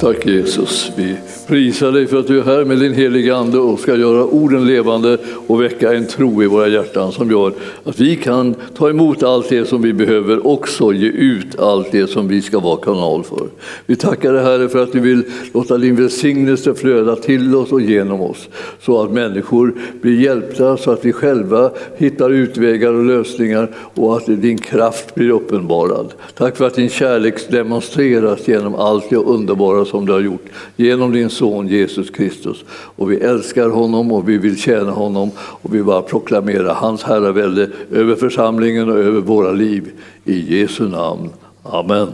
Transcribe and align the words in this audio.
Tack 0.00 0.26
Jesus. 0.26 0.92
Vi 0.96 1.16
prisar 1.46 1.92
dig 1.92 2.06
för 2.06 2.16
att 2.16 2.26
du 2.26 2.38
är 2.38 2.44
här 2.44 2.64
med 2.64 2.78
din 2.78 2.94
heliga 2.94 3.36
Ande 3.36 3.58
och 3.58 3.80
ska 3.80 3.96
göra 3.96 4.24
orden 4.24 4.66
levande 4.66 5.18
och 5.46 5.62
väcka 5.62 5.94
en 5.94 6.06
tro 6.06 6.42
i 6.42 6.46
våra 6.46 6.68
hjärtan 6.68 7.12
som 7.12 7.30
gör 7.30 7.52
att 7.84 8.00
vi 8.00 8.16
kan 8.16 8.54
ta 8.76 8.90
emot 8.90 9.22
allt 9.22 9.48
det 9.48 9.68
som 9.68 9.82
vi 9.82 9.92
behöver, 9.92 10.46
också 10.46 10.92
ge 10.92 11.06
ut 11.06 11.58
allt 11.58 11.92
det 11.92 12.06
som 12.06 12.28
vi 12.28 12.42
ska 12.42 12.60
vara 12.60 12.76
kanal 12.76 13.24
för. 13.24 13.48
Vi 13.86 13.96
tackar 13.96 14.32
dig 14.32 14.42
Herre 14.42 14.68
för 14.68 14.82
att 14.82 14.92
du 14.92 15.00
vill 15.00 15.22
låta 15.54 15.78
din 15.78 15.96
välsignelse 15.96 16.74
flöda 16.74 17.16
till 17.16 17.54
oss 17.54 17.72
och 17.72 17.80
genom 17.80 18.20
oss 18.20 18.48
så 18.80 19.02
att 19.02 19.10
människor 19.10 19.74
blir 20.02 20.20
hjälpta, 20.20 20.76
så 20.76 20.90
att 20.90 21.04
vi 21.04 21.12
själva 21.12 21.70
hittar 21.96 22.30
utvägar 22.30 22.92
och 22.92 23.04
lösningar 23.04 23.70
och 23.94 24.16
att 24.16 24.26
din 24.26 24.58
kraft 24.58 25.14
blir 25.14 25.30
uppenbarad. 25.30 26.12
Tack 26.34 26.56
för 26.56 26.66
att 26.66 26.74
din 26.74 26.88
kärlek 26.88 27.50
demonstreras 27.50 28.48
genom 28.48 28.74
allt 28.74 29.10
det 29.10 29.16
underbara 29.16 29.85
som 29.86 30.06
du 30.06 30.12
har 30.12 30.20
gjort 30.20 30.44
genom 30.76 31.12
din 31.12 31.30
son 31.30 31.68
Jesus 31.68 32.10
Kristus. 32.10 32.64
Och 32.70 33.12
vi 33.12 33.16
älskar 33.16 33.68
honom 33.68 34.12
och 34.12 34.28
vi 34.28 34.38
vill 34.38 34.56
tjäna 34.56 34.90
honom 34.90 35.30
och 35.38 35.74
vi 35.74 35.82
bara 35.82 36.02
proklamera 36.02 36.72
hans 36.72 37.02
herravälde 37.02 37.68
över 37.92 38.14
församlingen 38.14 38.90
och 38.90 38.98
över 38.98 39.20
våra 39.20 39.52
liv. 39.52 39.90
I 40.24 40.60
Jesu 40.60 40.88
namn. 40.88 41.30
Amen. 41.62 42.08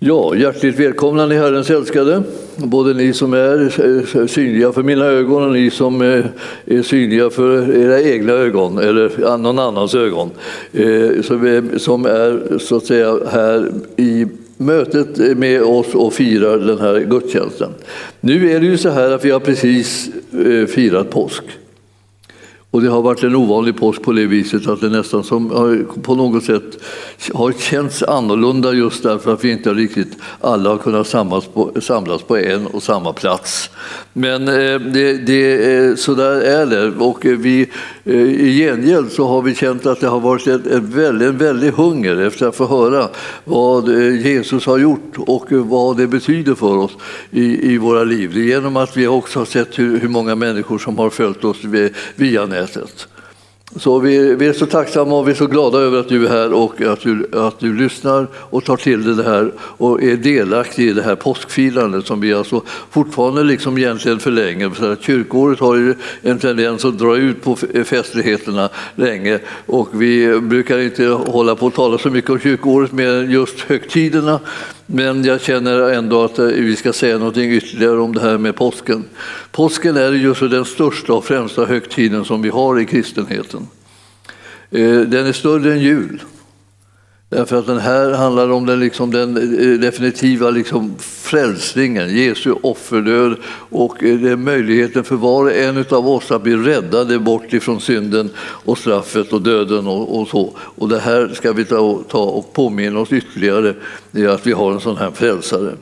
Ja, 0.00 0.34
hjärtligt 0.36 0.78
välkomna 0.78 1.26
ni 1.26 1.36
Herrens 1.36 1.70
älskade, 1.70 2.22
både 2.56 2.94
ni 2.94 3.12
som 3.12 3.32
är 3.32 3.80
eh, 3.80 4.20
eh, 4.20 4.26
synliga 4.26 4.72
för 4.72 4.82
mina 4.82 5.04
ögon 5.04 5.42
och 5.42 5.52
ni 5.52 5.70
som 5.70 6.02
eh, 6.02 6.24
är 6.66 6.82
synliga 6.82 7.30
för 7.30 7.76
era 7.76 8.00
egna 8.00 8.32
ögon 8.32 8.78
eller 8.78 9.36
någon 9.38 9.58
annans 9.58 9.94
ögon. 9.94 10.30
Som 11.78 12.06
är 12.06 12.58
så 12.58 12.76
att 12.76 12.86
säga 12.86 13.18
här 13.30 13.72
i 13.96 14.26
mötet 14.58 15.38
med 15.38 15.62
oss 15.62 15.94
och 15.94 16.14
firar 16.14 16.58
den 16.58 16.78
här 16.78 17.00
gudstjänsten. 17.00 17.70
Nu 18.20 18.50
är 18.50 18.60
det 18.60 18.66
ju 18.66 18.78
så 18.78 18.88
här 18.88 19.10
att 19.10 19.24
vi 19.24 19.30
har 19.30 19.40
precis 19.40 20.10
eh, 20.32 20.66
firat 20.66 21.10
påsk. 21.10 21.44
Och 22.70 22.82
det 22.82 22.88
har 22.88 23.02
varit 23.02 23.22
en 23.22 23.36
ovanlig 23.36 23.76
påsk 23.76 24.02
på 24.02 24.12
det 24.12 24.26
viset 24.26 24.66
att 24.66 24.80
det 24.80 24.88
nästan 24.88 25.24
som 25.24 25.48
på 26.02 26.14
något 26.14 26.44
sätt 26.44 26.78
har 27.32 27.52
känts 27.52 28.02
annorlunda 28.02 28.72
just 28.72 29.02
därför 29.02 29.32
att 29.32 29.44
vi 29.44 29.50
inte 29.50 29.74
riktigt 29.74 30.16
alla 30.40 30.70
har 30.70 30.78
kunnat 30.78 31.06
samlas 31.06 31.46
på, 31.46 31.72
samlas 31.80 32.22
på 32.22 32.36
en 32.36 32.66
och 32.66 32.82
samma 32.82 33.12
plats. 33.12 33.70
Men 34.12 34.48
eh, 34.48 34.80
det, 34.80 35.12
det, 35.12 35.74
eh, 35.76 35.94
så 35.94 36.14
där 36.14 36.40
är 36.40 36.66
det. 36.66 36.92
Och 36.98 37.26
eh, 37.26 37.36
vi, 37.38 37.70
I 38.04 38.58
gengäld 38.58 39.12
så 39.12 39.26
har 39.26 39.42
vi 39.42 39.54
känt 39.54 39.86
att 39.86 40.00
det 40.00 40.08
har 40.08 40.20
varit 40.20 40.46
en, 40.46 40.62
en, 40.72 40.90
väldig, 40.90 41.26
en 41.26 41.38
väldig 41.38 41.70
hunger 41.70 42.16
efter 42.16 42.46
att 42.46 42.56
få 42.56 42.66
höra 42.66 43.08
vad 43.44 43.88
Jesus 44.14 44.66
har 44.66 44.78
gjort 44.78 45.14
och 45.18 45.52
vad 45.52 45.96
det 45.96 46.06
betyder 46.06 46.54
för 46.54 46.76
oss 46.76 46.92
i, 47.30 47.72
i 47.72 47.78
våra 47.78 48.04
liv. 48.04 48.36
Genom 48.36 48.76
att 48.76 48.96
vi 48.96 49.06
också 49.06 49.38
har 49.38 49.46
sett 49.46 49.78
hur, 49.78 50.00
hur 50.00 50.08
många 50.08 50.34
människor 50.34 50.78
som 50.78 50.98
har 50.98 51.10
följt 51.10 51.44
oss 51.44 51.58
via 52.14 52.46
nätet. 52.46 52.57
Så 53.76 53.98
vi, 53.98 54.34
vi, 54.34 54.46
är 54.46 54.52
så 54.52 54.66
tacksamma 54.66 55.18
och 55.18 55.28
vi 55.28 55.30
är 55.30 55.36
så 55.36 55.46
glada 55.46 55.78
över 55.78 56.00
att 56.00 56.08
du 56.08 56.26
är 56.26 56.30
här 56.30 56.52
och 56.52 56.80
att 56.80 57.00
du, 57.00 57.28
att 57.32 57.60
du 57.60 57.74
lyssnar 57.76 58.26
och 58.34 58.64
tar 58.64 58.76
till 58.76 59.04
dig 59.04 59.14
det 59.14 59.30
här 59.30 59.52
och 59.58 60.02
är 60.02 60.16
delaktig 60.16 60.88
i 60.88 60.92
det 60.92 61.02
här 61.02 61.14
påskfirandet 61.14 62.06
som 62.06 62.20
vi 62.20 62.34
alltså 62.34 62.62
fortfarande 62.90 63.42
liksom 63.42 63.78
egentligen 63.78 64.18
förlänger. 64.18 64.70
För 64.70 64.92
att 64.92 65.02
kyrkåret 65.02 65.60
har 65.60 65.76
ju 65.76 65.94
en 66.22 66.38
tendens 66.38 66.84
att 66.84 66.98
dra 66.98 67.16
ut 67.16 67.42
på 67.42 67.56
festligheterna 67.84 68.68
länge 68.94 69.38
och 69.66 69.88
vi 69.92 70.40
brukar 70.40 70.78
inte 70.78 71.06
hålla 71.06 71.54
på 71.54 71.66
att 71.66 71.74
tala 71.74 71.98
så 71.98 72.10
mycket 72.10 72.30
om 72.30 72.38
kyrkåret 72.38 72.92
med 72.92 73.30
just 73.30 73.60
högtiderna. 73.60 74.40
Men 74.90 75.24
jag 75.24 75.40
känner 75.40 75.90
ändå 75.90 76.24
att 76.24 76.38
eh, 76.38 76.46
vi 76.46 76.76
ska 76.76 76.92
säga 76.92 77.18
något 77.18 77.36
ytterligare 77.36 77.98
om 77.98 78.14
det 78.14 78.20
här 78.20 78.38
med 78.38 78.56
påsken. 78.56 79.04
Påsken 79.50 79.96
är 79.96 80.12
ju 80.12 80.34
den 80.34 80.64
största 80.64 81.12
och 81.12 81.24
främsta 81.24 81.64
högtiden 81.64 82.24
som 82.24 82.42
vi 82.42 82.48
har 82.48 82.80
i 82.80 82.86
kristenheten. 82.86 83.68
Eh, 84.70 85.00
den 85.00 85.26
är 85.26 85.32
större 85.32 85.72
än 85.72 85.80
jul. 85.80 86.22
Därför 87.30 87.56
att 87.56 87.66
den 87.66 87.78
här 87.78 88.12
handlar 88.12 88.50
om 88.50 88.66
den, 88.66 88.80
liksom, 88.80 89.10
den 89.10 89.36
eh, 89.36 89.80
definitiva 89.80 90.50
liksom, 90.50 90.94
frälsningen, 90.98 92.16
Jesu 92.16 92.52
offerdöd 92.62 93.36
och 93.70 94.04
eh, 94.04 94.18
det 94.18 94.30
är 94.30 94.36
möjligheten 94.36 95.04
för 95.04 95.16
var 95.16 95.44
och 95.44 95.52
en 95.52 95.84
av 95.90 96.08
oss 96.08 96.30
att 96.30 96.42
bli 96.42 96.56
räddade 96.56 97.18
bort 97.18 97.52
ifrån 97.52 97.80
synden 97.80 98.30
och 98.38 98.78
straffet 98.78 99.32
och 99.32 99.42
döden 99.42 99.86
och, 99.86 100.20
och 100.20 100.28
så. 100.28 100.52
Och 100.56 100.88
det 100.88 100.98
här 100.98 101.30
ska 101.34 101.52
vi 101.52 101.64
ta, 101.64 102.02
ta 102.08 102.22
och 102.22 102.52
påminna 102.52 103.00
oss 103.00 103.12
ytterligare, 103.12 103.74
i 104.12 104.26
att 104.26 104.46
vi 104.46 104.52
har 104.52 104.72
en 104.72 104.80
sån 104.80 104.96
här 104.96 105.10
frälsare. 105.10 105.72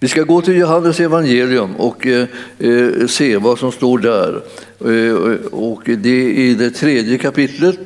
Vi 0.00 0.08
ska 0.08 0.22
gå 0.22 0.40
till 0.40 0.56
Johannes 0.56 1.00
evangelium 1.00 1.76
och 1.76 2.06
eh, 2.06 2.26
eh 2.58 3.06
se 3.06 3.36
vad 3.36 3.58
som 3.58 3.72
står 3.72 3.98
där. 3.98 4.40
Eh, 4.80 5.14
och 5.50 5.82
det 5.84 6.10
är 6.10 6.30
i 6.30 6.54
det 6.54 6.70
tredje 6.70 7.18
kapitlet 7.18 7.78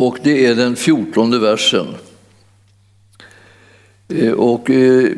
och 0.00 0.18
det 0.22 0.46
är 0.46 0.54
den 0.54 0.76
fjortonde 0.76 1.38
versen. 1.38 1.86
Eh, 4.08 4.32
och, 4.32 4.70
eh, 4.70 5.08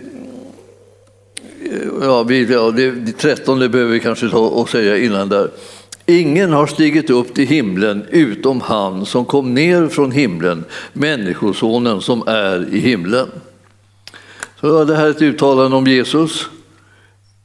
ja, 2.00 2.22
vi, 2.22 2.52
ja, 2.52 2.70
det, 2.70 2.90
det 2.90 3.12
trettonde 3.12 3.68
behöver 3.68 3.92
vi 3.92 4.00
kanske 4.00 4.28
ta 4.28 4.38
och 4.38 4.68
säga 4.68 4.98
innan 4.98 5.28
där. 5.28 5.50
Ingen 6.06 6.52
har 6.52 6.66
stigit 6.66 7.10
upp 7.10 7.34
till 7.34 7.46
himlen 7.46 8.06
utom 8.10 8.60
han 8.60 9.06
som 9.06 9.24
kom 9.24 9.54
ner 9.54 9.88
från 9.88 10.10
himlen, 10.10 10.64
Människosonen 10.92 12.00
som 12.00 12.22
är 12.26 12.74
i 12.74 12.78
himlen. 12.78 13.28
Så 14.60 14.84
det 14.84 14.96
här 14.96 15.06
är 15.06 15.10
ett 15.10 15.22
uttalande 15.22 15.76
om 15.76 15.86
Jesus. 15.86 16.48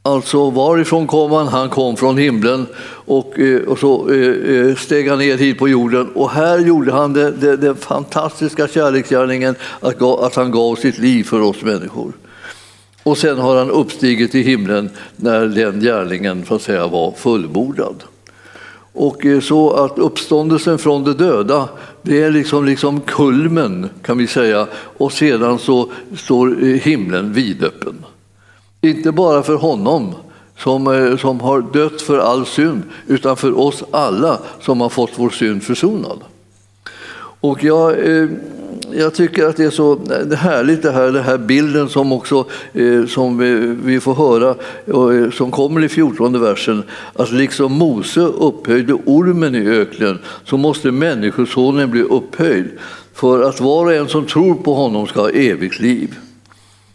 Alltså 0.08 0.50
varifrån 0.50 1.08
kom 1.08 1.32
han? 1.32 1.48
Han 1.48 1.70
kom 1.70 1.98
från 1.98 2.18
himlen 2.18 2.66
och, 3.06 3.40
eh, 3.40 3.62
och 3.62 3.80
så 3.80 4.10
eh, 4.10 4.56
eh, 4.56 4.76
steg 4.76 5.10
han 5.10 5.20
ner 5.20 5.38
hit 5.38 5.60
på 5.60 5.70
jorden 5.70 6.10
och 6.16 6.30
här 6.30 6.60
gjorde 6.60 6.92
han 6.92 7.14
den 7.14 7.76
fantastiska 7.76 8.68
kärleksgärningen 8.68 9.56
att, 9.80 10.02
att 10.02 10.36
han 10.36 10.52
gav 10.52 10.76
sitt 10.76 10.98
liv 10.98 11.24
för 11.24 11.42
oss 11.42 11.62
människor. 11.62 12.14
Och 13.04 13.18
sen 13.18 13.38
har 13.38 13.56
han 13.58 13.72
uppstigit 13.72 14.32
till 14.32 14.44
himlen 14.44 14.90
när 15.16 15.46
den 15.46 15.80
gärningen 15.80 16.46
för 16.46 16.56
att 16.56 16.62
säga, 16.62 16.88
var 16.88 17.12
fullbordad. 17.12 18.04
Och 18.94 19.26
så 19.42 19.72
att 19.72 19.98
uppståndelsen 19.98 20.78
från 20.78 21.04
de 21.04 21.14
döda, 21.14 21.70
det 22.02 22.22
är 22.24 22.32
liksom, 22.32 22.66
liksom 22.66 23.02
kulmen 23.02 23.90
kan 24.02 24.18
vi 24.18 24.28
säga 24.28 24.68
och 24.74 25.12
sedan 25.12 25.60
så 25.60 25.92
står 26.16 26.78
himlen 26.78 27.34
vidöppen. 27.34 27.96
Inte 28.82 29.12
bara 29.12 29.44
för 29.44 29.56
honom 29.56 30.14
som, 30.58 30.88
eh, 30.88 31.18
som 31.18 31.40
har 31.40 31.62
dött 31.62 32.02
för 32.02 32.20
all 32.20 32.46
synd, 32.46 32.84
utan 33.08 33.38
för 33.38 33.60
oss 33.60 33.84
alla 33.92 34.40
som 34.62 34.82
har 34.82 34.90
fått 34.90 35.12
vår 35.16 35.30
synd 35.30 35.64
försonad. 35.64 36.20
Och 37.42 37.64
jag, 37.64 37.92
eh, 37.92 38.30
jag 38.92 39.14
tycker 39.14 39.46
att 39.46 39.58
det 39.58 39.64
är 39.64 39.70
så 39.70 40.00
härligt 40.36 40.82
det 40.82 40.92
här, 40.92 41.12
den 41.12 41.24
här 41.24 41.38
bilden 41.38 41.90
som 41.90 42.12
också 42.12 42.46
eh, 42.74 43.06
som 43.06 43.38
vi 43.84 44.00
får 44.00 44.16
höra, 44.16 44.56
som 45.32 45.52
kommer 45.52 45.84
i 45.84 45.90
14 45.90 46.42
versen, 46.42 46.84
att 47.14 47.32
liksom 47.32 47.72
Mose 47.72 48.22
upphöjde 48.22 48.94
ormen 48.94 49.56
i 49.56 49.68
öknen 49.68 50.20
så 50.46 50.58
måste 50.58 50.92
Människosonen 50.92 51.92
bli 51.92 52.02
upphöjd 52.02 52.70
för 53.14 53.50
att 53.50 53.62
var 53.62 53.86
och 53.86 53.94
en 53.94 54.08
som 54.08 54.26
tror 54.26 54.56
på 54.56 54.74
honom 54.74 55.08
ska 55.08 55.22
ha 55.22 55.30
evigt 55.30 55.80
liv. 55.80 56.16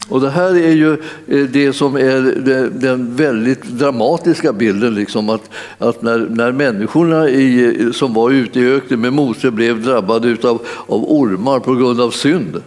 Och 0.09 0.21
det 0.21 0.29
här 0.29 0.55
är 0.55 0.71
ju 0.71 0.93
eh, 1.27 1.47
det 1.49 1.73
som 1.73 1.95
är 1.95 2.21
den 2.69 3.15
väldigt 3.15 3.63
dramatiska 3.63 4.53
bilden, 4.53 4.95
liksom 4.95 5.29
att, 5.29 5.49
att 5.77 6.01
när, 6.01 6.27
när 6.29 6.51
människorna 6.51 7.29
i, 7.29 7.89
som 7.93 8.13
var 8.13 8.31
ute 8.31 8.59
i 8.59 8.73
öknen 8.73 9.01
med 9.01 9.13
Mose 9.13 9.51
blev 9.51 9.83
drabbade 9.83 10.27
utav, 10.27 10.61
av 10.87 11.11
ormar 11.11 11.59
på 11.59 11.75
grund 11.75 12.01
av 12.01 12.11
synd, 12.11 12.61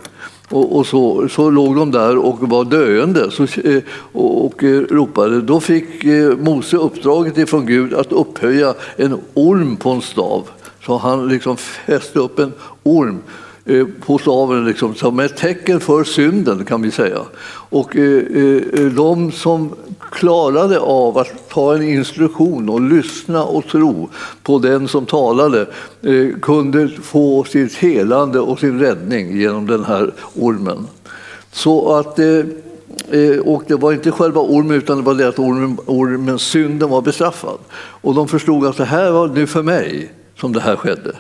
och, 0.48 0.76
och, 0.76 0.86
så, 0.86 1.28
så 1.28 1.50
låg 1.50 1.76
de 1.76 1.90
där 1.90 2.16
och 2.18 2.48
var 2.48 2.64
döende 2.64 3.30
så, 3.30 3.42
eh, 3.42 3.82
och, 4.12 4.46
och 4.46 4.64
eh, 4.64 4.80
ropade. 4.80 5.40
Då 5.40 5.60
fick 5.60 6.04
Mose 6.38 6.76
uppdraget 6.76 7.38
ifrån 7.38 7.66
Gud 7.66 7.94
att 7.94 8.12
upphöja 8.12 8.74
en 8.96 9.18
orm 9.34 9.76
på 9.76 9.90
en 9.90 10.02
stav. 10.02 10.48
Så 10.86 10.96
han 10.96 11.28
liksom 11.28 11.56
fäste 11.56 12.18
upp 12.18 12.38
en 12.38 12.52
orm 12.82 13.22
Eh, 13.68 13.86
på 14.06 14.18
staven 14.18 14.64
liksom, 14.64 14.94
som 14.94 15.20
ett 15.20 15.36
tecken 15.36 15.80
för 15.80 16.04
synden 16.04 16.64
kan 16.64 16.82
vi 16.82 16.90
säga. 16.90 17.20
Och 17.48 17.96
eh, 17.96 18.22
eh, 18.34 18.62
eh, 18.72 18.92
de 18.92 19.32
som 19.32 19.74
klarade 20.12 20.78
av 20.78 21.18
att 21.18 21.48
ta 21.48 21.74
en 21.74 21.82
instruktion 21.82 22.68
och 22.68 22.80
lyssna 22.80 23.44
och 23.44 23.66
tro 23.66 24.08
på 24.42 24.58
den 24.58 24.88
som 24.88 25.06
talade 25.06 25.66
eh, 26.02 26.38
kunde 26.42 26.88
få 26.88 27.44
sitt 27.44 27.74
helande 27.74 28.40
och 28.40 28.58
sin 28.58 28.80
räddning 28.80 29.36
genom 29.36 29.66
den 29.66 29.84
här 29.84 30.14
ormen. 30.34 30.86
Så 31.52 31.94
att 31.94 32.18
och 33.44 33.62
det 33.66 33.76
var 33.76 33.92
inte 33.92 34.10
själva 34.10 34.40
ormen 34.40 34.76
utan 34.76 34.96
det 34.96 35.02
var 35.02 35.14
det 35.14 35.28
att 35.28 35.38
ormen, 35.38 35.78
ormen, 35.86 36.38
synden 36.38 36.90
var 36.90 37.02
bestraffad. 37.02 37.58
Och 37.74 38.14
de 38.14 38.28
förstod 38.28 38.66
att 38.66 38.76
det 38.76 38.84
här 38.84 39.10
var 39.10 39.28
nu 39.28 39.46
för 39.46 39.62
mig 39.62 40.12
som 40.40 40.52
det 40.52 40.60
här 40.60 40.76
skedde. 40.76 41.16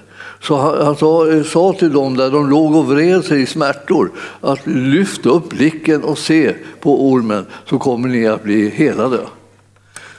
Så 0.46 0.56
han, 0.56 0.86
han 0.86 0.96
sa, 0.96 1.30
eh, 1.30 1.42
sa, 1.42 1.72
till 1.72 1.92
dem 1.92 2.16
där 2.16 2.30
de 2.30 2.50
låg 2.50 2.76
och 2.76 2.86
vred 2.86 3.24
sig 3.24 3.42
i 3.42 3.46
smärtor 3.46 4.10
att 4.40 4.66
lyft 4.66 5.26
upp 5.26 5.48
blicken 5.48 6.04
och 6.04 6.18
se 6.18 6.54
på 6.80 7.10
ormen 7.10 7.46
så 7.64 7.78
kommer 7.78 8.08
ni 8.08 8.26
att 8.26 8.42
bli 8.42 8.68
helade 8.68 9.20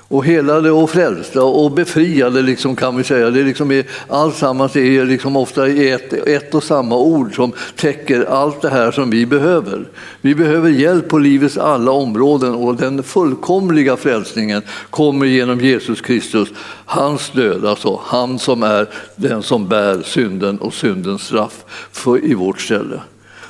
och 0.08 0.26
helade 0.26 0.72
och 0.72 0.90
frälsta 0.90 1.44
och 1.44 1.72
befriade 1.72 2.42
liksom 2.42 2.76
kan 2.76 2.98
vi 2.98 3.04
säga. 3.04 3.30
Det 3.30 3.44
liksom 3.44 3.72
är, 3.72 3.86
alltsammans 4.08 4.76
är 4.76 5.06
liksom 5.06 5.36
ofta 5.36 5.68
ett, 5.68 6.14
ett 6.14 6.56
och 6.56 6.64
samma 6.64 6.98
ord 6.98 7.36
som 7.36 7.52
täcker 7.76 8.26
allt 8.30 8.62
det 8.62 8.70
här 8.70 8.92
som 8.92 9.10
vi 9.10 9.26
behöver. 9.26 9.86
Vi 10.22 10.36
behöver 10.36 10.70
hjälp 10.70 11.08
på 11.08 11.18
livets 11.18 11.58
alla 11.58 11.92
områden 11.92 12.56
och 12.56 12.76
den 12.76 13.04
fullkomliga 13.04 13.98
frälsningen 13.98 14.62
kommer 14.90 15.26
genom 15.26 15.62
Jesus 15.62 16.02
Kristus. 16.02 16.50
Hans 16.86 17.30
död, 17.30 17.66
alltså 17.66 18.02
han 18.04 18.40
som 18.40 18.64
är 18.64 18.90
den 19.16 19.44
som 19.44 19.68
bär 19.68 20.02
synden 20.02 20.58
och 20.58 20.74
syndens 20.74 21.22
straff 21.22 21.66
för, 21.92 22.26
i 22.26 22.34
vårt 22.34 22.62
ställe. 22.62 23.02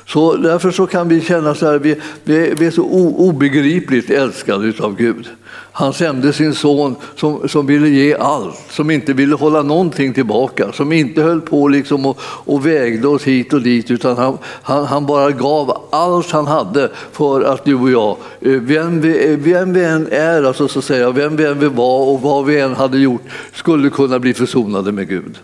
Så 0.08 0.36
därför 0.36 0.70
så 0.70 0.86
kan 0.86 1.08
vi 1.08 1.20
känna 1.20 1.54
så 1.54 1.66
här, 1.66 1.78
vi, 1.78 1.96
vi, 2.24 2.54
vi 2.58 2.66
är 2.66 2.70
så 2.70 2.82
obegripligt 3.16 4.10
älskade 4.10 4.72
av 4.80 4.96
Gud. 4.96 5.28
Han 5.72 5.92
sände 5.92 6.32
sin 6.32 6.54
son 6.54 6.96
som, 7.16 7.48
som 7.48 7.66
ville 7.66 7.88
ge 7.88 8.14
allt, 8.14 8.56
som 8.70 8.90
inte 8.90 9.12
ville 9.12 9.34
hålla 9.34 9.62
någonting 9.62 10.14
tillbaka, 10.14 10.72
som 10.72 10.92
inte 10.92 11.22
höll 11.22 11.40
på 11.40 11.68
liksom 11.68 12.06
och, 12.06 12.18
och 12.22 12.66
vägde 12.66 13.08
oss 13.08 13.24
hit 13.24 13.52
och 13.52 13.62
dit, 13.62 13.90
utan 13.90 14.16
han, 14.16 14.38
han, 14.44 14.84
han, 14.84 15.06
bara 15.06 15.30
gav 15.30 15.88
allt 15.90 16.30
han 16.30 16.46
hade 16.46 16.90
för 17.12 17.40
att 17.42 17.64
du 17.64 17.74
och 17.74 17.90
jag, 17.90 18.16
eh, 18.40 18.52
vem 18.52 19.00
vi, 19.00 19.32
eh, 19.32 19.38
vem 19.38 19.72
vi 19.72 19.84
än 19.84 20.08
är, 20.10 20.42
alltså 20.42 20.68
så 20.68 20.78
att 20.78 20.84
säga, 20.84 21.10
vem 21.10 21.36
vi 21.36 21.44
än 21.44 21.58
vi 21.58 21.68
var 21.68 22.00
och 22.00 22.20
vad 22.20 22.44
vi 22.44 22.60
än 22.60 22.74
hade 22.74 22.98
gjort, 22.98 23.22
skulle 23.52 23.90
kunna 23.90 24.18
bli 24.18 24.34
försonade 24.34 24.92
med 24.92 25.08
Gud. 25.08 25.38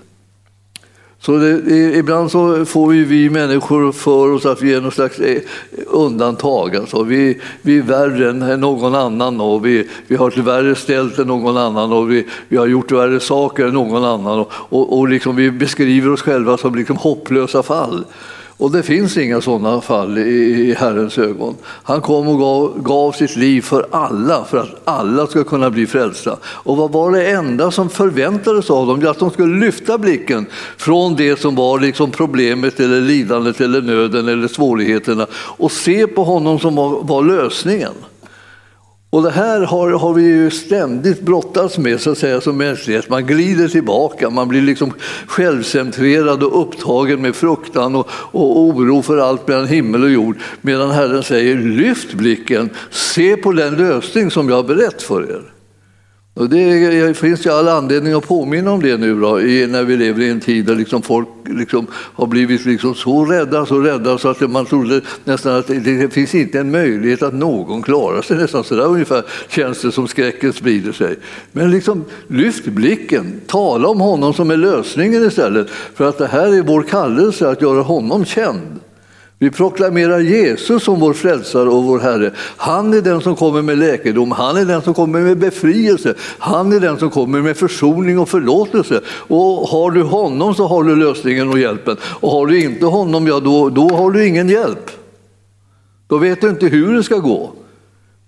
Så 1.24 1.36
det, 1.36 1.96
ibland 1.98 2.30
så 2.30 2.64
får 2.64 2.88
vi 2.90 3.30
människor 3.30 3.92
för 3.92 4.32
oss 4.32 4.46
att 4.46 4.62
vi 4.62 4.74
är 4.74 4.80
något 4.80 4.94
slags 4.94 5.18
eh, 5.18 5.42
undantag. 5.86 6.76
Alltså 6.76 7.02
vi, 7.02 7.40
vi 7.62 7.78
är 7.78 7.82
värre 7.82 8.30
än 8.30 8.60
någon 8.60 8.94
annan 8.94 9.40
och 9.40 9.66
vi, 9.66 9.88
vi 10.06 10.16
har 10.16 10.28
ett 10.28 10.36
värre 10.36 10.74
ställt 10.74 11.18
än 11.18 11.26
någon 11.26 11.56
annan 11.56 11.92
och 11.92 12.10
vi, 12.10 12.26
vi 12.48 12.56
har 12.56 12.66
gjort 12.66 12.92
värre 12.92 13.20
saker 13.20 13.66
än 13.66 13.74
någon 13.74 14.04
annan. 14.04 14.38
Och, 14.38 14.52
och, 14.52 14.98
och 14.98 15.08
liksom 15.08 15.36
vi 15.36 15.50
beskriver 15.50 16.12
oss 16.12 16.22
själva 16.22 16.56
som 16.56 16.74
liksom 16.74 16.96
hopplösa 16.96 17.62
fall. 17.62 18.04
Och 18.56 18.70
det 18.70 18.82
finns 18.82 19.16
inga 19.16 19.40
sådana 19.40 19.80
fall 19.80 20.18
i 20.18 20.74
Herrens 20.78 21.18
ögon. 21.18 21.54
Han 21.64 22.00
kom 22.00 22.28
och 22.28 22.38
gav, 22.38 22.82
gav, 22.82 23.12
sitt 23.12 23.36
liv 23.36 23.62
för 23.62 23.86
alla, 23.90 24.44
för 24.44 24.58
att 24.58 24.80
alla 24.84 25.26
ska 25.26 25.44
kunna 25.44 25.70
bli 25.70 25.86
frälsta. 25.86 26.36
Och 26.44 26.76
vad 26.76 26.92
var 26.92 27.12
det 27.12 27.30
enda 27.30 27.70
som 27.70 27.90
förväntades 27.90 28.70
av 28.70 28.86
dem? 28.86 29.06
Att 29.06 29.18
de 29.18 29.30
skulle 29.30 29.66
lyfta 29.66 29.98
blicken 29.98 30.46
från 30.76 31.16
det 31.16 31.40
som 31.40 31.54
var 31.54 31.80
liksom 31.80 32.10
problemet, 32.10 32.80
eller 32.80 33.00
lidandet, 33.00 33.60
eller 33.60 33.82
nöden 33.82 34.28
eller 34.28 34.48
svårigheterna 34.48 35.26
och 35.34 35.72
se 35.72 36.06
på 36.06 36.24
honom 36.24 36.58
som 36.58 36.74
var, 36.74 37.02
var 37.02 37.22
lösningen. 37.22 37.92
Och 39.14 39.22
det 39.22 39.30
här 39.30 39.60
har, 39.60 39.90
har 39.90 40.14
vi 40.14 40.22
ju 40.22 40.50
ständigt 40.50 41.20
brottats 41.20 41.78
med 41.78 42.00
så 42.00 42.10
att 42.10 42.18
säga, 42.18 42.40
som 42.40 42.56
mänsklighet. 42.56 43.08
Man 43.08 43.26
glider 43.26 43.68
tillbaka, 43.68 44.30
man 44.30 44.48
blir 44.48 44.62
liksom 44.62 44.92
självcentrerad 45.26 46.42
och 46.42 46.62
upptagen 46.62 47.22
med 47.22 47.36
fruktan 47.36 47.94
och, 47.94 48.08
och 48.10 48.58
oro 48.60 49.02
för 49.02 49.18
allt 49.18 49.48
mellan 49.48 49.66
himmel 49.66 50.02
och 50.02 50.10
jord. 50.10 50.38
Medan 50.60 50.90
Herren 50.90 51.22
säger 51.22 51.56
lyft 51.56 52.14
blicken, 52.14 52.70
se 52.90 53.36
på 53.36 53.52
den 53.52 53.76
lösning 53.76 54.30
som 54.30 54.48
jag 54.48 54.56
har 54.56 54.62
berättat 54.62 55.02
för 55.02 55.30
er. 55.30 55.53
Och 56.36 56.48
det 56.48 57.16
finns 57.16 57.46
ju 57.46 57.50
all 57.50 57.68
anledning 57.68 58.12
att 58.12 58.28
påminna 58.28 58.70
om 58.70 58.82
det 58.82 58.96
nu 58.96 59.20
då, 59.20 59.34
när 59.36 59.84
vi 59.84 59.96
lever 59.96 60.22
i 60.22 60.30
en 60.30 60.40
tid 60.40 60.64
där 60.64 60.74
liksom 60.74 61.02
folk 61.02 61.28
liksom 61.46 61.86
har 61.92 62.26
blivit 62.26 62.64
liksom 62.64 62.94
så 62.94 63.24
rädda, 63.24 63.66
så 63.66 63.80
rädda 63.80 64.18
så 64.18 64.28
att 64.28 64.50
man 64.50 64.66
trodde 64.66 65.00
nästan 65.24 65.54
att 65.54 65.66
det 65.66 66.12
finns 66.12 66.34
inte 66.34 66.60
en 66.60 66.70
möjlighet 66.70 67.22
att 67.22 67.34
någon 67.34 67.82
klarar 67.82 68.22
sig. 68.22 68.36
Nästan 68.36 68.64
så 68.64 68.74
där 68.74 68.86
ungefär 68.86 69.24
känns 69.48 69.82
det 69.82 69.92
som 69.92 70.08
skräcken 70.08 70.52
sprider 70.52 70.92
sig. 70.92 71.16
Men 71.52 71.70
liksom, 71.70 72.04
lyft 72.28 72.64
blicken, 72.64 73.40
tala 73.46 73.88
om 73.88 74.00
honom 74.00 74.34
som 74.34 74.50
är 74.50 74.56
lösningen 74.56 75.26
istället. 75.26 75.70
För 75.70 76.08
att 76.08 76.18
det 76.18 76.26
här 76.26 76.58
är 76.58 76.62
vår 76.62 76.82
kallelse 76.82 77.48
att 77.48 77.62
göra 77.62 77.82
honom 77.82 78.24
känd. 78.24 78.80
Vi 79.44 79.50
proklamerar 79.50 80.20
Jesus 80.20 80.84
som 80.84 81.00
vår 81.00 81.12
frälsare 81.12 81.68
och 81.68 81.84
vår 81.84 81.98
Herre. 81.98 82.30
Han 82.56 82.94
är 82.94 83.02
den 83.02 83.20
som 83.20 83.36
kommer 83.36 83.62
med 83.62 83.78
läkedom, 83.78 84.30
han 84.30 84.56
är 84.56 84.64
den 84.64 84.82
som 84.82 84.94
kommer 84.94 85.20
med 85.20 85.38
befrielse, 85.38 86.14
han 86.38 86.72
är 86.72 86.80
den 86.80 86.98
som 86.98 87.10
kommer 87.10 87.42
med 87.42 87.56
försoning 87.56 88.18
och 88.18 88.28
förlåtelse. 88.28 89.00
Och 89.06 89.68
har 89.68 89.90
du 89.90 90.02
honom 90.02 90.54
så 90.54 90.66
har 90.66 90.84
du 90.84 90.96
lösningen 90.96 91.48
och 91.48 91.58
hjälpen. 91.58 91.96
Och 92.02 92.30
har 92.30 92.46
du 92.46 92.60
inte 92.60 92.86
honom, 92.86 93.26
ja 93.26 93.40
då, 93.40 93.68
då 93.68 93.88
har 93.88 94.10
du 94.10 94.26
ingen 94.26 94.48
hjälp. 94.48 94.90
Då 96.06 96.18
vet 96.18 96.40
du 96.40 96.48
inte 96.48 96.66
hur 96.66 96.94
det 96.94 97.02
ska 97.02 97.16
gå. 97.18 97.52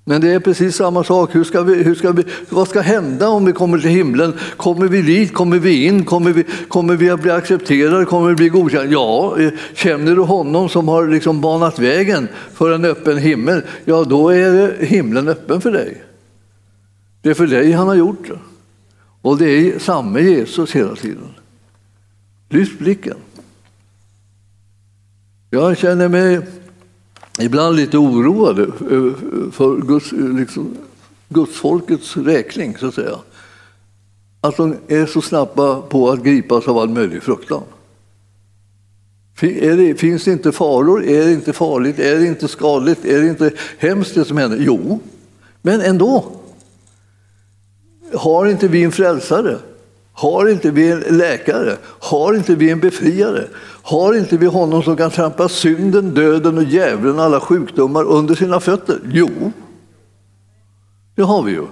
Men 0.08 0.20
det 0.20 0.32
är 0.32 0.40
precis 0.40 0.76
samma 0.76 1.04
sak. 1.04 1.34
Hur 1.34 1.44
ska 1.44 1.62
vi, 1.62 1.82
hur 1.82 1.94
ska 1.94 2.12
vi, 2.12 2.24
vad 2.48 2.68
ska 2.68 2.80
hända 2.80 3.28
om 3.28 3.44
vi 3.44 3.52
kommer 3.52 3.78
till 3.78 3.90
himlen? 3.90 4.34
Kommer 4.56 4.88
vi 4.88 5.02
dit? 5.02 5.34
Kommer 5.34 5.58
vi 5.58 5.84
in? 5.84 6.04
Kommer 6.04 6.32
vi, 6.32 6.44
kommer 6.68 6.96
vi 6.96 7.10
att 7.10 7.22
bli 7.22 7.30
accepterade? 7.30 8.04
Kommer 8.04 8.28
vi 8.28 8.34
bli 8.34 8.48
godkända? 8.48 8.92
Ja, 8.92 9.40
eh, 9.40 9.52
känner 9.74 10.16
du 10.16 10.22
honom 10.22 10.68
som 10.68 10.88
har 10.88 11.08
liksom 11.08 11.40
banat 11.40 11.78
vägen 11.78 12.28
för 12.54 12.70
en 12.70 12.84
öppen 12.84 13.18
himmel, 13.18 13.62
ja 13.84 14.04
då 14.04 14.28
är 14.28 14.84
himlen 14.84 15.28
öppen 15.28 15.60
för 15.60 15.72
dig. 15.72 16.02
Det 17.22 17.30
är 17.30 17.34
för 17.34 17.46
dig 17.46 17.72
han 17.72 17.88
har 17.88 17.94
gjort 17.94 18.28
det. 18.28 18.38
Och 19.22 19.38
det 19.38 19.50
är 19.50 19.78
samma 19.78 20.20
Jesus 20.20 20.72
hela 20.72 20.94
tiden. 20.94 21.34
Lyft 22.48 22.78
blicken. 22.78 23.16
Jag 25.50 25.78
känner 25.78 26.08
mig 26.08 26.40
ibland 27.40 27.76
lite 27.76 27.98
oroade 27.98 28.66
för 29.52 29.86
Guds, 29.86 30.12
liksom, 30.12 30.76
Gudsfolkets 31.28 32.16
räkning, 32.16 32.76
så 32.78 32.86
att 32.86 32.94
säga. 32.94 33.18
Att 34.40 34.56
de 34.56 34.76
är 34.88 35.06
så 35.06 35.22
snabba 35.22 35.80
på 35.82 36.10
att 36.10 36.22
gripas 36.22 36.68
av 36.68 36.78
all 36.78 36.88
möjlig 36.88 37.22
fruktan. 37.22 37.62
Det, 39.40 40.00
finns 40.00 40.24
det 40.24 40.32
inte 40.32 40.52
faror? 40.52 41.04
Är 41.04 41.24
det 41.24 41.32
inte 41.32 41.52
farligt? 41.52 41.98
Är 41.98 42.18
det 42.18 42.26
inte 42.26 42.48
skadligt? 42.48 43.04
Är 43.04 43.20
det 43.20 43.28
inte 43.28 43.50
hemskt 43.78 44.14
det 44.14 44.24
som 44.24 44.36
händer? 44.36 44.58
Jo, 44.60 45.00
men 45.62 45.80
ändå. 45.80 46.24
Har 48.14 48.46
inte 48.46 48.68
vi 48.68 48.84
en 48.84 48.92
frälsare? 48.92 49.58
Har 50.12 50.48
inte 50.48 50.70
vi 50.70 50.90
en 50.90 51.00
läkare? 51.00 51.76
Har 51.82 52.34
inte 52.34 52.54
vi 52.54 52.70
en 52.70 52.80
befriare? 52.80 53.48
Har 53.86 54.14
inte 54.14 54.36
vi 54.36 54.46
honom 54.46 54.82
som 54.82 54.96
kan 54.96 55.10
trampa 55.10 55.48
synden, 55.48 56.14
döden 56.14 56.58
och 56.58 56.64
djävulen 56.64 57.18
och 57.18 57.24
alla 57.24 57.40
sjukdomar 57.40 58.04
under 58.04 58.34
sina 58.34 58.60
fötter? 58.60 59.00
Jo, 59.12 59.52
det 61.14 61.22
har 61.22 61.42
vi 61.42 61.52
ju. 61.52 61.66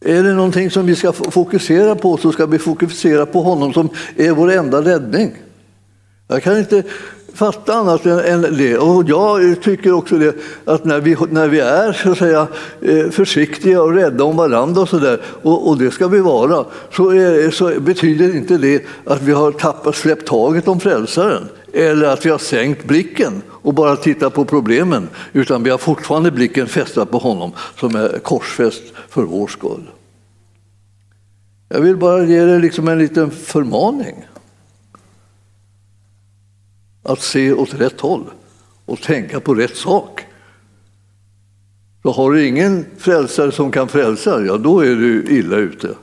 Är 0.00 0.22
det 0.22 0.34
någonting 0.34 0.70
som 0.70 0.86
vi 0.86 0.96
ska 0.96 1.12
fokusera 1.12 1.94
på 1.94 2.16
så 2.16 2.32
ska 2.32 2.46
vi 2.46 2.58
fokusera 2.58 3.26
på 3.26 3.42
honom 3.42 3.72
som 3.72 3.88
är 4.16 4.32
vår 4.32 4.52
enda 4.52 4.82
räddning. 4.82 5.32
Jag 6.28 6.42
kan 6.42 6.58
inte 6.58 6.82
fatta 7.34 7.74
annat 7.74 8.06
än 8.06 8.42
det. 8.42 8.78
Och 8.78 9.04
jag 9.08 9.62
tycker 9.62 9.92
också 9.92 10.18
det 10.18 10.36
att 10.64 10.84
när 10.84 11.00
vi, 11.00 11.16
när 11.30 11.48
vi 11.48 11.60
är 11.60 11.92
så 11.92 12.10
att 12.10 12.18
säga, 12.18 12.46
eh, 12.80 13.10
försiktiga 13.10 13.82
och 13.82 13.94
rädda 13.94 14.24
om 14.24 14.36
varandra 14.36 14.80
och, 14.80 14.88
så 14.88 14.98
där, 14.98 15.20
och, 15.42 15.68
och 15.68 15.78
det 15.78 15.90
ska 15.90 16.08
vi 16.08 16.20
vara, 16.20 16.64
så, 16.92 17.10
är, 17.10 17.50
så, 17.50 17.80
betyder 17.80 18.36
inte 18.36 18.56
det 18.56 18.84
att 19.04 19.22
vi 19.22 19.32
har 19.32 19.52
tappat, 19.52 19.96
släppt 19.96 20.26
taget 20.26 20.68
om 20.68 20.80
frälsaren 20.80 21.48
eller 21.72 22.06
att 22.06 22.26
vi 22.26 22.30
har 22.30 22.38
sänkt 22.38 22.84
blicken 22.84 23.42
och 23.48 23.74
bara 23.74 23.96
tittat 23.96 24.34
på 24.34 24.44
problemen, 24.44 25.08
utan 25.32 25.62
vi 25.62 25.70
har 25.70 25.78
fortfarande 25.78 26.30
blicken 26.30 26.66
fästad 26.66 27.06
på 27.06 27.18
honom 27.18 27.52
som 27.80 27.96
är 27.96 28.18
korsfäst 28.18 28.82
för 29.08 29.22
vår 29.22 29.46
skull. 29.46 29.90
Jag 31.68 31.80
vill 31.80 31.96
bara 31.96 32.24
ge 32.24 32.44
dig 32.44 32.60
liksom 32.60 32.88
en 32.88 32.98
liten 32.98 33.30
förmaning 33.30 34.24
att 37.04 37.22
se 37.22 37.52
åt 37.52 37.74
rätt 37.74 38.00
håll 38.00 38.24
och 38.86 39.00
tänka 39.00 39.40
på 39.40 39.54
rätt 39.54 39.76
sak. 39.76 40.26
Så 42.02 42.10
har 42.10 42.32
du 42.32 42.46
ingen 42.46 42.86
frälsare 42.98 43.52
som 43.52 43.70
kan 43.70 43.88
frälsa, 43.88 44.44
ja 44.44 44.56
då 44.56 44.80
är 44.80 44.96
du 44.96 45.26
illa 45.30 45.56
ute. 45.56 45.94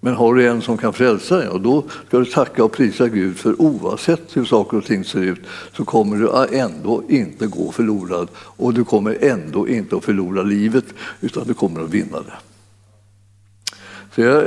Men 0.00 0.14
har 0.14 0.34
du 0.34 0.48
en 0.48 0.62
som 0.62 0.78
kan 0.78 0.92
frälsa, 0.92 1.44
ja 1.44 1.58
då 1.58 1.84
ska 2.08 2.18
du 2.18 2.24
tacka 2.24 2.64
och 2.64 2.72
prisa 2.72 3.08
Gud 3.08 3.36
för 3.36 3.62
oavsett 3.62 4.36
hur 4.36 4.44
saker 4.44 4.76
och 4.76 4.84
ting 4.84 5.04
ser 5.04 5.20
ut 5.20 5.40
så 5.76 5.84
kommer 5.84 6.16
du 6.16 6.56
ändå 6.58 7.02
inte 7.08 7.46
gå 7.46 7.72
förlorad 7.72 8.28
och 8.36 8.74
du 8.74 8.84
kommer 8.84 9.18
ändå 9.20 9.68
inte 9.68 9.96
att 9.96 10.04
förlora 10.04 10.42
livet 10.42 10.84
utan 11.20 11.46
du 11.46 11.54
kommer 11.54 11.80
att 11.80 11.90
vinna 11.90 12.18
det. 12.18 12.49
Jag, 14.20 14.44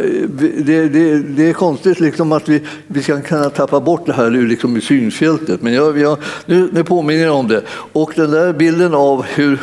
det, 0.66 0.88
det, 0.88 1.20
det, 1.20 1.50
är 1.50 1.54
konstigt 1.54 2.00
liksom 2.00 2.32
att 2.32 2.50
vi, 2.50 2.62
vi 2.88 3.04
ska 3.04 3.22
kunna 3.22 3.50
tappa 3.50 3.80
bort 3.80 4.06
det 4.06 4.14
här 4.14 4.30
liksom 4.30 4.78
i 4.78 4.82
synfältet, 4.82 5.62
men 5.62 5.74
jag, 5.74 5.98
jag, 5.98 6.18
nu, 6.46 6.70
nu 6.74 6.84
påminner 6.84 7.24
jag 7.24 7.36
om 7.36 7.48
det. 7.48 7.64
Och 7.70 8.14
den 8.16 8.32
där 8.32 8.54
bilden 8.54 8.94
av 8.94 9.24
hur 9.24 9.60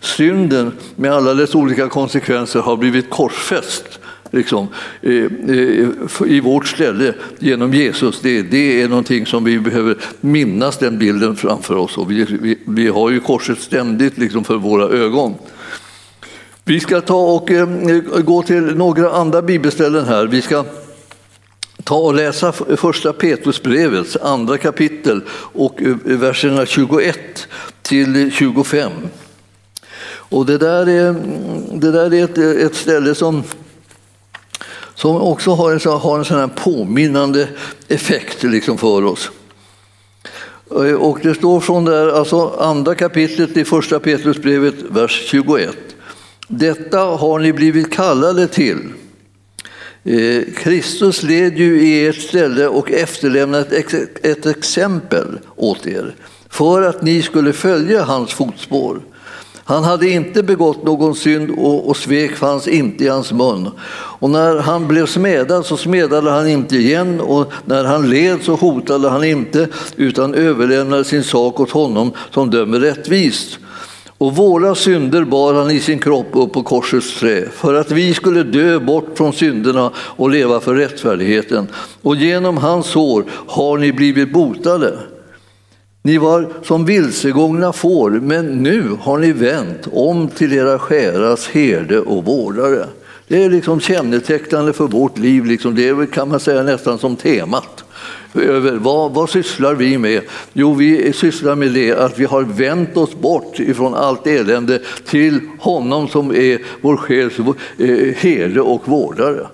synden 0.00 0.72
med 0.96 1.12
alla 1.12 1.34
dess 1.34 1.54
olika 1.54 1.88
konsekvenser 1.88 2.60
har 2.60 2.76
blivit 2.76 3.10
korsfäst 3.10 3.98
liksom, 4.30 4.66
i 6.26 6.40
vårt 6.40 6.66
ställe 6.66 7.14
genom 7.38 7.74
Jesus. 7.74 8.20
Det, 8.20 8.42
det 8.42 8.82
är 8.82 8.88
någonting 8.88 9.26
som 9.26 9.44
vi 9.44 9.58
behöver 9.58 9.96
minnas 10.20 10.78
den 10.78 10.98
bilden 10.98 11.36
framför 11.36 11.76
oss. 11.76 11.98
Och 11.98 12.10
vi, 12.10 12.24
vi, 12.24 12.58
vi 12.66 12.88
har 12.88 13.10
ju 13.10 13.20
korset 13.20 13.60
ständigt 13.60 14.18
liksom 14.18 14.44
för 14.44 14.56
våra 14.56 14.88
ögon. 14.88 15.34
Vi 16.68 16.80
ska 16.80 17.00
ta 17.00 17.34
och 17.34 17.50
eh, 17.50 17.68
gå 18.22 18.42
till 18.42 18.62
några 18.62 19.10
andra 19.10 19.42
bibelställen 19.42 20.04
här. 20.04 20.26
Vi 20.26 20.42
ska 20.42 20.64
ta 21.84 21.96
och 21.96 22.14
läsa 22.14 22.52
första 22.52 23.12
Petrusbrevets 23.12 24.16
andra 24.16 24.58
kapitel 24.58 25.20
och 25.30 25.82
eh, 25.82 25.96
verserna 26.04 26.66
21 26.66 27.48
till 27.82 28.32
25. 28.32 28.92
Och 30.08 30.46
det 30.46 30.58
där 30.58 30.88
är, 30.88 31.08
mm, 31.08 31.80
det 31.80 31.92
där 31.92 32.14
är 32.14 32.24
ett, 32.24 32.38
eh, 32.38 32.66
ett 32.66 32.74
ställe 32.74 33.14
som, 33.14 33.42
som 34.94 35.16
också 35.16 35.50
har 35.50 35.72
en, 35.72 36.00
har 36.00 36.18
en 36.18 36.24
sån 36.24 36.38
här 36.38 36.50
påminnande 36.56 37.48
effekt 37.88 38.42
liksom 38.42 38.78
för 38.78 39.04
oss. 39.04 39.30
Och 40.98 41.18
det 41.22 41.34
står 41.34 41.60
från 41.60 41.84
där, 41.84 42.08
alltså 42.08 42.48
andra 42.58 42.94
kapitlet 42.94 43.56
i 43.56 43.64
första 43.64 44.00
Petrusbrevet, 44.00 44.74
vers 44.90 45.22
21. 45.26 45.76
Detta 46.48 46.98
har 46.98 47.38
ni 47.38 47.52
blivit 47.52 47.92
kallade 47.92 48.46
till. 48.46 48.78
Eh, 50.04 50.42
Kristus 50.56 51.22
led 51.22 51.58
ju 51.58 51.82
i 51.82 52.06
ert 52.06 52.22
ställe 52.22 52.68
och 52.68 52.90
efterlämnade 52.90 53.76
ett 54.22 54.46
exempel 54.46 55.38
åt 55.56 55.86
er 55.86 56.14
för 56.48 56.82
att 56.82 57.02
ni 57.02 57.22
skulle 57.22 57.52
följa 57.52 58.02
hans 58.02 58.32
fotspår. 58.32 59.00
Han 59.64 59.84
hade 59.84 60.10
inte 60.10 60.42
begått 60.42 60.84
någon 60.84 61.14
synd 61.14 61.50
och, 61.50 61.88
och 61.88 61.96
svek 61.96 62.36
fanns 62.36 62.68
inte 62.68 63.04
i 63.04 63.08
hans 63.08 63.32
mun. 63.32 63.70
Och 64.20 64.30
när 64.30 64.56
han 64.56 64.88
blev 64.88 65.06
smedad 65.06 65.66
så 65.66 65.76
smedade 65.76 66.30
han 66.30 66.48
inte 66.48 66.76
igen 66.76 67.20
och 67.20 67.52
när 67.64 67.84
han 67.84 68.10
led 68.10 68.38
så 68.42 68.54
hotade 68.54 69.08
han 69.08 69.24
inte 69.24 69.68
utan 69.96 70.34
överlämnade 70.34 71.04
sin 71.04 71.24
sak 71.24 71.60
åt 71.60 71.70
honom 71.70 72.12
som 72.30 72.50
dömer 72.50 72.80
rättvist. 72.80 73.58
Och 74.18 74.36
våra 74.36 74.74
synder 74.74 75.24
bar 75.24 75.54
han 75.54 75.70
i 75.70 75.80
sin 75.80 75.98
kropp 75.98 76.26
upp 76.32 76.52
på 76.52 76.62
korsets 76.62 77.20
trä 77.20 77.48
för 77.52 77.74
att 77.74 77.90
vi 77.90 78.14
skulle 78.14 78.42
dö 78.42 78.78
bort 78.78 79.08
från 79.14 79.32
synderna 79.32 79.90
och 79.96 80.30
leva 80.30 80.60
för 80.60 80.74
rättfärdigheten. 80.74 81.68
Och 82.02 82.16
genom 82.16 82.56
hans 82.56 82.86
sår 82.86 83.24
har 83.30 83.78
ni 83.78 83.92
blivit 83.92 84.32
botade. 84.32 84.98
Ni 86.02 86.18
var 86.18 86.48
som 86.62 86.84
vilsegångna 86.84 87.72
får, 87.72 88.10
men 88.10 88.46
nu 88.46 88.96
har 89.00 89.18
ni 89.18 89.32
vänt 89.32 89.88
om 89.92 90.28
till 90.28 90.52
era 90.52 90.78
själars 90.78 91.48
herde 91.48 92.00
och 92.00 92.24
vårdare. 92.24 92.86
Det 93.28 93.44
är 93.44 93.50
liksom 93.50 93.80
kännetecknande 93.80 94.72
för 94.72 94.84
vårt 94.84 95.18
liv, 95.18 95.44
liksom 95.44 95.74
det 95.74 96.10
kan 96.10 96.28
man 96.28 96.40
säga 96.40 96.62
nästan 96.62 96.98
som 96.98 97.16
temat. 97.16 97.84
Över 98.34 98.72
vad, 98.72 99.14
vad 99.14 99.30
sysslar 99.30 99.74
vi 99.74 99.98
med? 99.98 100.22
Jo, 100.52 100.74
vi 100.74 101.12
sysslar 101.12 101.54
med 101.54 101.72
det 101.72 101.92
att 101.92 102.18
vi 102.18 102.24
har 102.24 102.42
vänt 102.42 102.96
oss 102.96 103.14
bort 103.14 103.60
ifrån 103.60 103.94
allt 103.94 104.26
elände 104.26 104.80
till 105.04 105.40
honom 105.58 106.08
som 106.08 106.30
är 106.30 106.58
vår 106.80 106.96
själs 106.96 107.38
eh, 107.78 108.14
herde 108.14 108.60
och 108.60 108.88
vårdare. 108.88 109.46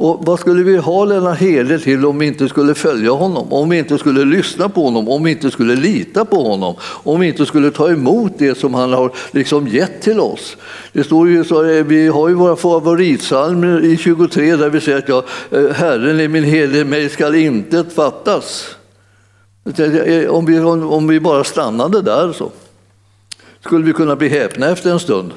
Och 0.00 0.26
vad 0.26 0.40
skulle 0.40 0.62
vi 0.62 0.76
ha 0.76 1.06
denna 1.06 1.32
herde 1.32 1.78
till 1.78 2.06
om 2.06 2.18
vi 2.18 2.26
inte 2.26 2.48
skulle 2.48 2.74
följa 2.74 3.10
honom, 3.10 3.52
om 3.52 3.68
vi 3.68 3.78
inte 3.78 3.98
skulle 3.98 4.24
lyssna 4.24 4.68
på 4.68 4.84
honom, 4.84 5.08
om 5.08 5.24
vi 5.24 5.30
inte 5.30 5.50
skulle 5.50 5.76
lita 5.76 6.24
på 6.24 6.42
honom, 6.42 6.74
om 6.82 7.20
vi 7.20 7.26
inte 7.26 7.46
skulle 7.46 7.70
ta 7.70 7.90
emot 7.90 8.32
det 8.38 8.58
som 8.58 8.74
han 8.74 8.92
har 8.92 9.12
liksom 9.30 9.68
gett 9.68 10.02
till 10.02 10.20
oss? 10.20 10.56
Det 10.92 11.04
står 11.04 11.28
ju 11.28 11.44
så, 11.44 11.62
vi 11.62 12.08
har 12.08 12.28
ju 12.28 12.34
våra 12.34 12.56
favoritsalmer 12.56 13.84
i 13.84 13.96
23 13.96 14.56
där 14.56 14.70
vi 14.70 14.80
säger 14.80 14.98
att 14.98 15.08
ja, 15.08 15.24
eh, 15.50 15.70
Herren 15.70 16.20
är 16.20 16.28
min 16.28 16.44
herde, 16.44 16.84
mig 16.84 17.08
skall 17.08 17.34
intet 17.34 17.92
fattas. 17.92 18.76
Eh, 19.78 20.30
om 20.30 20.46
vi, 20.46 20.60
om 20.60 21.08
vi 21.08 21.20
bara 21.20 21.44
stannade 21.44 22.02
där 22.02 22.32
så 22.32 22.50
skulle 23.64 23.84
vi 23.84 23.92
kunna 23.92 24.16
bli 24.16 24.28
häpna 24.28 24.68
efter 24.68 24.90
en 24.90 25.00
stund. 25.00 25.32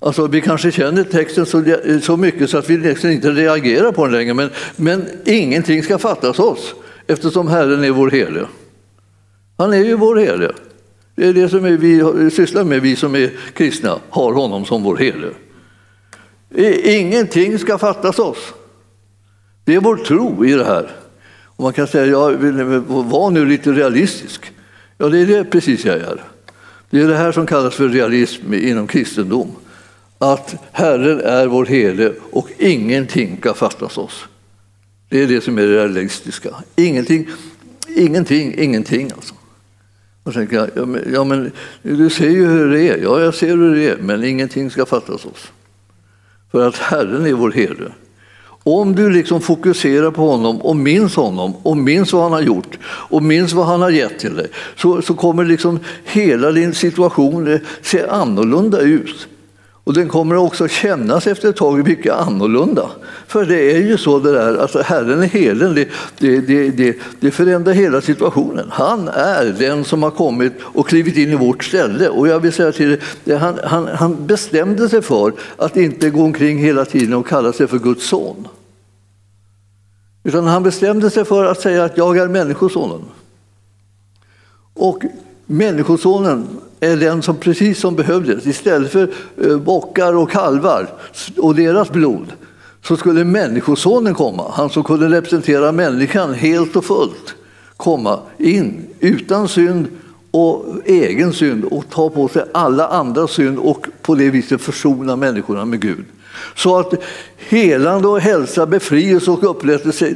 Alltså, 0.00 0.26
vi 0.26 0.40
kanske 0.40 0.72
känner 0.72 1.04
texten 1.04 1.46
så, 1.46 1.64
så 2.02 2.16
mycket 2.16 2.50
så 2.50 2.58
att 2.58 2.70
vi 2.70 2.76
liksom 2.76 3.10
inte 3.10 3.30
reagerar 3.30 3.92
på 3.92 4.04
den 4.04 4.14
längre, 4.14 4.34
men, 4.34 4.50
men 4.76 5.04
ingenting 5.24 5.82
ska 5.82 5.98
fattas 5.98 6.38
oss 6.38 6.74
eftersom 7.06 7.48
Herren 7.48 7.84
är 7.84 7.90
vår 7.90 8.10
helige. 8.10 8.46
Han 9.56 9.72
är 9.72 9.84
ju 9.84 9.94
vår 9.94 10.16
helige. 10.16 10.52
Det 11.14 11.26
är 11.26 11.32
det 11.32 11.48
som 11.48 11.62
vi 11.62 12.30
sysslar 12.30 12.64
med, 12.64 12.82
vi 12.82 12.96
som 12.96 13.14
är 13.14 13.30
kristna, 13.54 13.98
har 14.10 14.32
honom 14.32 14.64
som 14.64 14.82
vår 14.82 14.96
helige. 14.96 15.32
Ingenting 17.00 17.58
ska 17.58 17.78
fattas 17.78 18.18
oss. 18.18 18.54
Det 19.64 19.74
är 19.74 19.80
vår 19.80 19.96
tro 19.96 20.44
i 20.44 20.52
det 20.52 20.64
här. 20.64 20.90
Och 21.44 21.62
man 21.62 21.72
kan 21.72 21.86
säga, 21.86 22.06
ja, 22.06 22.30
var 22.86 23.30
nu 23.30 23.46
lite 23.46 23.72
realistisk. 23.72 24.52
Ja, 24.98 25.08
det 25.08 25.18
är 25.18 25.26
det 25.26 25.44
precis 25.44 25.84
jag 25.84 25.96
är. 25.96 26.24
Det 26.90 27.00
är 27.00 27.08
det 27.08 27.16
här 27.16 27.32
som 27.32 27.46
kallas 27.46 27.74
för 27.74 27.88
realism 27.88 28.54
inom 28.54 28.86
kristendom 28.86 29.50
att 30.18 30.54
Herren 30.72 31.20
är 31.20 31.46
vår 31.46 31.66
herde 31.66 32.12
och 32.32 32.48
ingenting 32.58 33.36
kan 33.36 33.54
fattas 33.54 33.98
oss. 33.98 34.24
Det 35.08 35.22
är 35.22 35.26
det 35.26 35.40
som 35.40 35.58
är 35.58 35.62
det 35.62 35.76
realistiska. 35.76 36.50
Ingenting, 36.76 37.28
ingenting, 37.96 38.54
ingenting 38.58 39.10
alltså. 39.14 39.34
Och 40.22 40.34
tänker 40.34 40.56
jag, 40.56 40.70
ja 40.74 40.86
men, 40.86 41.12
ja 41.12 41.24
men, 41.24 41.52
du 41.82 42.10
ser 42.10 42.30
ju 42.30 42.46
hur 42.46 42.70
det 42.70 42.88
är. 42.88 42.96
Ja, 43.02 43.20
jag 43.20 43.34
ser 43.34 43.56
hur 43.56 43.74
det 43.74 43.88
är, 43.88 43.96
men 43.96 44.24
ingenting 44.24 44.70
ska 44.70 44.86
fattas 44.86 45.24
oss. 45.24 45.52
För 46.50 46.68
att 46.68 46.76
Herren 46.76 47.26
är 47.26 47.32
vår 47.32 47.50
herde. 47.50 47.92
Om 48.62 48.94
du 48.94 49.10
liksom 49.10 49.40
fokuserar 49.40 50.10
på 50.10 50.30
honom 50.30 50.60
och 50.60 50.76
minns 50.76 51.16
honom 51.16 51.54
och 51.62 51.76
minns 51.76 52.12
vad 52.12 52.22
han 52.22 52.32
har 52.32 52.40
gjort 52.40 52.78
och 52.84 53.22
minns 53.22 53.52
vad 53.52 53.66
han 53.66 53.82
har 53.82 53.90
gett 53.90 54.18
till 54.18 54.36
dig 54.36 54.46
så, 54.76 55.02
så 55.02 55.14
kommer 55.14 55.44
liksom 55.44 55.78
hela 56.04 56.52
din 56.52 56.74
situation 56.74 57.58
se 57.82 58.06
annorlunda 58.06 58.80
ut. 58.80 59.28
Och 59.88 59.94
den 59.94 60.08
kommer 60.08 60.36
också 60.36 60.68
kännas 60.68 61.26
efter 61.26 61.48
ett 61.48 61.56
tag 61.56 61.88
mycket 61.88 62.14
annorlunda. 62.14 62.90
För 63.26 63.44
det 63.44 63.76
är 63.76 63.82
ju 63.82 63.98
så 63.98 64.18
det 64.18 64.32
där, 64.32 64.56
alltså 64.56 64.82
Herren 64.82 65.22
är 65.22 65.26
helen, 65.26 65.74
det, 65.74 65.88
det, 66.18 66.40
det, 66.40 66.70
det, 66.70 66.96
det 67.20 67.30
förändrar 67.30 67.72
hela 67.72 68.00
situationen. 68.00 68.68
Han 68.70 69.08
är 69.08 69.44
den 69.58 69.84
som 69.84 70.02
har 70.02 70.10
kommit 70.10 70.52
och 70.62 70.88
klivit 70.88 71.16
in 71.16 71.32
i 71.32 71.34
vårt 71.34 71.64
ställe. 71.64 72.08
Och 72.08 72.28
jag 72.28 72.40
vill 72.40 72.52
säga 72.52 72.72
till 72.72 73.00
dig, 73.24 73.36
han, 73.36 73.58
han, 73.64 73.86
han 73.86 74.26
bestämde 74.26 74.88
sig 74.88 75.02
för 75.02 75.32
att 75.56 75.76
inte 75.76 76.10
gå 76.10 76.22
omkring 76.22 76.58
hela 76.58 76.84
tiden 76.84 77.14
och 77.14 77.26
kalla 77.26 77.52
sig 77.52 77.66
för 77.66 77.78
Guds 77.78 78.08
son. 78.08 78.48
Utan 80.24 80.44
han 80.44 80.62
bestämde 80.62 81.10
sig 81.10 81.24
för 81.24 81.44
att 81.44 81.60
säga 81.60 81.84
att 81.84 81.98
jag 81.98 82.18
är 82.18 82.28
Människosonen. 82.28 83.04
Och 84.74 85.04
Människosonen 85.50 86.46
är 86.80 86.96
den 86.96 87.22
som 87.22 87.36
precis 87.36 87.78
som 87.80 87.96
behövdes. 87.96 88.46
Istället 88.46 88.92
för 88.92 89.10
eh, 89.44 89.56
bockar 89.56 90.14
och 90.16 90.30
kalvar 90.30 90.88
och 91.36 91.54
deras 91.54 91.90
blod 91.90 92.32
så 92.84 92.96
skulle 92.96 93.24
Människosonen 93.24 94.14
komma, 94.14 94.50
han 94.52 94.70
som 94.70 94.84
kunde 94.84 95.08
representera 95.08 95.72
människan 95.72 96.34
helt 96.34 96.76
och 96.76 96.84
fullt, 96.84 97.34
komma 97.76 98.20
in 98.38 98.86
utan 99.00 99.48
synd 99.48 99.86
och 100.30 100.64
egen 100.84 101.32
synd 101.32 101.64
och 101.64 101.84
ta 101.90 102.10
på 102.10 102.28
sig 102.28 102.44
alla 102.54 102.88
andra 102.88 103.28
synd 103.28 103.58
och 103.58 103.86
på 104.02 104.14
det 104.14 104.30
viset 104.30 104.60
försona 104.60 105.16
människorna 105.16 105.64
med 105.64 105.80
Gud. 105.80 106.04
Så 106.56 106.78
att 106.78 106.94
helande 107.36 108.08
och 108.08 108.20
hälsa, 108.20 108.66
befrielse 108.66 109.30
och 109.30 109.50
upprättelse 109.50 110.14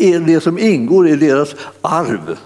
är 0.00 0.20
det 0.20 0.40
som 0.40 0.58
ingår 0.58 1.08
i 1.08 1.16
deras 1.16 1.54
arv. 1.80 2.36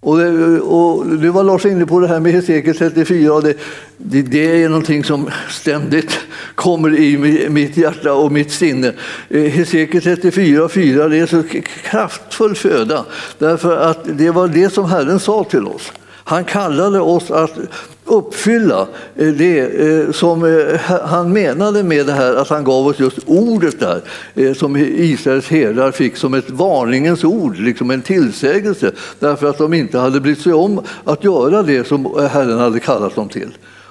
Och, 0.00 0.18
det, 0.18 0.60
och 0.60 1.06
nu 1.06 1.28
var 1.28 1.44
Lars 1.44 1.66
inne 1.66 1.86
på 1.86 2.00
det 2.00 2.08
här 2.08 2.20
med 2.20 2.32
Hesekiel 2.32 2.76
34 2.76 3.32
och 3.32 3.42
det, 3.42 3.54
det, 3.96 4.22
det, 4.22 4.62
är 4.62 4.68
någonting 4.68 5.04
som 5.04 5.30
ständigt 5.50 6.18
kommer 6.54 6.98
i 6.98 7.48
mitt 7.50 7.76
hjärta 7.76 8.12
och 8.12 8.32
mitt 8.32 8.52
sinne. 8.52 8.92
Eh, 9.28 9.42
Hesekiel 9.42 10.02
34 10.02 10.68
4 10.68 11.08
det 11.08 11.18
är 11.18 11.26
så 11.26 11.42
kraftfull 11.84 12.54
föda 12.54 13.04
därför 13.38 13.76
att 13.76 14.00
det 14.04 14.30
var 14.30 14.48
det 14.48 14.70
som 14.70 14.84
Herren 14.84 15.20
sa 15.20 15.44
till 15.44 15.66
oss. 15.66 15.92
Han 16.28 16.44
kallade 16.44 17.00
oss 17.00 17.30
att 17.30 17.58
uppfylla 18.04 18.86
eh, 19.16 19.28
det 19.28 19.58
eh, 19.58 20.12
som 20.12 20.44
eh, 20.44 20.80
han 21.04 21.32
menade 21.32 21.82
med 21.82 22.06
det 22.06 22.12
här, 22.12 22.34
att 22.34 22.48
han 22.48 22.64
gav 22.64 22.86
oss 22.86 22.98
just 22.98 23.18
ordet 23.26 23.80
där, 23.80 24.54
som 24.54 24.76
Israels 24.76 25.48
herdar 25.48 25.90
fick 25.90 26.16
som 26.16 26.34
ett 26.34 26.50
varningens 26.50 27.24
ord, 27.24 27.58
liksom 27.58 27.90
en 27.90 28.02
tillsägelse, 28.02 28.92
därför 29.18 29.50
att 29.50 29.58
de 29.58 29.74
inte 29.74 29.98
hade 29.98 30.20
brytt 30.20 30.40
sig 30.40 30.52
om 30.52 30.80
att 31.04 31.24
göra 31.24 31.62
det 31.62 31.86
som 31.86 32.28
Herren 32.30 32.58
hade 32.58 32.80
kallat 32.80 33.14
dem 33.14 33.28
till. 33.28 33.50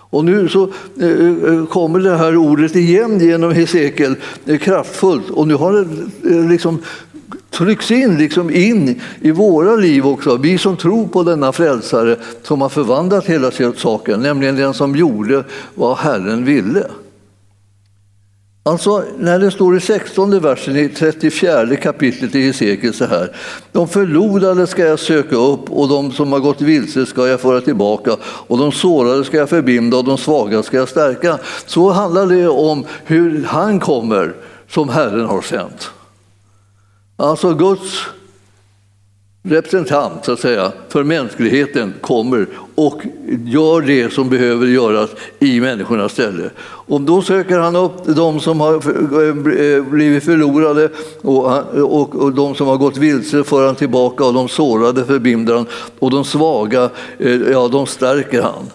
Och 0.09 0.25
nu 0.25 0.49
så 0.49 0.71
kommer 1.69 1.99
det 1.99 2.15
här 2.15 2.37
ordet 2.37 2.75
igen 2.75 3.19
genom 3.19 3.51
Hesekiel 3.51 4.15
kraftfullt 4.61 5.29
och 5.29 5.47
nu 5.47 5.53
har 5.53 5.73
det 5.73 5.85
liksom 6.49 6.81
trycks 7.49 7.91
in, 7.91 8.17
liksom 8.17 8.49
in 8.49 9.01
i 9.21 9.31
våra 9.31 9.75
liv 9.75 10.07
också. 10.07 10.37
Vi 10.37 10.57
som 10.57 10.77
tror 10.77 11.07
på 11.07 11.23
denna 11.23 11.51
frälsare 11.51 12.15
som 12.43 12.61
har 12.61 12.69
förvandlat 12.69 13.25
hela 13.25 13.51
saken, 13.75 14.21
nämligen 14.21 14.55
den 14.55 14.73
som 14.73 14.95
gjorde 14.95 15.43
vad 15.75 15.97
Herren 15.97 16.45
ville. 16.45 16.83
Alltså, 18.69 19.03
när 19.17 19.39
det 19.39 19.51
står 19.51 19.77
i 19.77 19.79
16 19.79 20.39
versen 20.39 20.75
i 20.75 20.89
34 20.89 21.75
kapitlet 21.75 22.35
i 22.35 22.41
Hesekiel 22.41 22.93
så 22.93 23.05
här. 23.05 23.35
De 23.71 23.87
förlorade 23.87 24.67
ska 24.67 24.85
jag 24.85 24.99
söka 24.99 25.35
upp 25.35 25.71
och 25.71 25.89
de 25.89 26.11
som 26.11 26.31
har 26.31 26.39
gått 26.39 26.61
vilse 26.61 27.05
ska 27.05 27.27
jag 27.27 27.39
föra 27.39 27.61
tillbaka 27.61 28.17
och 28.23 28.57
de 28.57 28.71
sårade 28.71 29.23
ska 29.23 29.37
jag 29.37 29.49
förbinda 29.49 29.97
och 29.97 30.03
de 30.03 30.17
svaga 30.17 30.63
ska 30.63 30.77
jag 30.77 30.89
stärka. 30.89 31.37
Så 31.65 31.89
handlar 31.89 32.25
det 32.25 32.47
om 32.47 32.85
hur 33.05 33.43
han 33.43 33.79
kommer 33.79 34.33
som 34.69 34.89
Herren 34.89 35.25
har 35.25 35.41
sänt. 35.41 35.91
Alltså 37.17 37.53
Guds 37.53 38.05
representant 39.43 40.25
så 40.25 40.31
att 40.31 40.39
säga, 40.39 40.71
för 40.89 41.03
mänskligheten 41.03 41.93
kommer 42.01 42.47
och 42.75 43.01
gör 43.45 43.81
det 43.81 44.13
som 44.13 44.29
behöver 44.29 44.67
göras 44.67 45.09
i 45.39 45.61
människornas 45.61 46.11
ställe. 46.11 46.49
Och 46.61 47.01
då 47.01 47.21
söker 47.21 47.59
han 47.59 47.75
upp 47.75 48.05
de 48.05 48.39
som 48.39 48.59
har 48.59 48.73
eh, 48.73 49.83
blivit 49.83 50.23
förlorade 50.23 50.89
och, 51.21 52.15
och, 52.15 52.33
de 52.33 52.55
som 52.55 52.67
har 52.67 52.77
gått 52.77 52.97
vilse 52.97 53.43
för 53.43 53.65
han 53.65 53.75
tillbaka 53.75 54.25
och 54.25 54.33
de 54.33 54.47
sårade 54.47 55.05
förbinder 55.05 55.55
han 55.55 55.65
och 55.99 56.11
de 56.11 56.25
svaga, 56.25 56.89
eh, 57.19 57.31
ja, 57.31 57.67
de 57.67 57.85
stärker 57.87 58.41
han. 58.41 58.71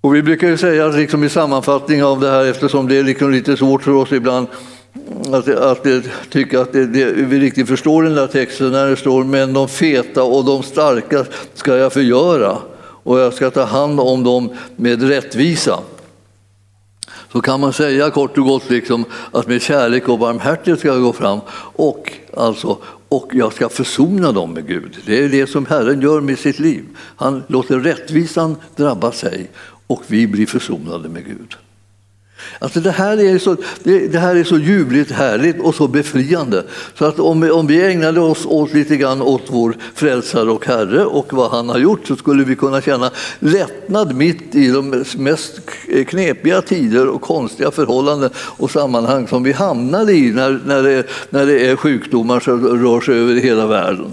Och 0.00 0.14
vi 0.14 0.22
brukar 0.22 0.48
ju 0.48 0.56
säga 0.56 0.88
liksom 0.88 1.24
i 1.24 1.28
sammanfattning 1.28 2.04
av 2.04 2.20
det 2.20 2.30
här, 2.30 2.44
eftersom 2.44 2.88
det 2.88 2.96
är 2.96 3.02
liksom 3.02 3.30
lite 3.30 3.56
svårt 3.56 3.82
för 3.82 3.92
oss 3.92 4.12
ibland, 4.12 4.46
att, 5.32 5.48
att 5.48 5.86
tycka 6.30 6.60
att 6.60 6.72
det, 6.72 6.86
det, 6.86 7.04
vi 7.12 7.38
riktigt 7.38 7.68
förstår 7.68 8.02
den 8.02 8.14
där 8.14 8.26
texten 8.26 8.72
när 8.72 8.86
det 8.90 8.96
står 8.96 9.24
men 9.24 9.52
de 9.52 9.68
feta 9.68 10.22
och 10.22 10.44
de 10.44 10.62
starka 10.62 11.26
ska 11.54 11.76
jag 11.76 11.92
förgöra 11.92 12.58
och 12.78 13.18
jag 13.18 13.34
ska 13.34 13.50
ta 13.50 13.64
hand 13.64 14.00
om 14.00 14.24
dem 14.24 14.50
med 14.76 15.02
rättvisa. 15.02 15.78
Så 17.32 17.40
kan 17.40 17.60
man 17.60 17.72
säga 17.72 18.10
kort 18.10 18.38
och 18.38 18.44
gott 18.44 18.70
liksom 18.70 19.04
att 19.32 19.46
med 19.46 19.62
kärlek 19.62 20.08
och 20.08 20.18
barmhärtighet 20.18 20.78
ska 20.78 20.88
jag 20.88 21.02
gå 21.02 21.12
fram 21.12 21.40
och, 21.74 22.12
alltså, 22.36 22.78
och 23.08 23.30
jag 23.32 23.52
ska 23.52 23.68
försona 23.68 24.32
dem 24.32 24.52
med 24.52 24.66
Gud. 24.66 24.96
Det 25.06 25.24
är 25.24 25.28
det 25.28 25.46
som 25.46 25.66
Herren 25.66 26.00
gör 26.00 26.20
med 26.20 26.38
sitt 26.38 26.58
liv. 26.58 26.84
Han 26.96 27.42
låter 27.46 27.78
rättvisan 27.78 28.56
drabba 28.76 29.12
sig 29.12 29.50
och 29.86 30.02
vi 30.06 30.26
blir 30.26 30.46
försonade 30.46 31.08
med 31.08 31.24
Gud. 31.24 31.56
Alltså 32.58 32.80
det, 32.80 32.90
här 32.90 33.20
är 33.20 33.38
så, 33.38 33.56
det, 33.82 34.08
det, 34.08 34.18
här 34.18 34.36
är 34.36 34.44
så 34.44 34.58
ljuvligt 34.58 35.10
härligt 35.10 35.60
och 35.60 35.74
så 35.74 35.88
befriande. 35.88 36.64
Så 36.98 37.04
att 37.04 37.18
om, 37.18 37.50
om 37.52 37.66
vi 37.66 37.82
ägnade 37.84 38.20
oss 38.20 38.46
åt 38.46 38.74
lite 38.74 38.96
grann 38.96 39.22
åt 39.22 39.42
vår 39.46 39.76
frälsare 39.94 40.50
och 40.50 40.66
Herre 40.66 41.04
och 41.04 41.32
vad 41.32 41.50
han 41.50 41.68
har 41.68 41.78
gjort 41.78 42.06
så 42.06 42.16
skulle 42.16 42.44
vi 42.44 42.56
kunna 42.56 42.80
känna 42.80 43.10
lättnad 43.38 44.14
mitt 44.14 44.54
i 44.54 44.68
de 44.68 45.04
mest 45.16 45.60
knepiga 46.08 46.62
tider 46.62 47.08
och 47.08 47.20
konstiga 47.20 47.70
förhållanden 47.70 48.30
och 48.36 48.70
sammanhang 48.70 49.28
som 49.28 49.42
vi 49.42 49.52
hamnar 49.52 50.10
i 50.10 50.32
när, 50.32 50.60
när, 50.66 50.82
det, 50.82 51.06
när 51.30 51.46
det 51.46 51.66
är 51.66 51.76
sjukdomar 51.76 52.40
som 52.40 52.66
rör 52.66 53.00
sig 53.00 53.18
över 53.18 53.34
hela 53.34 53.66
världen. 53.66 54.12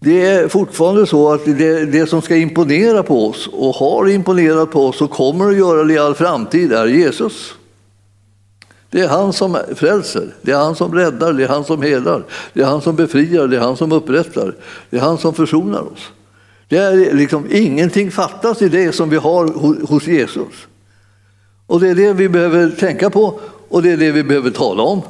Det 0.00 0.26
är 0.26 0.48
fortfarande 0.48 1.06
så 1.06 1.32
att 1.32 1.44
det, 1.44 1.84
det, 1.84 2.06
som 2.06 2.22
ska 2.22 2.36
imponera 2.36 3.02
på 3.02 3.28
oss 3.28 3.48
och 3.52 3.74
har 3.74 4.08
imponerat 4.08 4.70
på 4.70 4.86
oss 4.86 5.00
och 5.00 5.10
kommer 5.10 5.48
att 5.48 5.56
göra 5.56 5.84
det 5.84 5.94
i 5.94 5.98
all 5.98 6.14
framtid 6.14 6.72
är 6.72 6.86
Jesus. 6.86 7.54
Det 8.90 9.00
är 9.00 9.08
han 9.08 9.32
som 9.32 9.58
frälser, 9.74 10.34
det 10.42 10.52
är 10.52 10.56
han 10.56 10.76
som 10.76 10.94
räddar, 10.94 11.32
det 11.32 11.44
är 11.44 11.48
han 11.48 11.64
som 11.64 11.82
helar, 11.82 12.24
det 12.52 12.60
är 12.60 12.64
han 12.64 12.80
som 12.80 12.96
befriar, 12.96 13.48
det 13.48 13.56
är 13.56 13.60
han 13.60 13.76
som 13.76 13.92
upprättar, 13.92 14.54
det 14.90 14.96
är 14.96 15.00
han 15.00 15.18
som 15.18 15.34
försonar 15.34 15.80
oss. 15.80 16.10
Det 16.68 16.76
är 16.76 17.14
liksom, 17.14 17.46
ingenting 17.50 18.10
fattas 18.10 18.62
i 18.62 18.68
det 18.68 18.92
som 18.92 19.10
vi 19.10 19.16
har 19.16 19.46
hos 19.86 20.06
Jesus. 20.06 20.66
Och 21.66 21.80
det 21.80 21.88
är 21.88 21.94
det 21.94 22.12
vi 22.12 22.28
behöver 22.28 22.70
tänka 22.70 23.10
på 23.10 23.40
och 23.68 23.82
det 23.82 23.90
är 23.90 23.96
det 23.96 24.12
vi 24.12 24.22
behöver 24.22 24.50
tala 24.50 24.82
om. 24.82 25.02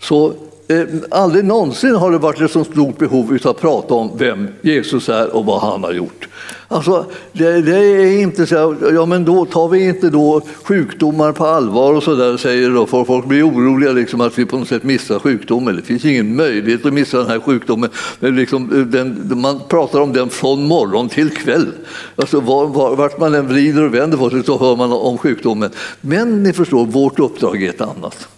Så 0.00 0.34
Eh, 0.70 0.86
aldrig 1.10 1.44
någonsin 1.44 1.94
har 1.94 2.10
det 2.10 2.18
varit 2.18 2.40
ett 2.40 2.50
så 2.50 2.64
stort 2.64 2.98
behov 2.98 3.38
av 3.44 3.50
att 3.50 3.60
prata 3.60 3.94
om 3.94 4.10
vem 4.18 4.48
Jesus 4.62 5.08
är 5.08 5.36
och 5.36 5.44
vad 5.44 5.60
han 5.60 5.84
har 5.84 5.92
gjort. 5.92 6.28
Alltså, 6.68 7.06
det, 7.32 7.62
det 7.62 7.76
är 7.76 8.22
inte 8.22 8.46
så 8.46 8.76
ja 8.94 9.06
men 9.06 9.24
då 9.24 9.44
tar 9.44 9.68
vi 9.68 9.88
inte 9.88 10.10
då 10.10 10.40
sjukdomar 10.64 11.32
på 11.32 11.46
allvar 11.46 11.92
och 11.92 12.02
så 12.02 12.14
där 12.14 12.36
säger 12.36 12.70
då, 12.70 12.86
för 12.86 13.04
folk 13.04 13.26
blir 13.26 13.48
oroliga 13.48 13.92
liksom 13.92 14.20
att 14.20 14.38
vi 14.38 14.44
på 14.44 14.58
något 14.58 14.68
sätt 14.68 14.82
missar 14.82 15.18
sjukdomen. 15.18 15.76
Det 15.76 15.82
finns 15.82 16.04
ingen 16.04 16.36
möjlighet 16.36 16.86
att 16.86 16.92
missa 16.92 17.18
den 17.18 17.26
här 17.26 17.40
sjukdomen. 17.40 17.90
Men 18.20 18.36
liksom, 18.36 18.72
eh, 18.72 18.78
den, 18.78 19.40
man 19.40 19.60
pratar 19.68 20.00
om 20.00 20.12
den 20.12 20.30
från 20.30 20.66
morgon 20.66 21.08
till 21.08 21.30
kväll. 21.30 21.72
Alltså, 22.16 22.40
var, 22.40 22.66
var, 22.66 22.96
vart 22.96 23.18
man 23.18 23.34
än 23.34 23.48
vrider 23.48 23.82
och 23.82 23.94
vänder 23.94 24.18
på 24.18 24.30
sig 24.30 24.44
så 24.44 24.58
hör 24.58 24.76
man 24.76 24.92
om 24.92 25.18
sjukdomen. 25.18 25.70
Men 26.00 26.42
ni 26.42 26.52
förstår, 26.52 26.86
vårt 26.86 27.18
uppdrag 27.18 27.62
är 27.62 27.68
ett 27.68 27.80
annat. 27.80 28.28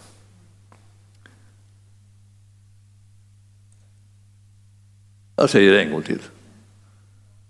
Jag 5.42 5.50
säger 5.50 5.72
det 5.72 5.82
en 5.82 5.92
gång 5.92 6.02
till. 6.02 6.18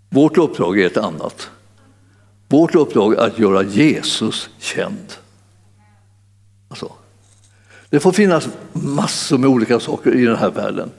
Vårt 0.09 0.37
uppdrag 0.37 0.79
är 0.79 0.87
ett 0.87 0.97
annat. 0.97 1.49
Vårt 2.47 2.75
uppdrag 2.75 3.13
är 3.13 3.17
att 3.17 3.39
göra 3.39 3.63
Jesus 3.63 4.49
känd. 4.59 5.13
Alltså, 6.69 6.91
det 7.89 7.99
får 7.99 8.11
finnas 8.11 8.47
massor 8.73 9.37
med 9.37 9.49
olika 9.49 9.79
saker 9.79 10.15
i 10.15 10.25
den 10.25 10.35
här 10.35 10.49
världen. 10.49 10.91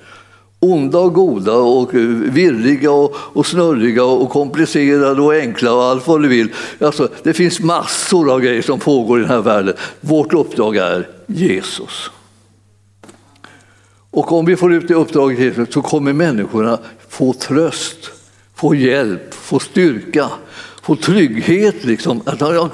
Onda 0.61 0.99
och 0.99 1.15
goda 1.15 1.53
och 1.53 1.95
virriga 1.95 2.91
och, 2.91 3.17
och 3.17 3.47
snurriga 3.47 4.05
och 4.05 4.31
komplicerade 4.31 5.23
och 5.23 5.35
enkla 5.35 5.73
och 5.75 5.85
allt 5.85 6.07
vad 6.07 6.23
du 6.23 6.29
vill. 6.29 6.53
Alltså, 6.81 7.09
det 7.23 7.33
finns 7.33 7.61
massor 7.61 8.33
av 8.33 8.41
grejer 8.41 8.63
som 8.63 8.79
pågår 8.79 9.19
i 9.19 9.23
den 9.23 9.31
här 9.31 9.43
världen. 9.43 9.75
Vårt 10.01 10.35
uppdrag 10.35 10.77
är 10.77 11.09
Jesus. 11.27 12.11
Och 14.15 14.33
om 14.33 14.45
vi 14.45 14.57
får 14.57 14.73
ut 14.73 14.89
det 14.89 14.95
uppdraget 14.95 15.73
så 15.73 15.83
kommer 15.83 16.13
människorna 16.13 16.79
få 17.09 17.33
tröst, 17.33 18.11
få 18.55 18.75
hjälp, 18.75 19.35
få 19.35 19.59
styrka, 19.59 20.31
få 20.83 20.97
trygghet. 20.97 21.85
Liksom. 21.85 22.23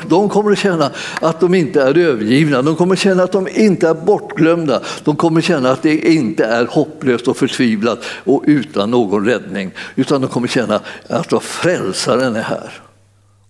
de 0.09 0.29
kommer 0.29 0.53
att 0.53 0.59
känna 0.59 0.91
att 1.21 1.41
de 1.41 1.55
inte 1.55 1.83
är 1.83 1.99
övergivna, 1.99 2.63
de 2.63 2.77
kommer 2.77 2.95
att 2.95 2.99
känna 2.99 3.23
att 3.23 3.33
de 3.33 3.49
inte 3.49 3.89
är 3.89 3.95
bortglömda. 3.95 4.83
De 5.05 5.17
kommer 5.17 5.41
att 5.41 5.45
känna 5.45 5.71
att 5.71 5.83
det 5.83 6.13
inte 6.13 6.45
är 6.45 6.67
hopplöst 6.67 7.29
och 7.29 7.37
förtvivlat 7.37 8.05
och 8.25 8.43
utan 8.47 8.91
någon 8.91 9.27
räddning. 9.27 9.73
Utan 9.97 10.21
de 10.21 10.31
kommer 10.31 10.47
att 10.47 10.53
känna 10.53 10.81
att 11.09 11.43
frälsaren 11.43 12.37
är 12.37 12.43
här. 12.43 12.73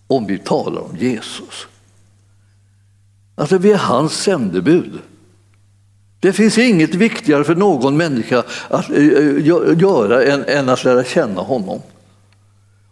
Om 0.07 0.27
vi 0.27 0.39
talar 0.39 0.81
om 0.81 0.97
Jesus. 0.97 1.67
Alltså 3.35 3.59
vi 3.59 3.73
är 3.73 3.79
hans 3.79 4.13
sändebud. 4.13 4.99
Det 6.21 6.33
finns 6.33 6.59
inget 6.59 6.95
viktigare 6.95 7.45
för 7.45 7.55
någon 7.55 7.97
människa 7.97 8.43
att 8.69 8.91
eh, 8.91 8.97
eh, 8.97 9.79
göra 9.79 10.25
än, 10.25 10.69
att 10.69 10.85
lära 10.85 11.05
känna 11.05 11.41
honom. 11.41 11.81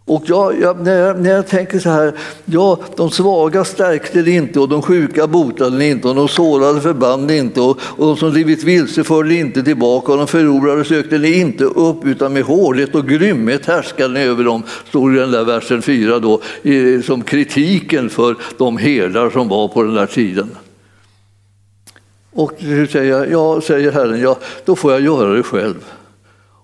Och 0.05 0.23
jag, 0.25 0.61
jag, 0.61 0.81
när, 0.81 0.99
jag, 0.99 1.21
när 1.21 1.29
jag 1.29 1.47
tänker 1.47 1.79
så 1.79 1.89
här, 1.89 2.13
ja, 2.45 2.79
de 2.95 3.09
svaga 3.09 3.65
stärkte 3.65 4.21
det 4.21 4.31
inte 4.31 4.59
och 4.59 4.69
de 4.69 4.81
sjuka 4.81 5.27
botade 5.27 5.77
det 5.77 5.85
inte 5.85 6.07
och 6.07 6.15
de 6.15 6.27
sårade 6.27 6.81
förband 6.81 7.27
det 7.27 7.37
inte 7.37 7.61
och, 7.61 7.77
och 7.81 8.05
de 8.05 8.17
som 8.17 8.31
blivit 8.31 8.63
vilse 8.63 9.03
förde 9.03 9.35
inte 9.35 9.63
tillbaka 9.63 10.11
och 10.11 10.17
de 10.17 10.27
förlorade 10.27 10.85
sökte 10.85 11.17
det 11.17 11.31
inte 11.31 11.63
upp 11.63 12.05
utan 12.05 12.33
med 12.33 12.43
hårdhet 12.43 12.95
och 12.95 13.07
grymhet 13.07 13.65
härskade 13.65 14.13
ni 14.13 14.19
över 14.19 14.43
dem, 14.43 14.63
står 14.89 15.15
i 15.15 15.19
den 15.19 15.31
där 15.31 15.43
versen 15.43 15.81
4 15.81 16.19
då, 16.19 16.41
som 17.03 17.21
kritiken 17.21 18.09
för 18.09 18.35
de 18.57 18.77
herdar 18.77 19.29
som 19.29 19.47
var 19.47 19.67
på 19.67 19.83
den 19.83 19.93
där 19.93 20.05
tiden. 20.05 20.49
Och 22.33 22.53
nu 22.59 22.87
säger 22.87 23.11
jag, 23.11 23.31
ja, 23.31 23.61
säger 23.61 23.91
Herren, 23.91 24.21
ja, 24.21 24.37
då 24.65 24.75
får 24.75 24.91
jag 24.91 25.01
göra 25.01 25.33
det 25.33 25.43
själv. 25.43 25.85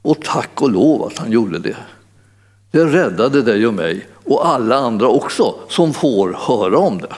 Och 0.01 0.21
tack 0.21 0.61
och 0.61 0.71
lov 0.71 1.03
att 1.03 1.17
han 1.17 1.31
gjorde 1.31 1.59
det. 1.59 1.77
Det 2.71 2.85
räddade 2.85 3.41
dig 3.41 3.67
och 3.67 3.73
mig 3.73 4.07
och 4.23 4.47
alla 4.47 4.75
andra 4.75 5.07
också 5.07 5.55
som 5.69 5.93
får 5.93 6.37
höra 6.39 6.77
om 6.77 6.97
det. 6.97 7.15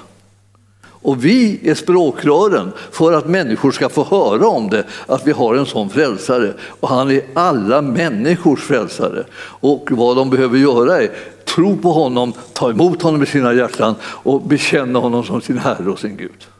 Och 1.01 1.25
vi 1.25 1.69
är 1.69 1.75
språkrören 1.75 2.71
för 2.91 3.13
att 3.13 3.27
människor 3.27 3.71
ska 3.71 3.89
få 3.89 4.03
höra 4.03 4.47
om 4.47 4.69
det, 4.69 4.83
att 5.07 5.27
vi 5.27 5.31
har 5.31 5.55
en 5.55 5.65
sån 5.65 5.89
frälsare. 5.89 6.53
Och 6.79 6.89
han 6.89 7.11
är 7.11 7.21
alla 7.33 7.81
människors 7.81 8.63
frälsare. 8.63 9.23
Och 9.39 9.87
vad 9.91 10.17
de 10.17 10.29
behöver 10.29 10.57
göra 10.57 11.01
är 11.01 11.11
tro 11.45 11.77
på 11.77 11.91
honom, 11.91 12.33
ta 12.53 12.69
emot 12.69 13.01
honom 13.01 13.23
i 13.23 13.25
sina 13.25 13.53
hjärtan 13.53 13.95
och 14.03 14.41
bekänna 14.41 14.99
honom 14.99 15.23
som 15.23 15.41
sin 15.41 15.57
Herre 15.57 15.89
och 15.89 15.99
sin 15.99 16.17
Gud. 16.17 16.56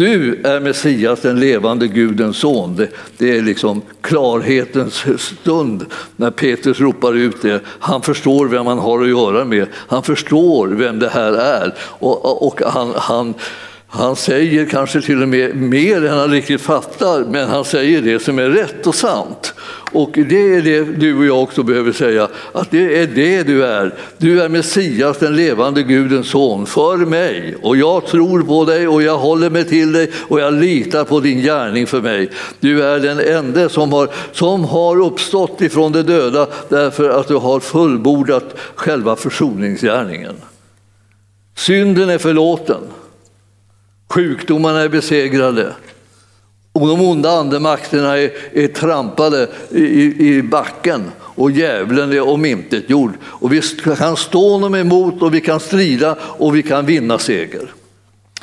Du 0.00 0.40
är 0.44 0.60
Messias, 0.60 1.20
den 1.20 1.40
levande 1.40 1.88
Gudens 1.88 2.36
son. 2.36 2.76
Det, 2.76 2.88
det, 3.18 3.36
är 3.36 3.42
liksom 3.42 3.82
klarhetens 4.00 5.04
stund 5.18 5.86
när 6.16 6.30
Petrus 6.30 6.80
ropar 6.80 7.14
ut 7.14 7.42
det. 7.42 7.60
Han 7.66 8.02
förstår 8.02 8.46
vem 8.46 8.66
han 8.66 8.78
har 8.78 9.02
att 9.02 9.08
göra 9.08 9.44
med. 9.44 9.66
Han 9.74 10.02
förstår 10.02 10.68
vem 10.68 10.98
det 10.98 11.08
här 11.08 11.32
är. 11.32 11.74
Och, 11.80 12.46
och 12.46 12.62
han, 12.66 12.92
han, 12.96 13.34
han 13.92 14.16
säger 14.16 14.66
kanske 14.66 15.00
till 15.00 15.22
och 15.22 15.28
med 15.28 15.56
mer 15.56 16.04
än 16.04 16.18
han 16.18 16.30
riktigt 16.30 16.60
fattar, 16.60 17.24
men 17.24 17.48
han 17.48 17.64
säger 17.64 18.02
det 18.02 18.22
som 18.22 18.38
är 18.38 18.48
rätt 18.48 18.86
och 18.86 18.94
sant. 18.94 19.54
Och 19.92 20.10
det 20.12 20.54
är 20.54 20.62
det 20.62 20.84
du 20.84 21.18
och 21.18 21.24
jag 21.24 21.42
också 21.42 21.62
behöver 21.62 21.92
säga, 21.92 22.28
att 22.52 22.70
det 22.70 22.98
är 22.98 23.06
det 23.06 23.42
du 23.42 23.64
är. 23.64 23.94
Du 24.18 24.42
är 24.42 24.48
Messias, 24.48 25.18
den 25.18 25.36
levande 25.36 25.82
Gudens 25.82 26.28
son, 26.28 26.66
för 26.66 26.96
mig. 26.96 27.56
Och 27.62 27.76
jag 27.76 28.06
tror 28.06 28.42
på 28.42 28.64
dig 28.64 28.88
och 28.88 29.02
jag 29.02 29.18
håller 29.18 29.50
mig 29.50 29.64
till 29.64 29.92
dig 29.92 30.10
och 30.28 30.40
jag 30.40 30.54
litar 30.54 31.04
på 31.04 31.20
din 31.20 31.40
gärning 31.40 31.86
för 31.86 32.00
mig. 32.00 32.30
Du 32.60 32.84
är 32.84 33.00
den 33.00 33.20
enda 33.20 33.68
som 33.68 33.92
har, 33.92 34.08
som 34.32 34.64
har 34.64 35.00
uppstått 35.00 35.60
ifrån 35.60 35.92
de 35.92 36.02
döda 36.02 36.46
därför 36.68 37.10
att 37.10 37.28
du 37.28 37.36
har 37.36 37.60
fullbordat 37.60 38.54
själva 38.74 39.16
försoningsgärningen. 39.16 40.34
Synden 41.56 42.10
är 42.10 42.18
förlåten. 42.18 42.80
Sjukdomarna 44.10 44.80
är 44.80 44.88
besegrade. 44.88 45.74
Och 46.72 46.88
de 46.88 47.00
onda 47.00 47.30
andemakterna 47.30 48.18
är, 48.18 48.30
är 48.52 48.68
trampade 48.68 49.48
i, 49.70 50.28
i 50.28 50.42
backen 50.42 51.10
och 51.18 51.50
djävulen 51.50 52.12
är 52.12 52.28
omintetgjord. 52.28 53.12
Och 53.22 53.52
vi 53.52 53.60
kan 53.98 54.16
stå 54.16 54.50
honom 54.50 54.74
emot 54.74 55.22
och 55.22 55.34
vi 55.34 55.40
kan 55.40 55.60
strida 55.60 56.16
och 56.22 56.56
vi 56.56 56.62
kan 56.62 56.86
vinna 56.86 57.18
seger. 57.18 57.72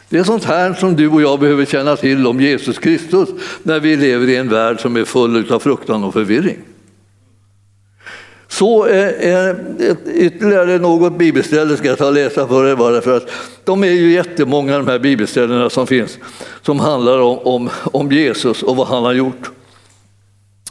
Det 0.09 0.17
är 0.17 0.23
sånt 0.23 0.43
här 0.43 0.73
som 0.73 0.95
du 0.95 1.07
och 1.07 1.21
jag 1.21 1.39
behöver 1.39 1.65
känna 1.65 1.95
till 1.95 2.27
om 2.27 2.41
Jesus 2.41 2.79
Kristus 2.79 3.29
när 3.63 3.79
vi 3.79 3.95
lever 3.95 4.29
i 4.29 4.35
en 4.35 4.49
värld 4.49 4.79
som 4.81 4.95
är 4.95 5.03
full 5.03 5.51
av 5.51 5.59
fruktan 5.59 6.03
och 6.03 6.13
förvirring. 6.13 6.57
Så 8.57 8.87
eh, 8.87 9.07
eh, 9.07 9.35
är 9.35 9.55
ytterligare 10.13 10.77
något 10.77 11.17
bibelställe 11.17 11.77
ska 11.77 11.87
jag 11.87 11.97
ta 11.97 12.07
och 12.07 12.13
läsa 12.13 12.47
för 12.47 12.67
er 12.67 12.75
bara 12.75 13.01
för 13.01 13.17
att 13.17 13.29
de 13.63 13.83
är 13.83 13.91
ju 13.91 14.11
jättemånga 14.11 14.77
de 14.77 14.87
här 14.87 14.99
bibelställena 14.99 15.69
som 15.69 15.87
finns 15.87 16.17
som 16.61 16.79
handlar 16.79 17.19
om, 17.19 17.39
om, 17.39 17.69
om 17.83 18.11
Jesus 18.11 18.63
och 18.63 18.75
vad 18.75 18.87
han 18.87 19.03
har 19.03 19.13
gjort. 19.13 19.51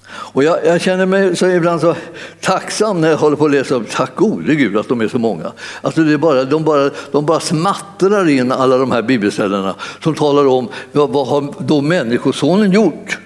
Och 0.09 0.45
jag, 0.45 0.67
jag, 0.67 0.81
känner 0.81 1.07
mig 1.07 1.37
så 1.37 1.47
ibland 1.47 1.81
så 1.81 1.95
tacksam 2.41 3.01
när 3.01 3.11
jag 3.11 3.17
håller 3.17 3.37
på 3.37 3.45
att 3.45 3.51
läsa 3.51 3.75
upp. 3.75 3.91
Tack 3.91 4.17
gode 4.17 4.55
Gud 4.55 4.77
att 4.77 4.89
de 4.89 5.01
är 5.01 5.09
så 5.09 5.19
många. 5.19 5.53
Alltså 5.83 6.01
det 6.01 6.13
är 6.13 6.19
bara, 6.19 6.45
de, 6.45 6.65
bara, 6.65 6.91
de 7.13 7.27
bara 7.27 7.41
smattrar 7.41 8.29
in 8.29 8.53
alla 8.53 8.79
de 8.79 8.91
här 8.91 9.03
bibelställena 9.03 9.75
som 10.03 10.15
talar 10.15 10.47
om 10.47 10.69
vad, 10.93 11.11
vad 11.11 11.27
har 11.27 11.55
då 11.59 11.81
Människosonen 11.81 12.73
gjort? 12.73 13.19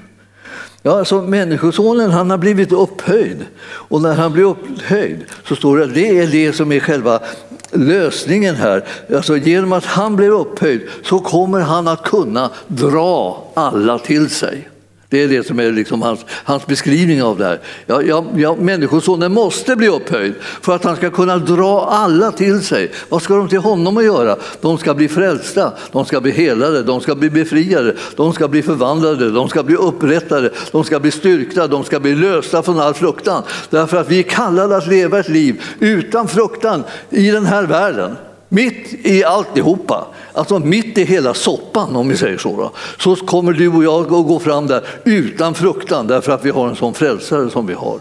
Ja, 0.82 0.98
alltså 0.98 1.22
Människosonen 1.22 2.10
han 2.10 2.30
har 2.30 2.38
blivit 2.38 2.72
upphöjd 2.72 3.46
och 3.64 4.02
när 4.02 4.14
han 4.14 4.32
blir 4.32 4.44
upphöjd 4.44 5.24
så 5.48 5.56
står 5.56 5.78
det 5.78 5.84
att 5.84 5.94
det 5.94 6.18
är 6.18 6.26
det 6.26 6.52
som 6.52 6.72
är 6.72 6.80
själva 6.80 7.20
lösningen 7.72 8.54
här. 8.54 8.84
Alltså 9.14 9.36
genom 9.36 9.72
att 9.72 9.84
han 9.84 10.16
blir 10.16 10.30
upphöjd 10.30 10.82
så 11.04 11.18
kommer 11.18 11.60
han 11.60 11.88
att 11.88 12.02
kunna 12.02 12.50
dra 12.66 13.44
alla 13.54 13.98
till 13.98 14.30
sig. 14.30 14.68
Det 15.10 15.22
är 15.22 15.28
det 15.28 15.46
som 15.46 15.60
är 15.60 15.72
liksom 15.72 16.02
hans, 16.02 16.20
hans 16.28 16.66
beskrivning 16.66 17.22
av 17.22 17.38
det 17.38 17.44
här. 17.44 17.60
Ja, 17.86 18.02
ja, 18.02 18.24
ja, 18.36 18.56
Människosonen 18.60 19.32
måste 19.32 19.76
bli 19.76 19.88
upphöjd 19.88 20.34
för 20.40 20.74
att 20.74 20.84
han 20.84 20.96
ska 20.96 21.10
kunna 21.10 21.38
dra 21.38 21.80
alla 21.80 22.32
till 22.32 22.60
sig. 22.60 22.90
Vad 23.08 23.22
ska 23.22 23.34
de 23.34 23.48
till 23.48 23.58
honom 23.58 23.96
att 23.96 24.04
göra? 24.04 24.36
De 24.60 24.78
ska 24.78 24.94
bli 24.94 25.08
frälsta, 25.08 25.72
de 25.92 26.04
ska 26.04 26.20
bli 26.20 26.30
helade, 26.30 26.82
de 26.82 27.00
ska 27.00 27.14
bli 27.14 27.30
befriade, 27.30 27.96
de 28.16 28.32
ska 28.32 28.48
bli 28.48 28.62
förvandlade, 28.62 29.30
de 29.30 29.48
ska 29.48 29.62
bli 29.62 29.76
upprättade, 29.76 30.50
de 30.72 30.84
ska 30.84 31.00
bli 31.00 31.10
styrkta, 31.10 31.66
de 31.66 31.84
ska 31.84 32.00
bli 32.00 32.14
lösta 32.14 32.62
från 32.62 32.80
all 32.80 32.94
fruktan. 32.94 33.42
Därför 33.70 33.96
att 33.96 34.10
vi 34.10 34.18
är 34.18 34.22
kallade 34.22 34.76
att 34.76 34.86
leva 34.86 35.18
ett 35.18 35.28
liv 35.28 35.62
utan 35.80 36.28
fruktan 36.28 36.84
i 37.10 37.30
den 37.30 37.46
här 37.46 37.62
världen. 37.62 38.16
Mitt 38.52 39.06
i 39.06 39.24
alltihopa, 39.24 40.06
alltså 40.32 40.58
mitt 40.58 40.98
i 40.98 41.04
hela 41.04 41.34
soppan 41.34 41.96
om 41.96 42.08
vi 42.08 42.16
säger 42.16 42.38
så, 42.38 42.56
då, 42.56 42.72
så 42.98 43.16
kommer 43.16 43.52
du 43.52 43.68
och 43.68 43.84
jag 43.84 44.02
att 44.02 44.08
gå 44.08 44.40
fram 44.40 44.66
där 44.66 44.86
utan 45.04 45.54
fruktan 45.54 46.06
därför 46.06 46.32
att 46.32 46.44
vi 46.44 46.50
har 46.50 46.68
en 46.68 46.76
sån 46.76 46.94
frälsare 46.94 47.50
som 47.50 47.66
vi 47.66 47.74
har. 47.74 48.00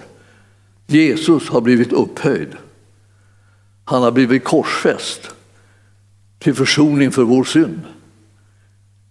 Jesus 0.88 1.50
har 1.50 1.62
blivit 1.62 1.94
upphöjd. 1.94 2.56
Han 3.86 4.04
har 4.04 4.12
blivit 4.12 4.44
korsfäst 4.44 5.22
till 6.40 6.54
försoning 6.54 7.12
för 7.12 7.24
vår 7.24 7.44
synd. 7.44 7.82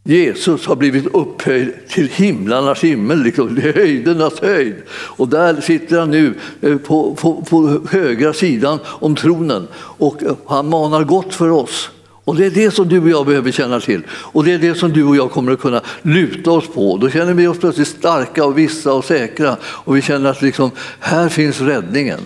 Jesus 0.09 0.67
har 0.67 0.77
blivit 0.77 1.07
upphöjd 1.07 1.73
till 1.89 2.09
himlarnas 2.09 2.85
himmel, 2.85 3.23
liksom, 3.23 3.55
till 3.55 3.75
höjdernas 3.75 4.41
höjd. 4.41 4.75
Och 4.91 5.29
där 5.29 5.61
sitter 5.61 5.99
han 5.99 6.11
nu 6.11 6.35
eh, 6.61 6.77
på, 6.77 7.15
på, 7.15 7.45
på 7.45 7.81
högra 7.91 8.33
sidan 8.33 8.79
om 8.85 9.17
tronen 9.17 9.69
och 9.75 10.23
eh, 10.23 10.37
han 10.47 10.69
manar 10.69 11.05
gott 11.05 11.35
för 11.35 11.51
oss. 11.51 11.91
Och 12.25 12.37
Det 12.37 12.47
är 12.47 12.51
det 12.51 12.71
som 12.71 12.89
du 12.89 13.03
och 13.03 13.09
jag 13.09 13.27
behöver 13.27 13.51
känna 13.51 13.81
till 13.81 14.03
och 14.11 14.45
det 14.45 14.53
är 14.53 14.59
det 14.59 14.75
som 14.75 14.93
du 14.93 15.05
och 15.05 15.17
jag 15.17 15.31
kommer 15.31 15.53
att 15.53 15.61
kunna 15.61 15.81
luta 16.03 16.51
oss 16.51 16.69
på. 16.75 16.97
Då 16.97 17.11
känner 17.11 17.35
vi 17.35 17.47
oss 17.47 17.59
plötsligt 17.59 17.89
starka 17.89 18.45
och 18.45 18.59
vissa 18.59 18.93
och 18.93 19.05
säkra 19.05 19.57
och 19.63 19.97
vi 19.97 20.03
känner 20.03 20.31
att 20.31 20.43
liksom, 20.43 20.71
här 21.01 21.29
finns 21.29 21.61
räddningen. 21.61 22.21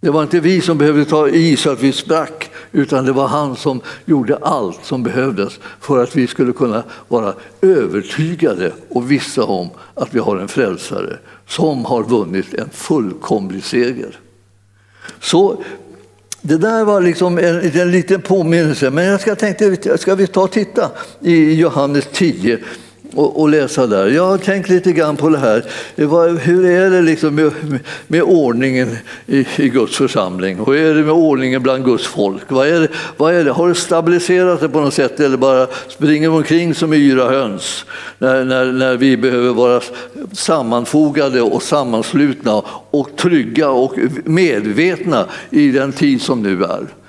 Det 0.00 0.10
var 0.10 0.22
inte 0.22 0.40
vi 0.40 0.60
som 0.60 0.78
behövde 0.78 1.04
ta 1.04 1.28
i 1.28 1.56
så 1.56 1.70
att 1.70 1.82
vi 1.82 1.92
sprack, 1.92 2.50
utan 2.72 3.04
det 3.04 3.12
var 3.12 3.28
han 3.28 3.56
som 3.56 3.80
gjorde 4.04 4.36
allt 4.36 4.84
som 4.84 5.02
behövdes 5.02 5.60
för 5.80 6.02
att 6.02 6.16
vi 6.16 6.26
skulle 6.26 6.52
kunna 6.52 6.82
vara 7.08 7.34
övertygade 7.60 8.72
och 8.88 9.10
vissa 9.10 9.44
om 9.44 9.70
att 9.94 10.14
vi 10.14 10.18
har 10.18 10.36
en 10.36 10.48
frälsare 10.48 11.18
som 11.46 11.84
har 11.84 12.02
vunnit 12.02 12.54
en 12.54 12.70
fullkomlig 12.70 13.64
seger. 13.64 14.18
Så 15.20 15.62
det 16.40 16.56
där 16.56 16.84
var 16.84 17.00
liksom 17.00 17.38
en, 17.38 17.80
en 17.80 17.90
liten 17.90 18.22
påminnelse, 18.22 18.90
men 18.90 19.04
jag 19.04 19.20
ska 19.20 19.34
tänkte, 19.34 19.98
ska 19.98 20.14
vi 20.14 20.26
ta 20.26 20.42
och 20.42 20.50
titta 20.50 20.90
i 21.20 21.54
Johannes 21.54 22.04
10 22.12 22.58
och, 23.14 23.40
och, 23.40 23.48
läsa 23.48 23.86
där. 23.86 24.06
Jag 24.06 24.26
har 24.26 24.38
tänkt 24.38 24.68
lite 24.68 24.92
grann 24.92 25.16
på 25.16 25.28
det 25.28 25.38
här. 25.38 25.64
Hur 26.38 26.66
är 26.66 26.90
det 26.90 27.02
liksom 27.02 27.34
med, 27.34 27.52
med 28.06 28.22
ordningen 28.22 28.96
i, 29.26 29.46
i, 29.56 29.68
Guds 29.68 29.96
församling? 29.96 30.58
Hur 30.66 30.76
är 30.76 30.94
det 30.94 31.02
med 31.02 31.12
ordningen 31.12 31.62
bland 31.62 31.84
Guds 31.84 32.06
folk? 32.06 32.42
Vad 32.48 32.68
är 32.68 32.80
det, 32.80 32.88
vad 33.16 33.34
är 33.34 33.44
det? 33.44 33.50
Har 33.50 33.68
det 33.68 33.74
stabiliserat 33.74 34.60
sig 34.60 34.68
på 34.68 34.80
något 34.80 34.94
sätt 34.94 35.20
eller 35.20 35.36
bara 35.36 35.66
springer 35.88 36.30
omkring 36.30 36.74
som 36.74 36.92
yra 36.92 37.30
höns 37.30 37.84
när, 38.18 38.44
när, 38.44 38.72
när 38.72 38.96
vi 38.96 39.16
behöver 39.16 39.52
vara 39.52 39.80
sammanfogade 40.32 41.42
och 41.42 41.62
sammanslutna 41.62 42.62
och 42.90 43.16
trygga 43.16 43.70
och 43.70 43.94
medvetna 44.24 45.26
i 45.50 45.70
den 45.70 45.92
tid 45.92 46.22
som 46.22 46.42
nu 46.42 46.64
är? 46.64 47.01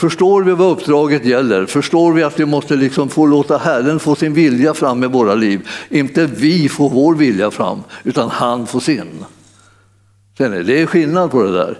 Förstår 0.00 0.42
vi 0.42 0.52
vad 0.52 0.72
uppdraget 0.72 1.24
gäller? 1.24 1.66
Förstår 1.66 2.12
vi 2.12 2.22
att 2.22 2.40
vi 2.40 2.44
måste 2.44 2.76
liksom 2.76 3.08
få 3.08 3.26
låta 3.26 3.56
Herren 3.56 3.98
få 3.98 4.14
sin 4.14 4.34
vilja 4.34 4.74
fram 4.74 5.04
i 5.04 5.06
våra 5.06 5.34
liv? 5.34 5.68
Inte 5.88 6.26
vi 6.26 6.68
får 6.68 6.90
vår 6.90 7.14
vilja 7.14 7.50
fram, 7.50 7.82
utan 8.04 8.30
han 8.30 8.66
får 8.66 8.80
sin. 8.80 9.24
Det 10.36 10.80
är 10.80 10.86
skillnad 10.86 11.30
på 11.30 11.42
det 11.42 11.52
där. 11.52 11.78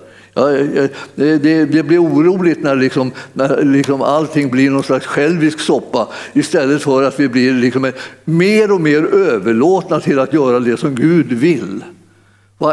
det, 1.66 1.82
blir 1.82 2.02
oroligt 2.02 2.62
när, 2.62 2.76
liksom, 2.76 3.12
när 3.32 3.64
liksom 3.64 4.02
allting 4.02 4.50
blir 4.50 4.70
någon 4.70 4.82
slags 4.82 5.06
självisk 5.06 5.60
soppa 5.60 6.08
istället 6.32 6.82
för 6.82 7.02
att 7.02 7.20
vi 7.20 7.28
blir 7.28 7.52
liksom 7.52 7.92
mer 8.24 8.72
och 8.72 8.80
mer 8.80 9.04
överlåtna 9.14 10.00
till 10.00 10.18
att 10.18 10.32
göra 10.32 10.60
det 10.60 10.76
som 10.76 10.94
Gud 10.94 11.32
vill. 11.32 11.84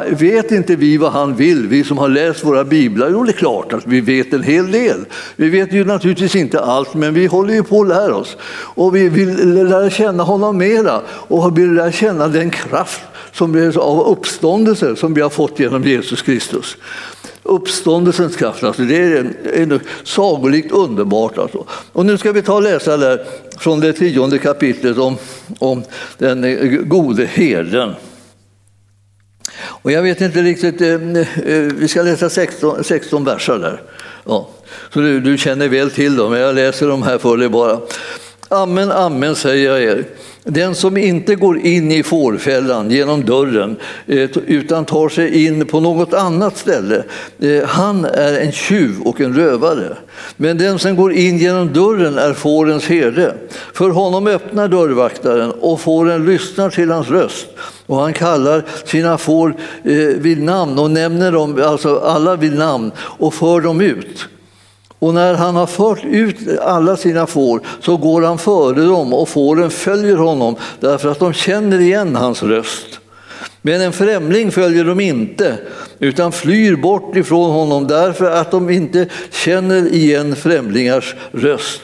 Vet 0.09 0.51
inte 0.51 0.75
vi 0.75 0.97
vad 0.97 1.11
han 1.11 1.35
vill, 1.35 1.67
vi 1.67 1.83
som 1.83 1.97
har 1.97 2.09
läst 2.09 2.45
våra 2.45 2.63
biblar? 2.63 3.09
Jo, 3.09 3.23
det 3.23 3.31
är 3.31 3.33
klart 3.33 3.73
att 3.73 3.87
vi 3.87 4.01
vet 4.01 4.33
en 4.33 4.43
hel 4.43 4.71
del. 4.71 5.05
Vi 5.35 5.49
vet 5.49 5.73
ju 5.73 5.85
naturligtvis 5.85 6.35
inte 6.35 6.59
allt, 6.59 6.93
men 6.93 7.13
vi 7.13 7.25
håller 7.25 7.53
ju 7.53 7.63
på 7.63 7.81
att 7.81 7.87
lära 7.87 8.15
oss. 8.15 8.37
Och 8.51 8.95
vi 8.95 9.09
vill 9.09 9.53
lära 9.53 9.89
känna 9.89 10.23
honom 10.23 10.57
mera 10.57 11.01
och 11.09 11.57
vill 11.57 11.73
lära 11.73 11.91
känna 11.91 12.27
den 12.27 12.49
kraft 12.49 13.01
som 13.31 13.55
är 13.55 13.77
av 13.77 14.07
uppståndelse 14.07 14.95
som 14.95 15.13
vi 15.13 15.21
har 15.21 15.29
fått 15.29 15.59
genom 15.59 15.83
Jesus 15.83 16.21
Kristus. 16.21 16.77
Uppståndelsens 17.43 18.35
kraft, 18.35 18.63
alltså 18.63 18.81
det 18.81 18.97
är, 18.97 19.33
är 19.53 19.79
sagolikt 20.03 20.71
underbart. 20.71 21.37
Alltså. 21.37 21.65
Och 21.91 22.05
nu 22.05 22.17
ska 22.17 22.31
vi 22.31 22.41
ta 22.41 22.53
och 22.53 22.61
läsa 22.61 22.97
där 22.97 23.25
från 23.57 23.79
det 23.79 23.93
tionde 23.93 24.37
kapitlet 24.37 24.97
om, 24.97 25.17
om 25.59 25.83
den 26.17 26.89
gode 26.89 27.25
herden. 27.25 27.93
Och 29.63 29.91
jag 29.91 30.01
vet 30.01 30.21
inte 30.21 30.41
riktigt, 30.41 30.81
eh, 30.81 30.89
eh, 30.89 31.61
vi 31.75 31.87
ska 31.87 32.01
läsa 32.01 32.29
16, 32.29 32.83
16 32.83 33.23
verser 33.23 33.59
där. 33.59 33.81
Ja. 34.25 34.49
Så 34.93 34.99
du, 34.99 35.19
du 35.19 35.37
känner 35.37 35.67
väl 35.67 35.91
till 35.91 36.15
dem, 36.15 36.33
jag 36.33 36.55
läser 36.55 36.87
dem 36.87 37.03
här 37.03 37.17
för 37.17 37.37
dig 37.37 37.49
bara. 37.49 37.79
Amen, 38.49 38.91
amen 38.91 39.35
säger 39.35 39.71
jag 39.71 39.83
er. 39.83 40.05
Den 40.47 40.75
som 40.75 40.97
inte 40.97 41.35
går 41.35 41.59
in 41.59 41.91
i 41.91 42.03
fårfällan 42.03 42.91
genom 42.91 43.25
dörren 43.25 43.75
eh, 44.07 44.29
utan 44.47 44.85
tar 44.85 45.09
sig 45.09 45.45
in 45.45 45.65
på 45.65 45.79
något 45.79 46.13
annat 46.13 46.57
ställe, 46.57 47.03
eh, 47.39 47.63
han 47.65 48.05
är 48.05 48.39
en 48.39 48.51
tjuv 48.51 49.01
och 49.01 49.21
en 49.21 49.35
rövare. 49.35 49.97
Men 50.37 50.57
den 50.57 50.79
som 50.79 50.95
går 50.95 51.13
in 51.13 51.37
genom 51.37 51.73
dörren 51.73 52.17
är 52.17 52.33
fårens 52.33 52.87
herde. 52.87 53.35
För 53.73 53.89
honom 53.89 54.27
öppnar 54.27 54.67
dörrvaktaren 54.67 55.51
och 55.51 55.81
fåren 55.81 56.25
lyssnar 56.25 56.69
till 56.69 56.91
hans 56.91 57.09
röst. 57.09 57.47
Och 57.85 57.97
han 57.97 58.13
kallar 58.13 58.65
sina 58.85 59.17
får 59.17 59.55
eh, 59.83 59.93
vid 60.17 60.43
namn 60.43 60.79
och 60.79 60.91
nämner 60.91 61.31
dem, 61.31 61.61
alltså 61.63 61.99
alla 61.99 62.35
vid 62.35 62.57
namn 62.57 62.91
och 62.99 63.33
för 63.33 63.61
dem 63.61 63.81
ut. 63.81 64.27
Och 64.99 65.13
när 65.13 65.33
han 65.33 65.55
har 65.55 65.67
fört 65.67 66.05
ut 66.05 66.59
alla 66.61 66.97
sina 66.97 67.27
får 67.27 67.61
så 67.81 67.97
går 67.97 68.21
han 68.21 68.37
före 68.37 68.81
dem 68.85 69.13
och 69.13 69.29
fåren 69.29 69.69
följer 69.69 70.17
honom 70.17 70.55
därför 70.79 71.11
att 71.11 71.19
de 71.19 71.33
känner 71.33 71.79
igen 71.79 72.15
hans 72.15 72.43
röst. 72.43 72.99
Men 73.61 73.81
en 73.81 73.93
främling 73.93 74.51
följer 74.51 74.83
de 74.83 74.99
inte 74.99 75.57
utan 75.99 76.31
flyr 76.31 76.75
bort 76.75 77.15
ifrån 77.15 77.51
honom 77.51 77.87
därför 77.87 78.31
att 78.31 78.51
de 78.51 78.69
inte 78.69 79.07
känner 79.31 79.93
igen 79.93 80.35
främlingars 80.35 81.15
röst. 81.31 81.81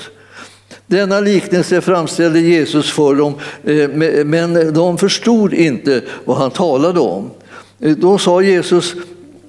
Denna 0.88 1.20
liknelse 1.20 1.82
framställde 1.82 2.40
Jesus 2.40 2.92
för 2.92 3.16
dem, 3.16 3.34
eh, 3.64 3.90
men 4.26 4.74
de 4.74 4.98
förstod 4.98 5.54
inte 5.54 6.02
vad 6.26 6.38
han 6.38 6.52
talade 6.52 7.00
om. 7.00 7.32
Eh, 7.80 7.92
då 7.92 8.18
sa 8.18 8.42
Jesus 8.42 8.94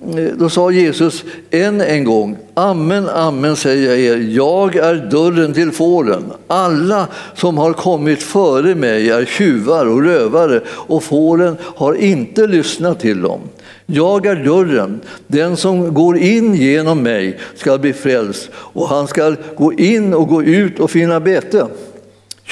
Eh, 0.09 0.25
då 0.35 0.49
sa 0.49 0.71
Jesus 0.71 1.25
än 1.51 1.81
en 1.81 2.05
gång, 2.05 2.37
amen, 2.55 3.09
amen 3.09 3.57
säger 3.57 3.91
jag 3.91 3.99
er, 3.99 4.17
jag 4.17 4.77
är 4.77 4.95
dörren 4.95 5.53
till 5.53 5.73
fåren. 5.73 6.25
Alla 6.47 7.09
som 7.35 7.59
har 7.59 7.73
kommit 7.73 8.23
före 8.23 8.75
mig 8.75 9.11
är 9.11 9.25
tjuvar 9.25 9.87
och 9.87 10.03
rövare 10.03 10.61
och 10.69 11.03
fåren 11.03 11.57
har 11.63 11.95
inte 11.95 12.47
lyssnat 12.47 13.01
till 13.01 13.23
dem. 13.23 13.41
Jag 13.87 14.27
är 14.27 14.37
dörren, 14.37 15.01
den 15.27 15.57
som 15.57 15.95
går 15.95 16.19
in 16.19 16.55
genom 16.55 17.03
mig 17.03 17.39
ska 17.55 17.79
bli 17.79 17.93
frälst 17.93 18.51
och 18.55 18.89
han 18.89 19.09
ska 19.09 19.35
gå 19.57 19.73
in 19.73 20.15
och 20.15 20.29
gå 20.29 20.43
ut 20.43 20.81
och 20.81 20.91
finna 20.91 21.21
bete. 21.21 21.67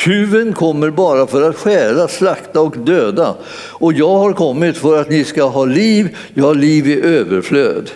Tjuven 0.04 0.52
kommer 0.52 0.90
bara 0.90 1.26
för 1.26 1.50
att 1.50 1.56
stjäla, 1.56 2.08
slakta 2.08 2.60
och 2.60 2.78
döda. 2.78 3.34
Och 3.72 3.92
jag 3.92 4.18
har 4.18 4.32
kommit 4.32 4.76
för 4.76 5.00
att 5.00 5.10
ni 5.10 5.24
ska 5.24 5.44
ha 5.44 5.64
liv, 5.64 6.16
ja, 6.34 6.52
liv 6.52 6.88
i 6.88 7.00
överflöd. 7.00 7.90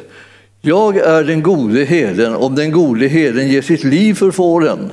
Jag 0.61 0.97
är 0.97 1.25
den 1.25 1.43
gode 1.43 1.85
herden, 1.85 2.35
om 2.35 2.55
den 2.55 2.73
gode 2.73 3.07
herden 3.07 3.49
ger 3.49 3.63
sitt 3.63 3.85
liv 3.85 4.15
för 4.15 4.31
fåren. 4.31 4.93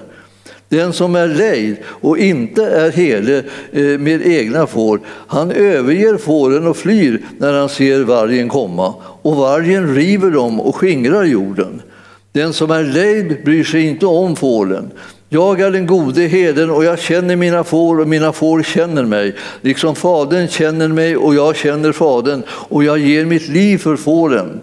Den 0.70 0.94
som 0.94 1.16
är 1.16 1.28
lejd 1.28 1.78
och 1.86 2.18
inte 2.18 2.66
är 2.66 2.92
herde 2.92 3.44
eh, 3.72 3.84
med 3.84 4.28
egna 4.28 4.68
får, 4.68 5.00
han 5.28 5.52
överger 5.52 6.18
fåren 6.18 6.68
och 6.68 6.78
flyr 6.78 7.22
när 7.38 7.54
han 7.54 7.70
ser 7.70 8.04
vargen 8.04 8.50
komma, 8.50 8.94
och 9.22 9.36
vargen 9.36 9.96
river 9.96 10.32
dem 10.32 10.62
och 10.62 10.76
skingrar 10.76 11.24
jorden. 11.24 11.82
Den 12.32 12.54
som 12.54 12.72
är 12.72 12.84
lejd 12.84 13.44
bryr 13.46 13.64
sig 13.64 13.82
inte 13.88 14.06
om 14.06 14.36
fåren. 14.36 14.92
Jag 15.34 15.62
är 15.62 15.72
den 15.72 15.88
gode 15.88 16.22
heden 16.22 16.70
och 16.70 16.86
jag 16.86 17.00
känner 17.00 17.36
mina 17.36 17.64
får 17.64 18.00
och 18.00 18.08
mina 18.08 18.34
får 18.34 18.64
känner 18.64 19.06
mig. 19.06 19.36
Liksom 19.62 19.96
Fadern 19.96 20.48
känner 20.48 20.88
mig 20.88 21.18
och 21.18 21.36
jag 21.36 21.56
känner 21.56 21.92
Fadern 21.92 22.44
och 22.50 22.84
jag 22.84 23.00
ger 23.00 23.26
mitt 23.26 23.48
liv 23.48 23.78
för 23.78 23.96
fåren. 23.96 24.62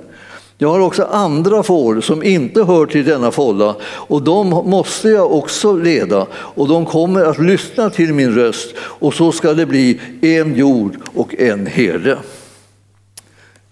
Jag 0.59 0.69
har 0.69 0.81
också 0.81 1.05
andra 1.05 1.63
får 1.63 2.01
som 2.01 2.23
inte 2.23 2.65
hör 2.65 2.87
till 2.87 3.05
denna 3.05 3.31
fålla 3.31 3.75
och 3.85 4.23
de 4.23 4.49
måste 4.49 5.09
jag 5.09 5.33
också 5.33 5.73
leda 5.73 6.27
och 6.33 6.69
de 6.69 6.87
kommer 6.87 7.25
att 7.25 7.39
lyssna 7.39 7.91
till 7.91 8.13
min 8.13 8.35
röst 8.35 8.75
och 8.79 9.15
så 9.15 9.33
ska 9.33 9.55
det 9.55 9.67
bli 9.67 10.01
en 10.21 10.55
jord 10.55 10.97
och 11.15 11.35
en 11.35 11.67
herde. 11.67 12.19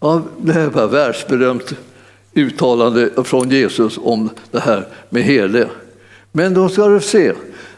Ja, 0.00 0.22
det 0.38 0.52
här 0.52 0.66
var 0.66 0.86
världsberömt 0.86 1.72
uttalande 2.34 3.10
från 3.24 3.50
Jesus 3.50 3.98
om 4.02 4.30
det 4.50 4.60
här 4.60 4.86
med 5.08 5.22
herde. 5.22 5.68
Men 6.36 6.54
då 6.54 6.68
ska 6.68 6.88
du 6.88 7.00
se 7.00 7.32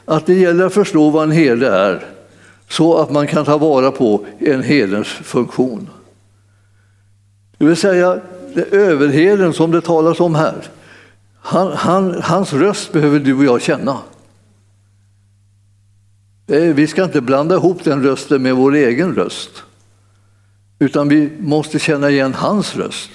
att 0.05 0.27
det 0.27 0.35
gäller 0.35 0.67
att 0.67 0.75
förstå 0.75 1.11
vad 1.11 1.23
en 1.23 1.31
herde 1.31 1.69
är 1.69 2.07
så 2.69 2.99
att 2.99 3.11
man 3.11 3.27
kan 3.27 3.45
ta 3.45 3.59
vara 3.59 3.91
på 3.91 4.27
en 4.39 4.63
herdens 4.63 5.09
funktion. 5.09 5.89
Det 7.59 7.65
vill 7.65 7.77
säga, 7.77 8.21
det 8.55 8.63
överheden 8.63 9.53
som 9.53 9.71
det 9.71 9.81
talas 9.81 10.21
om 10.21 10.35
här, 10.35 10.69
han, 11.41 11.73
han, 11.73 12.23
hans 12.23 12.53
röst 12.53 12.93
behöver 12.93 13.19
du 13.19 13.35
och 13.35 13.45
jag 13.45 13.63
känna. 13.63 13.99
Eh, 16.47 16.75
vi 16.75 16.87
ska 16.87 17.05
inte 17.05 17.21
blanda 17.21 17.55
ihop 17.55 17.85
den 17.85 18.03
rösten 18.03 18.43
med 18.43 18.57
vår 18.57 18.75
egen 18.75 19.15
röst, 19.15 19.63
utan 20.79 21.09
vi 21.09 21.31
måste 21.41 21.79
känna 21.79 22.11
igen 22.11 22.35
hans 22.35 22.77
röst. 22.77 23.11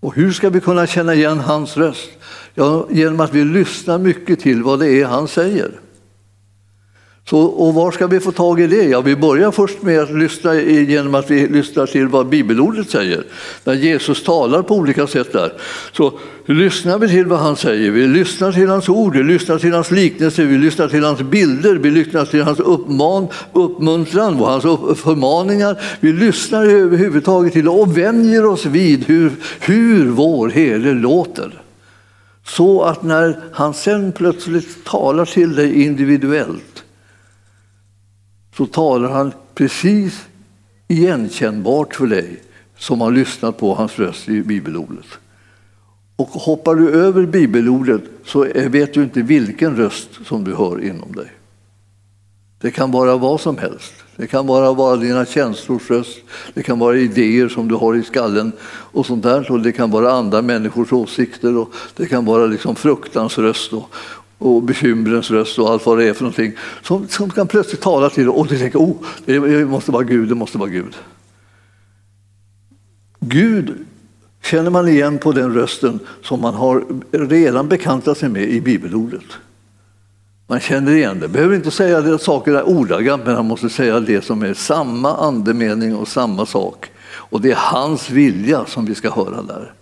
Och 0.00 0.14
hur 0.14 0.32
ska 0.32 0.50
vi 0.50 0.60
kunna 0.60 0.86
känna 0.86 1.14
igen 1.14 1.40
hans 1.40 1.76
röst? 1.76 2.15
Ja, 2.58 2.86
genom 2.90 3.20
att 3.20 3.34
vi 3.34 3.44
lyssnar 3.44 3.98
mycket 3.98 4.40
till 4.40 4.62
vad 4.62 4.80
det 4.80 5.00
är 5.00 5.04
han 5.04 5.28
säger. 5.28 5.70
Så, 7.28 7.38
och 7.38 7.74
var 7.74 7.90
ska 7.90 8.06
vi 8.06 8.20
få 8.20 8.32
tag 8.32 8.60
i 8.60 8.66
det? 8.66 8.84
Ja, 8.84 9.00
vi 9.00 9.16
börjar 9.16 9.50
först 9.50 9.82
med 9.82 10.00
att 10.00 10.14
lyssna 10.14 10.60
genom 10.60 11.14
att 11.14 11.30
vi 11.30 11.48
lyssnar 11.48 11.86
till 11.86 12.08
vad 12.08 12.28
bibelordet 12.28 12.90
säger. 12.90 13.24
När 13.64 13.74
Jesus 13.74 14.24
talar 14.24 14.62
på 14.62 14.74
olika 14.74 15.06
sätt 15.06 15.32
där. 15.32 15.52
Så 15.92 16.12
lyssnar 16.46 16.98
vi 16.98 17.08
till 17.08 17.26
vad 17.26 17.38
han 17.38 17.56
säger. 17.56 17.90
Vi 17.90 18.06
lyssnar 18.06 18.52
till 18.52 18.68
hans 18.68 18.88
ord, 18.88 19.16
vi 19.16 19.22
lyssnar 19.22 19.58
till 19.58 19.72
hans 19.72 19.90
liknelser, 19.90 20.44
vi 20.44 20.58
lyssnar 20.58 20.88
till 20.88 21.04
hans 21.04 21.20
bilder, 21.20 21.74
vi 21.74 21.90
lyssnar 21.90 22.24
till 22.24 22.42
hans 22.42 22.60
uppman, 22.60 23.28
uppmuntran 23.52 24.40
och 24.40 24.46
hans 24.46 24.62
förmaningar. 25.00 25.80
Vi 26.00 26.12
lyssnar 26.12 26.66
överhuvudtaget 26.66 27.52
till 27.52 27.68
och 27.68 27.98
vänjer 27.98 28.46
oss 28.46 28.66
vid 28.66 29.04
hur, 29.06 29.32
hur 29.60 30.06
vår 30.06 30.48
herde 30.48 30.92
låter. 30.92 31.65
Så 32.48 32.82
att 32.82 33.02
när 33.02 33.40
han 33.52 33.74
sen 33.74 34.12
plötsligt 34.12 34.84
talar 34.84 35.24
till 35.24 35.54
dig 35.54 35.82
individuellt 35.82 36.84
så 38.56 38.66
talar 38.66 39.10
han 39.10 39.32
precis 39.54 40.26
igenkännbart 40.88 41.94
för 41.94 42.06
dig 42.06 42.42
som 42.76 43.00
har 43.00 43.10
lyssnat 43.10 43.58
på 43.58 43.74
hans 43.74 43.98
röst 43.98 44.28
i 44.28 44.42
bibelordet. 44.42 45.06
Och 46.16 46.28
hoppar 46.28 46.74
du 46.74 46.90
över 46.90 47.26
bibelordet 47.26 48.02
så 48.24 48.44
vet 48.54 48.94
du 48.94 49.02
inte 49.02 49.22
vilken 49.22 49.76
röst 49.76 50.08
som 50.26 50.44
du 50.44 50.54
hör 50.54 50.84
inom 50.84 51.12
dig. 51.12 51.32
Det 52.60 52.70
kan 52.70 52.90
vara 52.90 53.16
vad 53.16 53.40
som 53.40 53.58
helst. 53.58 53.94
Det 54.16 54.26
kan 54.26 54.46
bara 54.46 54.72
vara 54.72 54.96
dina 54.96 55.26
känslors 55.26 55.90
röst, 55.90 56.18
det 56.54 56.62
kan 56.62 56.78
vara 56.78 56.96
idéer 56.96 57.48
som 57.48 57.68
du 57.68 57.74
har 57.74 57.94
i 57.96 58.02
skallen 58.02 58.52
och 58.68 59.06
sånt 59.06 59.22
där. 59.22 59.50
Och 59.50 59.60
det 59.60 59.72
kan 59.72 59.90
vara 59.90 60.12
andra 60.12 60.42
människors 60.42 60.92
åsikter 60.92 61.56
och 61.56 61.72
det 61.96 62.06
kan 62.06 62.24
vara 62.24 62.46
liksom 62.46 62.76
fruktans 62.76 63.38
röst 63.38 63.72
och, 63.72 63.94
och 64.38 64.62
bekymrens 64.62 65.30
röst 65.30 65.58
och 65.58 65.70
allt 65.70 65.86
vad 65.86 65.98
det 65.98 66.08
är 66.08 66.12
för 66.12 66.22
någonting 66.22 66.52
som, 66.82 67.08
som 67.08 67.30
kan 67.30 67.46
plötsligt 67.46 67.80
tala 67.80 68.10
till 68.10 68.24
dig 68.24 68.32
och 68.32 68.46
du 68.46 68.58
tänker 68.58 68.78
oh, 68.78 68.96
det 69.24 69.66
måste 69.66 69.90
vara 69.90 70.02
Gud, 70.02 70.28
det 70.28 70.34
måste 70.34 70.58
vara 70.58 70.70
Gud. 70.70 70.96
Gud 73.20 73.74
känner 74.42 74.70
man 74.70 74.88
igen 74.88 75.18
på 75.18 75.32
den 75.32 75.54
rösten 75.54 75.98
som 76.22 76.40
man 76.40 76.54
har 76.54 76.84
redan 77.10 77.68
bekantat 77.68 78.18
sig 78.18 78.28
med 78.28 78.42
i 78.42 78.60
bibelordet. 78.60 79.24
Man 80.48 80.60
känner 80.60 80.92
igen 80.92 81.20
det. 81.20 81.28
Behöver 81.28 81.56
inte 81.56 81.70
säga 81.70 82.00
det 82.00 82.18
saker 82.18 82.52
där 82.52 82.68
ordagrant, 82.68 83.22
men 83.26 83.34
han 83.34 83.46
måste 83.46 83.68
säga 83.68 84.00
det 84.00 84.24
som 84.24 84.42
är 84.42 84.54
samma 84.54 85.16
andemening 85.16 85.96
och 85.96 86.08
samma 86.08 86.46
sak. 86.46 86.90
Och 87.08 87.40
det 87.40 87.50
är 87.50 87.56
hans 87.56 88.10
vilja 88.10 88.66
som 88.66 88.84
vi 88.84 88.94
ska 88.94 89.10
höra 89.10 89.42
där. 89.42 89.72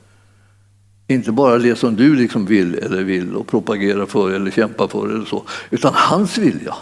Inte 1.08 1.32
bara 1.32 1.58
det 1.58 1.76
som 1.76 1.96
du 1.96 2.16
liksom 2.16 2.46
vill 2.46 2.74
eller 2.74 3.02
vill 3.02 3.36
och 3.36 3.46
propagerar 3.46 4.06
för 4.06 4.30
eller 4.30 4.50
kämpar 4.50 4.88
för 4.88 5.08
eller 5.08 5.24
så, 5.24 5.42
utan 5.70 5.92
hans 5.94 6.38
vilja. 6.38 6.74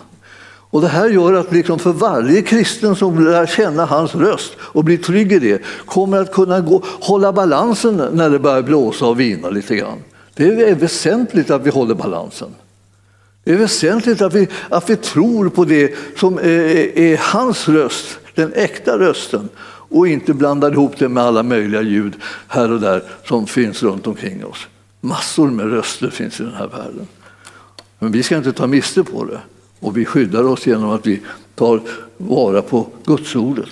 Och 0.44 0.80
Det 0.80 0.88
här 0.88 1.08
gör 1.08 1.32
att 1.32 1.52
liksom 1.52 1.78
för 1.78 1.92
varje 1.92 2.42
kristen 2.42 2.96
som 2.96 3.24
lär 3.24 3.46
känna 3.46 3.84
hans 3.84 4.14
röst 4.14 4.52
och 4.58 4.84
blir 4.84 4.98
trygg 4.98 5.32
i 5.32 5.38
det 5.38 5.62
kommer 5.86 6.18
att 6.18 6.32
kunna 6.32 6.60
gå, 6.60 6.82
hålla 6.84 7.32
balansen 7.32 7.96
när 8.12 8.30
det 8.30 8.38
börjar 8.38 8.62
blåsa 8.62 9.06
och 9.06 9.20
vina 9.20 9.50
lite 9.50 9.76
grann. 9.76 9.98
Det 10.34 10.44
är 10.44 10.74
väsentligt 10.74 11.50
att 11.50 11.66
vi 11.66 11.70
håller 11.70 11.94
balansen. 11.94 12.48
Det 13.44 13.52
är 13.52 13.56
väsentligt 13.56 14.22
att 14.22 14.34
vi, 14.34 14.48
att 14.68 14.90
vi 14.90 14.96
tror 14.96 15.48
på 15.48 15.64
det 15.64 15.94
som 16.16 16.38
är, 16.38 16.98
är 16.98 17.16
hans 17.16 17.68
röst, 17.68 18.18
den 18.34 18.52
äkta 18.52 18.98
rösten 18.98 19.48
och 19.64 20.08
inte 20.08 20.34
blandar 20.34 20.72
ihop 20.72 20.98
det 20.98 21.08
med 21.08 21.24
alla 21.24 21.42
möjliga 21.42 21.82
ljud 21.82 22.14
här 22.48 22.72
och 22.72 22.80
där 22.80 23.02
som 23.24 23.46
finns 23.46 23.82
runt 23.82 24.06
omkring 24.06 24.44
oss. 24.44 24.66
Massor 25.00 25.50
med 25.50 25.70
röster 25.70 26.10
finns 26.10 26.40
i 26.40 26.42
den 26.42 26.54
här 26.54 26.68
världen. 26.68 27.08
Men 27.98 28.12
vi 28.12 28.22
ska 28.22 28.36
inte 28.36 28.52
ta 28.52 28.66
miste 28.66 29.04
på 29.04 29.24
det 29.24 29.40
och 29.80 29.96
vi 29.96 30.04
skyddar 30.04 30.44
oss 30.44 30.66
genom 30.66 30.90
att 30.90 31.06
vi 31.06 31.20
tar 31.54 31.80
vara 32.16 32.62
på 32.62 32.86
Gudsordet. 33.04 33.68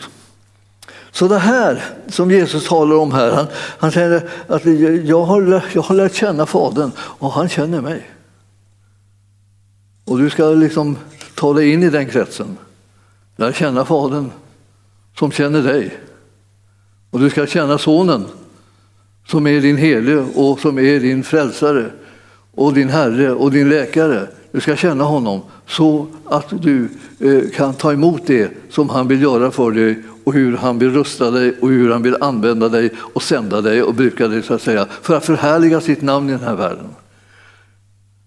Så 1.13 1.29
det 1.29 1.39
här 1.39 1.85
som 2.09 2.31
Jesus 2.31 2.69
talar 2.69 2.97
om 2.97 3.13
här, 3.13 3.33
han, 3.33 3.47
han 3.55 3.93
säger 3.93 4.29
att 4.47 4.67
jag 5.05 5.23
har, 5.23 5.63
jag 5.73 5.83
har 5.83 5.95
lärt 5.95 6.15
känna 6.15 6.47
Fadern 6.47 6.91
och 6.99 7.33
han 7.33 7.49
känner 7.49 7.81
mig. 7.81 8.11
Och 10.11 10.19
du 10.19 10.31
ska 10.31 10.51
liksom 10.51 10.97
ta 11.35 11.53
dig 11.53 11.73
in 11.73 11.83
i 11.83 11.91
den 11.91 12.07
kretsen. 12.07 12.57
Lär 13.37 13.53
känna 13.53 13.85
Fadern 13.85 14.31
som 15.19 15.31
känner 15.31 15.63
dig. 15.63 15.99
Och 17.11 17.21
du 17.21 17.31
ska 17.31 17.47
känna 17.47 17.79
Sonen 17.79 18.25
som 19.27 19.47
är 19.47 19.61
din 19.61 19.77
Helige 19.77 20.27
och 20.35 20.61
som 20.61 20.79
är 20.79 21.01
din 21.01 21.23
frälsare 21.23 21.91
och 22.55 22.75
din 22.75 22.89
Herre 22.89 23.33
och 23.33 23.51
din 23.51 23.69
läkare. 23.69 24.27
Du 24.53 24.61
ska 24.61 24.77
känna 24.77 25.05
honom 25.05 25.41
så 25.67 26.07
att 26.25 26.63
du 26.63 26.89
eh, 27.19 27.51
kan 27.51 27.75
ta 27.75 27.93
emot 27.93 28.23
det 28.27 28.51
som 28.71 28.89
han 28.89 29.09
vill 29.09 29.23
göra 29.23 29.51
för 29.51 29.71
dig 29.71 30.03
och 30.25 30.33
hur 30.33 30.57
han 30.57 30.79
vill 30.79 30.91
rusta 30.91 31.31
dig 31.31 31.55
och 31.61 31.69
hur 31.69 31.91
han 31.91 32.03
vill 32.03 32.17
använda 32.21 32.69
dig 32.69 32.91
och 32.99 33.23
sända 33.23 33.61
dig 33.61 33.83
och 33.83 33.95
bruka 33.95 34.29
dig 34.29 34.43
så 34.43 34.55
att 34.55 34.63
säga 34.63 34.87
för 35.03 35.17
att 35.17 35.25
förhärliga 35.25 35.81
sitt 35.81 36.03
namn 36.03 36.29
i 36.29 36.33
den 36.33 36.45
här 36.45 36.57
världen. 36.57 36.89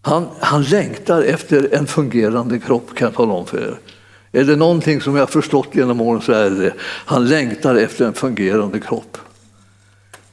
Han, 0.06 0.28
han 0.39 0.63
längtar 0.63 1.22
efter 1.22 1.74
en 1.74 1.88
fungerande 1.88 2.60
kropp 2.60 2.96
kan 2.96 3.06
jag 3.06 3.16
tala 3.16 3.34
om 3.34 3.46
för 3.46 3.58
er. 3.58 3.80
Är 4.32 4.44
det 4.44 4.56
någonting 4.56 5.02
som 5.02 5.16
jag 5.16 5.22
har 5.22 5.28
förstått 5.28 5.68
genom 5.72 6.02
åren 6.02 6.22
så 6.22 6.32
är 6.32 6.50
det. 6.50 6.74
Han 6.82 7.28
längtar 7.28 7.76
efter 7.76 8.06
en 8.06 8.13
fungerande 8.13 8.80
kropp. 8.80 9.18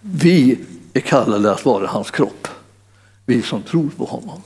Vi 0.01 0.59
är 0.93 1.01
kallade 1.01 1.53
att 1.53 1.65
vara 1.65 1.87
hans 1.87 2.11
kropp, 2.11 2.49
vi 3.27 3.43
som 3.43 3.63
tror 3.63 3.89
på 3.97 4.05
honom. 4.05 4.43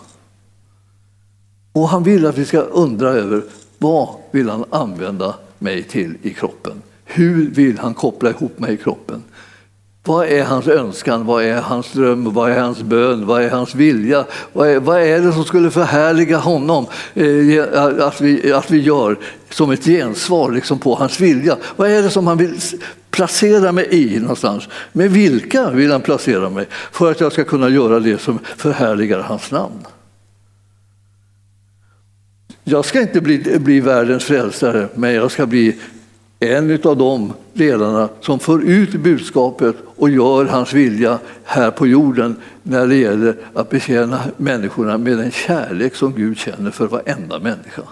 Och 1.73 1.89
han 1.89 2.03
vill 2.03 2.27
att 2.27 2.39
vi 2.39 2.45
ska 2.45 2.61
undra 2.61 3.09
över 3.09 3.43
vad 3.79 4.09
vill 4.31 4.49
han 4.49 4.65
använda 4.71 5.35
mig 5.59 5.83
till 5.83 6.17
i 6.23 6.35
kroppen? 6.35 6.83
Hur 7.05 7.51
vill 7.51 7.79
han 7.79 7.95
koppla 7.95 8.31
ihop 8.31 8.59
mig 8.59 8.75
i 8.75 8.77
kroppen? 8.77 9.23
Vad 10.07 10.27
är 10.27 10.45
hans 10.45 10.69
önskan? 10.69 11.27
Vad 11.27 11.45
är 11.45 11.61
hans 11.61 11.93
dröm? 11.93 12.33
Vad 12.33 12.51
är 12.51 12.61
hans 12.61 12.83
bön? 12.83 13.27
Vad 13.27 13.43
är 13.43 13.51
hans 13.51 13.75
vilja? 13.75 14.25
Vad 14.53 14.69
är, 14.69 14.81
vad 14.81 15.01
är 15.01 15.21
det 15.21 15.33
som 15.33 15.45
skulle 15.45 15.71
förhärliga 15.71 16.39
honom 16.39 16.87
eh, 17.15 18.07
att, 18.07 18.21
vi, 18.21 18.53
att 18.53 18.71
vi 18.71 18.81
gör 18.81 19.19
som 19.51 19.71
ett 19.71 19.85
gensvar 19.85 20.51
liksom, 20.51 20.79
på 20.79 20.95
hans 20.95 21.21
vilja? 21.21 21.57
Vad 21.77 21.91
är 21.91 22.03
det 22.03 22.11
som 22.11 22.27
han 22.27 22.39
vill 22.39 22.61
placera 23.11 23.73
mig 23.73 23.89
i 23.91 24.21
någonstans? 24.21 24.69
Med 24.93 25.11
vilka 25.11 25.71
vill 25.71 25.93
han 25.93 26.01
placera 26.01 26.51
mig 26.51 26.67
för 26.93 27.11
att 27.11 27.21
jag 27.21 27.33
ska 27.33 27.45
kunna 27.45 27.69
göra 27.69 28.01
det 28.01 28.21
som 28.21 28.39
förhärligar 28.57 29.21
hans 29.21 29.51
namn? 29.51 29.87
Jag 32.65 32.85
ska 32.85 33.01
inte 33.01 33.21
bli, 33.21 33.59
bli 33.59 33.81
världens 33.81 34.25
frälsare, 34.25 34.89
men 34.95 35.15
jag 35.15 35.31
ska 35.31 35.47
bli 35.47 35.77
en 36.45 36.79
av 36.85 36.97
de 36.97 37.33
ledarna 37.53 38.09
som 38.21 38.39
för 38.39 38.63
ut 38.63 38.95
budskapet 38.95 39.77
och 39.97 40.11
gör 40.11 40.45
hans 40.45 40.73
vilja 40.73 41.19
här 41.45 41.71
på 41.71 41.87
jorden 41.87 42.37
när 42.63 42.87
det 42.87 42.97
gäller 42.97 43.37
att 43.55 43.71
betjäna 43.71 44.21
människorna 44.37 44.99
med 44.99 45.19
den 45.19 45.31
kärlek 45.31 45.95
som 45.95 46.13
Gud 46.15 46.39
känner 46.39 46.71
för 46.71 46.87
varenda 46.87 47.39
människa. 47.39 47.83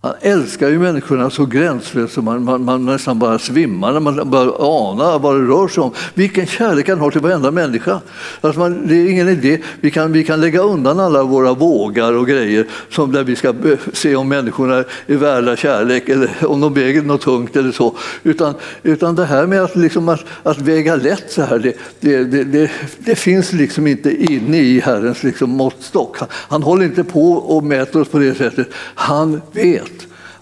Han 0.00 0.14
älskar 0.20 0.68
ju 0.68 0.78
människorna 0.78 1.30
så 1.30 1.46
gränslöst 1.46 2.14
så 2.14 2.22
man, 2.22 2.44
man, 2.44 2.64
man 2.64 2.84
nästan 2.84 3.18
bara 3.18 3.38
svimmar 3.38 3.92
när 3.92 4.00
man 4.00 4.30
börjar 4.30 4.54
ana 4.58 5.18
vad 5.18 5.40
det 5.40 5.46
rör 5.46 5.68
sig 5.68 5.82
om. 5.82 5.92
Vilken 6.14 6.46
kärlek 6.46 6.88
han 6.88 6.98
har 6.98 7.10
till 7.10 7.20
varenda 7.20 7.50
människa. 7.50 8.00
Alltså 8.40 8.60
man, 8.60 8.86
det 8.86 8.94
är 8.94 9.10
ingen 9.10 9.28
idé. 9.28 9.58
Vi 9.80 9.90
kan, 9.90 10.12
vi 10.12 10.24
kan 10.24 10.40
lägga 10.40 10.60
undan 10.60 11.00
alla 11.00 11.22
våra 11.22 11.54
vågar 11.54 12.12
och 12.12 12.26
grejer 12.26 12.66
som 12.90 13.12
där 13.12 13.24
vi 13.24 13.36
ska 13.36 13.54
se 13.92 14.16
om 14.16 14.28
människorna 14.28 14.84
är 15.06 15.16
värda 15.16 15.56
kärlek 15.56 16.08
eller 16.08 16.30
om 16.46 16.60
de 16.60 16.74
väger 16.74 17.02
något 17.02 17.20
tungt 17.20 17.56
eller 17.56 17.72
så. 17.72 17.96
Utan, 18.22 18.54
utan 18.82 19.14
det 19.14 19.24
här 19.24 19.46
med 19.46 19.62
att, 19.62 19.76
liksom 19.76 20.08
att, 20.08 20.24
att 20.42 20.58
väga 20.58 20.96
lätt 20.96 21.32
så 21.32 21.42
här, 21.42 21.58
det, 21.58 21.76
det, 22.00 22.24
det, 22.24 22.44
det, 22.44 22.70
det 22.98 23.14
finns 23.14 23.52
liksom 23.52 23.86
inte 23.86 24.32
inne 24.32 24.58
i 24.58 24.80
Herrens 24.80 25.22
liksom 25.22 25.50
måttstock. 25.50 26.18
Han, 26.18 26.28
han 26.32 26.62
håller 26.62 26.84
inte 26.84 27.04
på 27.04 27.32
och 27.32 27.64
mäter 27.64 28.00
oss 28.00 28.08
på 28.08 28.18
det 28.18 28.34
sättet. 28.34 28.68
Han 28.94 29.40
vet 29.52 29.88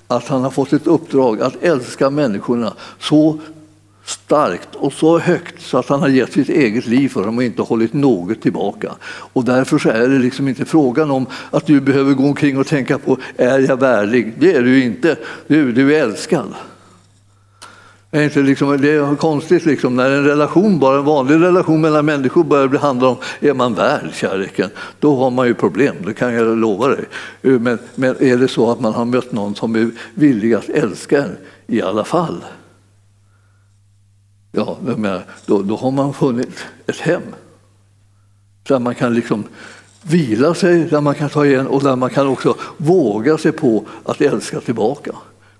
att 0.09 0.29
han 0.29 0.43
har 0.43 0.51
fått 0.51 0.73
ett 0.73 0.87
uppdrag 0.87 1.43
att 1.43 1.63
älska 1.63 2.11
människorna 2.11 2.73
så 2.99 3.39
starkt 4.05 4.69
och 4.75 4.93
så 4.93 5.19
högt 5.19 5.63
så 5.63 5.79
att 5.79 5.89
han 5.89 6.01
har 6.01 6.09
gett 6.09 6.33
sitt 6.33 6.49
eget 6.49 6.87
liv 6.87 7.09
för 7.09 7.25
dem 7.25 7.39
och 7.39 7.45
inte 7.45 7.63
hållit 7.63 7.93
något 7.93 8.43
tillbaka. 8.43 8.93
Och 9.09 9.45
därför 9.45 9.79
så 9.79 9.89
är 9.89 10.09
det 10.09 10.19
liksom 10.19 10.49
inte 10.49 10.65
frågan 10.65 11.11
om 11.11 11.27
att 11.51 11.67
du 11.67 11.81
behöver 11.81 12.15
gå 12.15 12.25
omkring 12.25 12.59
och 12.59 12.67
tänka 12.67 12.99
på 12.99 13.19
är 13.37 13.59
jag 13.59 13.81
värdig? 13.81 14.35
Det 14.39 14.55
är 14.55 14.63
du 14.63 14.83
inte. 14.83 15.17
Du, 15.47 15.73
du 15.73 15.97
är 15.97 16.03
älskad. 16.03 16.55
Det 18.17 18.23
är, 18.23 18.25
inte 18.25 18.43
liksom, 18.43 18.81
det 18.81 18.91
är 18.91 19.17
konstigt 19.17 19.67
liksom, 19.67 19.97
när 19.97 20.11
en 20.11 20.25
relation, 20.25 20.79
bara 20.79 20.99
en 20.99 21.05
vanlig 21.05 21.35
relation 21.35 21.81
mellan 21.81 22.05
människor 22.05 22.45
börjar 22.45 22.69
bli 22.69 22.79
handla 22.79 23.09
om 23.09 23.17
är 23.41 23.55
man 23.55 23.75
värd 23.75 24.11
kärleken, 24.15 24.71
då 25.01 25.17
har 25.17 25.31
man 25.31 25.47
ju 25.47 25.55
problem, 25.55 25.97
det 26.07 26.15
kan 26.15 26.35
jag 26.35 26.59
lova 26.59 26.89
dig. 26.89 27.05
Eh, 27.43 27.53
men, 27.53 27.79
men 27.95 28.17
är 28.21 28.37
det 28.37 28.49
så 28.49 28.71
att 28.71 28.81
man 28.81 28.95
har 28.95 29.05
mött 29.05 29.33
någon 29.33 29.55
som 29.55 29.77
är 29.77 29.91
villig 30.15 30.55
att 30.55 30.69
älska 30.69 31.25
en 31.25 31.37
i 31.67 31.83
alla 31.83 32.05
fall, 32.05 32.45
ja, 34.53 34.79
då, 35.47 35.63
då 35.63 35.77
har 35.77 35.91
man 35.91 36.15
funnit 36.15 36.65
ett 36.87 37.01
hem. 37.01 37.23
Där 38.69 38.79
man 38.79 38.95
kan 38.95 39.15
liksom 39.15 39.45
vila 40.03 40.55
sig, 40.55 40.85
där 40.85 41.01
man 41.01 41.15
kan 41.15 41.31
ta 41.31 41.47
igen 41.47 41.67
och 41.67 41.83
där 41.83 41.97
man 41.97 42.11
kan 42.11 42.27
också 42.27 42.55
våga 42.77 43.39
sig 43.39 43.53
på 43.53 43.85
att 44.05 44.21
älska 44.21 44.61
tillbaka. 44.61 45.13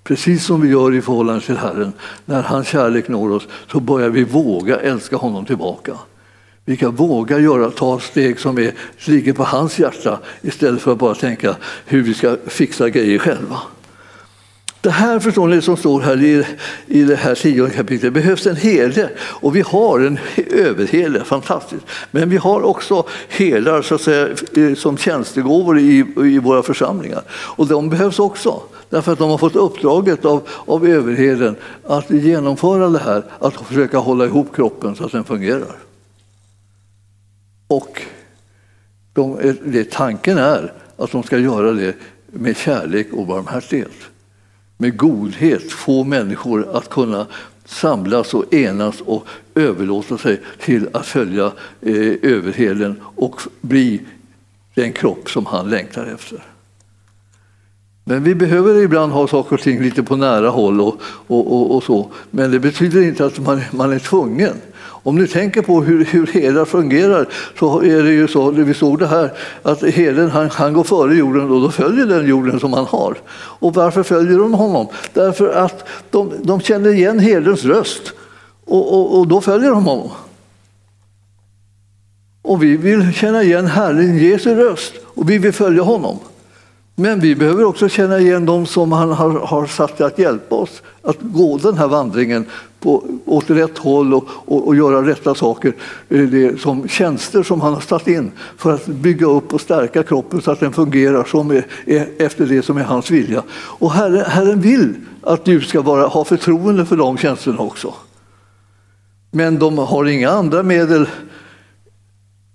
Precis 0.07 0.45
som 0.45 0.61
vi 0.61 0.69
gör 0.69 0.95
i 0.95 1.01
förhållande 1.01 1.41
till 1.41 1.57
Herren. 1.57 1.93
När 2.25 2.43
hans 2.43 2.67
kärlek 2.67 3.07
når 3.07 3.31
oss 3.31 3.47
så 3.71 3.79
börjar 3.79 4.09
vi 4.09 4.23
våga 4.23 4.79
älska 4.79 5.15
honom 5.15 5.45
tillbaka. 5.45 5.93
Vi 6.65 6.77
kan 6.77 6.95
våga 6.95 7.39
göra, 7.39 7.71
ta 7.71 7.99
steg 7.99 8.39
som 8.39 8.57
är, 8.57 8.73
ligger 9.05 9.33
på 9.33 9.43
hans 9.43 9.79
hjärta 9.79 10.19
istället 10.41 10.81
för 10.81 10.91
att 10.91 10.97
bara 10.97 11.15
tänka 11.15 11.55
hur 11.85 12.01
vi 12.01 12.13
ska 12.13 12.37
fixa 12.47 12.89
grejer 12.89 13.19
själva. 13.19 13.57
Det 14.87 14.91
här 14.91 15.19
förstår 15.19 15.47
ni 15.47 15.61
som 15.61 15.77
står 15.77 16.01
här 16.01 16.23
i, 16.23 16.45
i 16.87 17.03
det 17.03 17.15
här 17.15 17.35
tionde 17.35 17.73
kapitlet. 17.73 18.01
Det 18.01 18.11
behövs 18.11 18.47
en 18.47 18.55
herde 18.55 19.09
och 19.19 19.55
vi 19.55 19.61
har 19.61 19.99
en 19.99 20.19
överherde, 20.51 21.23
fantastiskt. 21.23 21.85
Men 22.11 22.29
vi 22.29 22.37
har 22.37 22.61
också 22.61 23.05
herdar 23.29 23.81
så 23.81 23.95
att 23.95 24.01
säga, 24.01 24.35
som 24.75 24.97
tjänstegåvor 24.97 25.79
i, 25.79 26.05
i 26.17 26.39
våra 26.39 26.63
församlingar 26.63 27.21
och 27.31 27.67
de 27.67 27.89
behövs 27.89 28.19
också. 28.19 28.61
Därför 28.89 29.11
att 29.11 29.19
de 29.19 29.29
har 29.29 29.37
fått 29.37 29.55
uppdraget 29.55 30.25
av, 30.25 30.47
av 30.65 30.87
överheden 30.87 31.55
att 31.83 32.09
genomföra 32.09 32.89
det 32.89 32.99
här, 32.99 33.23
att 33.39 33.53
försöka 33.53 33.97
hålla 33.97 34.25
ihop 34.25 34.55
kroppen 34.55 34.95
så 34.95 35.05
att 35.05 35.11
den 35.11 35.23
fungerar. 35.23 35.77
Och 37.67 38.01
de, 39.13 39.55
det, 39.65 39.91
tanken 39.91 40.37
är 40.37 40.73
att 40.97 41.11
de 41.11 41.23
ska 41.23 41.37
göra 41.37 41.71
det 41.71 41.95
med 42.27 42.57
kärlek 42.57 43.07
och 43.13 43.27
barmhärtighet. 43.27 43.91
Med 44.77 44.97
godhet 44.97 45.71
få 45.71 46.03
människor 46.03 46.77
att 46.77 46.89
kunna 46.89 47.27
samlas 47.65 48.33
och 48.33 48.53
enas 48.53 49.01
och 49.01 49.27
överlåta 49.55 50.17
sig 50.17 50.41
till 50.59 50.89
att 50.93 51.05
följa 51.05 51.51
eh, 51.81 52.13
överheden 52.21 53.01
och 53.01 53.41
bli 53.61 54.01
den 54.73 54.93
kropp 54.93 55.29
som 55.29 55.45
han 55.45 55.69
längtar 55.69 56.05
efter. 56.05 56.43
Men 58.03 58.23
vi 58.23 58.35
behöver 58.35 58.83
ibland 58.83 59.11
ha 59.11 59.27
saker 59.27 59.55
och 59.55 59.61
ting 59.61 59.81
lite 59.81 60.03
på 60.03 60.15
nära 60.15 60.49
håll 60.49 60.81
och, 60.81 61.01
och, 61.27 61.53
och, 61.53 61.75
och 61.75 61.83
så. 61.83 62.11
Men 62.31 62.51
det 62.51 62.59
betyder 62.59 63.01
inte 63.01 63.25
att 63.25 63.39
man, 63.39 63.61
man 63.71 63.91
är 63.91 63.99
tvungen. 63.99 64.55
Om 65.07 65.15
ni 65.15 65.27
tänker 65.27 65.61
på 65.61 65.81
hur, 65.81 66.05
hur 66.05 66.27
herdar 66.27 66.65
fungerar 66.65 67.27
så 67.59 67.81
är 67.81 68.03
det 68.03 68.11
ju 68.11 68.27
så, 68.27 68.51
vi 68.51 68.73
såg 68.73 68.99
det 68.99 69.07
här, 69.07 69.33
att 69.63 69.83
herden 69.83 70.29
han, 70.29 70.49
han 70.49 70.73
går 70.73 70.83
före 70.83 71.15
jorden 71.15 71.51
och 71.51 71.61
då 71.61 71.71
följer 71.71 72.05
den 72.05 72.27
jorden 72.27 72.59
som 72.59 72.73
han 72.73 72.85
har. 72.85 73.17
Och 73.33 73.73
varför 73.73 74.03
följer 74.03 74.37
de 74.37 74.53
honom? 74.53 74.87
Därför 75.13 75.53
att 75.53 75.87
de, 76.09 76.31
de 76.43 76.61
känner 76.61 76.89
igen 76.89 77.19
herdens 77.19 77.65
röst 77.65 78.01
och, 78.65 78.93
och, 78.93 79.19
och 79.19 79.27
då 79.27 79.41
följer 79.41 79.69
de 79.69 79.85
honom. 79.85 80.11
Och 82.41 82.63
vi 82.63 82.77
vill 82.77 83.13
känna 83.13 83.43
igen 83.43 83.65
Herren 83.65 84.17
Jesu 84.17 84.55
röst 84.55 84.93
och 85.05 85.29
vi 85.29 85.37
vill 85.37 85.53
följa 85.53 85.83
honom. 85.83 86.19
Men 86.99 87.19
vi 87.19 87.35
behöver 87.35 87.63
också 87.63 87.89
känna 87.89 88.19
igen 88.19 88.45
dem 88.45 88.65
som 88.65 88.91
han 88.91 89.11
har, 89.11 89.29
har 89.29 89.65
satt 89.65 90.01
att 90.01 90.19
hjälpa 90.19 90.55
oss 90.55 90.81
att 91.01 91.17
gå 91.19 91.57
den 91.57 91.77
här 91.77 91.87
vandringen 91.87 92.45
på, 92.79 93.03
åt 93.25 93.49
rätt 93.49 93.77
håll 93.77 94.13
och, 94.13 94.27
och, 94.29 94.67
och 94.67 94.75
göra 94.75 95.07
rätta 95.07 95.35
saker. 95.35 95.73
Eh, 96.09 96.21
det, 96.21 96.61
som 96.61 96.87
tjänster 96.87 97.43
som 97.43 97.61
han 97.61 97.73
har 97.73 97.81
satt 97.81 98.07
in 98.07 98.31
för 98.57 98.73
att 98.73 98.85
bygga 98.85 99.27
upp 99.27 99.53
och 99.53 99.61
stärka 99.61 100.03
kroppen 100.03 100.41
så 100.41 100.51
att 100.51 100.59
den 100.59 100.73
fungerar 100.73 101.23
som 101.23 101.51
är, 101.51 101.65
är 101.85 102.09
efter 102.17 102.45
det 102.45 102.61
som 102.61 102.77
är 102.77 102.83
hans 102.83 103.11
vilja. 103.11 103.43
Och 103.51 103.91
Herren, 103.91 104.25
Herren 104.25 104.61
vill 104.61 104.95
att 105.21 105.45
du 105.45 105.61
ska 105.61 105.81
vara, 105.81 106.07
ha 106.07 106.25
förtroende 106.25 106.85
för 106.85 106.97
de 106.97 107.17
tjänsterna 107.17 107.59
också. 107.59 107.93
Men 109.31 109.59
de 109.59 109.77
har 109.77 110.05
inga 110.05 110.29
andra 110.29 110.63
medel 110.63 111.09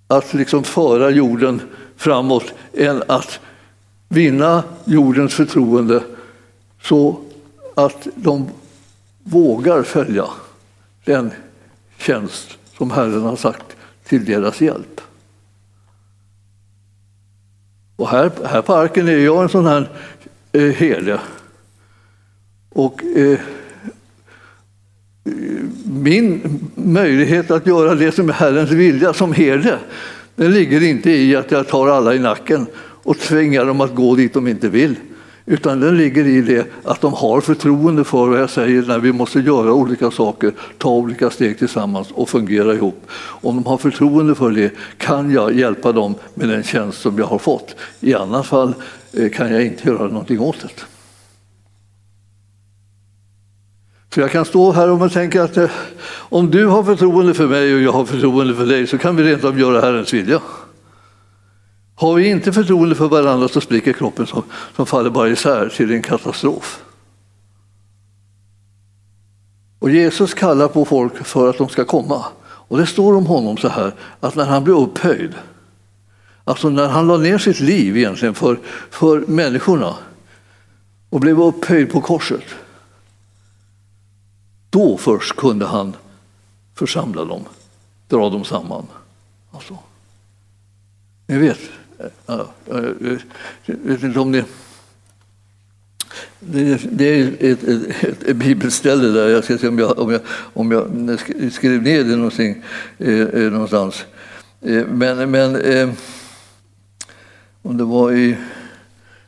att 0.09 0.35
liksom 0.35 0.65
föra 0.65 1.11
jorden 1.11 1.61
framåt 1.97 2.53
än 2.75 3.03
att 3.07 3.41
vinna 4.13 4.65
jordens 4.85 5.35
förtroende 5.35 6.03
så 6.83 7.21
att 7.75 8.07
de 8.15 8.49
vågar 9.23 9.83
följa 9.83 10.27
den 11.05 11.31
tjänst 11.99 12.59
som 12.79 12.91
Herren 12.91 13.23
har 13.23 13.37
sagt 13.37 13.77
till 14.05 14.25
deras 14.25 14.61
hjälp. 14.61 15.01
Och 17.97 18.09
här, 18.09 18.31
här 18.45 18.63
på 18.63 18.75
arken 18.75 19.09
är 19.09 19.19
jag 19.19 19.43
en 19.43 19.49
sån 19.49 19.67
här 19.67 19.89
eh, 20.53 20.63
herde. 20.63 21.21
Och 22.69 23.05
eh, 23.05 23.39
min 25.85 26.61
möjlighet 26.75 27.51
att 27.51 27.67
göra 27.67 27.95
det 27.95 28.13
som 28.13 28.29
är 28.29 28.33
Herrens 28.33 28.71
vilja 28.71 29.13
som 29.13 29.33
herde, 29.33 29.79
den 30.37 30.53
ligger 30.53 30.83
inte 30.83 31.11
i 31.11 31.37
att 31.37 31.51
jag 31.51 31.69
tar 31.69 31.89
alla 31.89 32.15
i 32.15 32.19
nacken 32.19 32.67
och 33.03 33.19
tvinga 33.19 33.65
dem 33.65 33.81
att 33.81 33.95
gå 33.95 34.15
dit 34.15 34.35
de 34.35 34.49
inte 34.49 34.69
vill. 34.69 34.97
Utan 35.47 35.81
den 35.81 35.97
ligger 35.97 36.27
i 36.27 36.41
det 36.41 36.67
att 36.85 37.01
de 37.01 37.13
har 37.13 37.41
förtroende 37.41 38.05
för 38.05 38.27
vad 38.27 38.41
jag 38.41 38.51
säger 38.51 38.83
när 38.83 38.99
vi 38.99 39.13
måste 39.13 39.41
göra 39.41 39.73
olika 39.73 40.11
saker, 40.11 40.53
ta 40.79 40.91
olika 40.91 41.31
steg 41.31 41.59
tillsammans 41.59 42.11
och 42.11 42.29
fungera 42.29 42.75
ihop. 42.75 43.07
Om 43.17 43.57
de 43.57 43.67
har 43.67 43.79
förtroende 43.79 44.35
för 44.35 44.51
det 44.51 44.73
kan 44.99 45.31
jag 45.31 45.55
hjälpa 45.55 45.93
dem 45.93 46.15
med 46.35 46.49
den 46.49 46.63
tjänst 46.63 47.01
som 47.01 47.19
jag 47.19 47.27
har 47.27 47.39
fått. 47.39 47.77
I 48.01 48.15
annat 48.15 48.47
fall 48.47 48.75
eh, 49.13 49.31
kan 49.31 49.53
jag 49.53 49.67
inte 49.67 49.89
göra 49.89 50.07
någonting 50.07 50.41
åt 50.41 50.61
det. 50.61 50.85
Så 54.15 54.21
jag 54.21 54.31
kan 54.31 54.45
stå 54.45 54.73
här 54.73 54.91
och 54.91 55.13
tänka 55.13 55.43
att 55.43 55.57
eh, 55.57 55.71
om 56.15 56.51
du 56.51 56.67
har 56.67 56.83
förtroende 56.83 57.35
för 57.35 57.47
mig 57.47 57.75
och 57.75 57.81
jag 57.81 57.93
har 57.93 58.05
förtroende 58.05 58.55
för 58.55 58.67
dig 58.67 58.87
så 58.87 58.99
kan 58.99 59.17
vi 59.17 59.23
rent 59.23 59.45
av 59.45 59.61
göra 59.61 59.81
Herrens 59.81 60.15
vilja. 60.15 60.41
Har 62.03 62.15
vi 62.15 62.29
inte 62.29 62.53
förtroende 62.53 62.95
för 62.95 63.09
varandra 63.09 63.49
så 63.49 63.61
spricker 63.61 63.93
kroppen 63.93 64.27
som, 64.27 64.43
som 64.77 64.87
faller 64.87 65.11
bara 65.11 65.29
isär 65.29 65.69
till 65.69 65.93
en 65.93 66.03
katastrof. 66.03 66.83
Och 69.79 69.91
Jesus 69.91 70.35
kallar 70.35 70.69
på 70.69 70.85
folk 70.85 71.27
för 71.27 71.51
att 71.51 71.59
de 71.59 71.69
ska 71.69 71.85
komma. 71.85 72.25
Och 72.43 72.79
det 72.79 72.87
står 72.87 73.17
om 73.17 73.27
honom 73.27 73.57
så 73.57 73.69
här 73.69 73.95
att 74.21 74.35
när 74.35 74.45
han 74.45 74.65
blev 74.65 74.77
upphöjd, 74.77 75.35
alltså 76.45 76.69
när 76.69 76.89
han 76.89 77.07
la 77.07 77.17
ner 77.17 77.39
sitt 77.39 77.61
liv 77.61 77.97
egentligen 77.97 78.35
för, 78.35 78.59
för 78.91 79.21
människorna 79.21 79.95
och 81.11 81.21
blev 81.21 81.41
upphöjd 81.41 81.93
på 81.93 82.01
korset, 82.01 82.45
då 84.71 84.97
först 84.97 85.37
kunde 85.37 85.67
han 85.67 85.97
församla 86.75 87.25
dem, 87.25 87.45
dra 88.09 88.31
dem 88.31 88.45
samman. 88.45 88.87
Alltså. 89.53 89.79
Ni 91.27 91.39
vet, 91.39 91.61
jag 92.27 93.77
vet 93.85 94.03
inte 94.03 94.21
om 94.21 94.33
det 94.33 94.45
det 96.41 97.05
är 97.05 97.33
ett, 97.41 97.63
ett, 97.65 98.25
ett, 98.25 98.37
bibelställe 98.37 99.09
där, 99.09 99.29
jag 99.29 99.45
ska 99.45 99.59
se 99.59 99.69
om 99.69 99.79
jag, 99.79 99.99
om 99.99 100.13
jag, 100.13 100.21
om 100.55 100.73
jag 100.73 101.53
skrev 101.53 101.83
ner 101.83 102.05
det 102.05 102.17
någonting, 102.17 102.63
eh, 102.99 103.21
eh 103.21 103.53
någonstans. 103.53 104.05
Eh, 104.61 104.87
men, 104.87 105.31
men 105.31 105.57
eh, 105.57 105.91
om 107.63 107.77
det 107.77 107.85
var 107.85 108.13
i... 108.13 108.37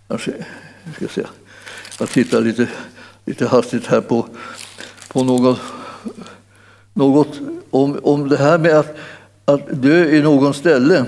Alltså, 0.09 0.31
jag 0.85 0.95
ska 0.95 1.09
se. 1.09 1.27
Jag 1.99 2.11
tittar 2.11 2.41
lite, 2.41 2.69
lite 3.25 3.47
hastigt 3.47 3.87
här 3.87 4.01
på, 4.01 4.29
på 5.09 5.25
något, 5.25 5.61
något 6.93 7.41
om, 7.71 7.99
om 8.03 8.29
det 8.29 8.37
här 8.37 8.59
med 8.59 8.79
att, 8.79 8.97
att 9.45 9.83
dö 9.83 10.05
i 10.05 10.23
någon 10.23 10.55
ställe. 10.55 11.05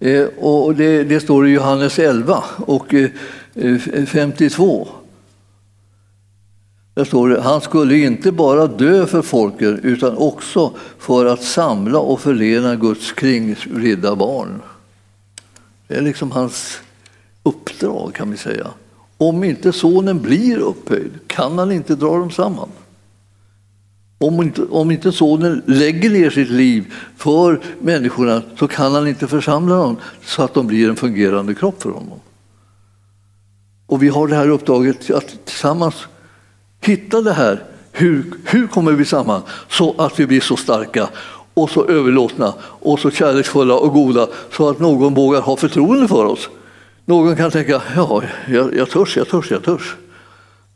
Eh, 0.00 0.24
och 0.24 0.74
det, 0.74 1.04
det, 1.04 1.20
står 1.20 1.48
i 1.48 1.50
Johannes 1.50 1.98
11 1.98 2.44
och 2.56 2.94
eh, 2.94 3.10
52. 4.06 4.80
Eh, 4.82 4.94
Där 6.94 7.04
står 7.04 7.28
det, 7.28 7.40
han 7.40 7.60
skulle 7.60 7.96
inte 7.96 8.32
bara 8.32 8.66
dö 8.66 9.06
för 9.06 9.22
folket 9.22 9.80
utan 9.82 10.16
också 10.16 10.74
för 10.98 11.26
att 11.26 11.42
samla 11.42 11.98
och 11.98 12.20
förena 12.20 12.76
Guds 12.76 13.12
kringridda 13.12 14.16
barn. 14.16 14.62
Det 15.88 15.94
är 15.94 16.02
liksom 16.02 16.30
hans 16.30 16.80
uppdrag 17.42 18.14
kan 18.14 18.30
vi 18.30 18.36
säga. 18.36 18.66
Om 19.16 19.44
inte 19.44 19.72
sonen 19.72 20.22
blir 20.22 20.58
upphöjd 20.58 21.12
kan 21.26 21.58
han 21.58 21.72
inte 21.72 21.94
dra 21.94 22.18
dem 22.18 22.30
samman. 22.30 22.68
Om 24.24 24.42
inte, 24.42 24.62
om 24.62 24.90
inte 24.90 25.12
sonen 25.12 25.62
lägger 25.66 26.10
ner 26.10 26.30
sitt 26.30 26.50
liv 26.50 26.92
för 27.16 27.60
människorna 27.80 28.42
så 28.58 28.68
kan 28.68 28.94
han 28.94 29.08
inte 29.08 29.26
församla 29.26 29.76
dem 29.76 29.96
så 30.24 30.42
att 30.42 30.54
de 30.54 30.66
blir 30.66 30.88
en 30.88 30.96
fungerande 30.96 31.54
kropp 31.54 31.82
för 31.82 31.90
honom. 31.90 32.20
Och 33.86 34.02
vi 34.02 34.08
har 34.08 34.28
det 34.28 34.34
här 34.34 34.48
uppdraget 34.48 35.10
att 35.10 35.46
tillsammans 35.46 35.94
hitta 36.80 37.20
det 37.20 37.32
här. 37.32 37.64
Hur, 37.92 38.34
hur 38.44 38.66
kommer 38.66 38.92
vi 38.92 39.04
samman 39.04 39.42
så 39.68 39.94
att 39.98 40.20
vi 40.20 40.26
blir 40.26 40.40
så 40.40 40.56
starka 40.56 41.08
och 41.54 41.70
så 41.70 41.86
överlåtna 41.86 42.54
och 42.62 42.98
så 43.00 43.10
kärleksfulla 43.10 43.74
och 43.74 43.92
goda 43.92 44.28
så 44.52 44.68
att 44.68 44.78
någon 44.78 45.14
vågar 45.14 45.40
ha 45.40 45.56
förtroende 45.56 46.08
för 46.08 46.24
oss. 46.24 46.48
Någon 47.04 47.36
kan 47.36 47.50
tänka, 47.50 47.82
ja, 47.96 48.22
jag, 48.48 48.76
jag 48.76 48.90
törs, 48.90 49.16
jag 49.16 49.28
törs, 49.28 49.50
jag 49.50 49.62
törs. 49.62 49.96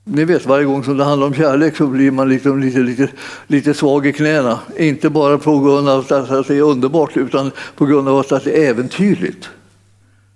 Ni 0.04 0.24
vet, 0.24 0.46
varje 0.46 0.64
gång 0.64 0.84
som 0.84 0.96
det 0.96 1.04
handlar 1.04 1.26
om 1.26 1.34
kärlek 1.34 1.76
så 1.76 1.86
blir 1.86 2.10
man 2.10 2.28
liksom 2.28 2.60
lite, 2.60 2.78
lite, 2.78 3.08
lite 3.46 3.74
svag 3.74 4.06
i 4.06 4.12
knäna. 4.12 4.60
Inte 4.76 5.10
bara 5.10 5.38
på 5.38 5.60
grund 5.60 5.88
av 5.88 6.06
att 6.08 6.48
det 6.48 6.56
är 6.56 6.62
underbart, 6.62 7.16
utan 7.16 7.50
på 7.76 7.86
grund 7.86 8.08
av 8.08 8.18
att 8.18 8.44
det 8.44 8.64
är 8.64 8.70
äventyrligt. 8.70 9.50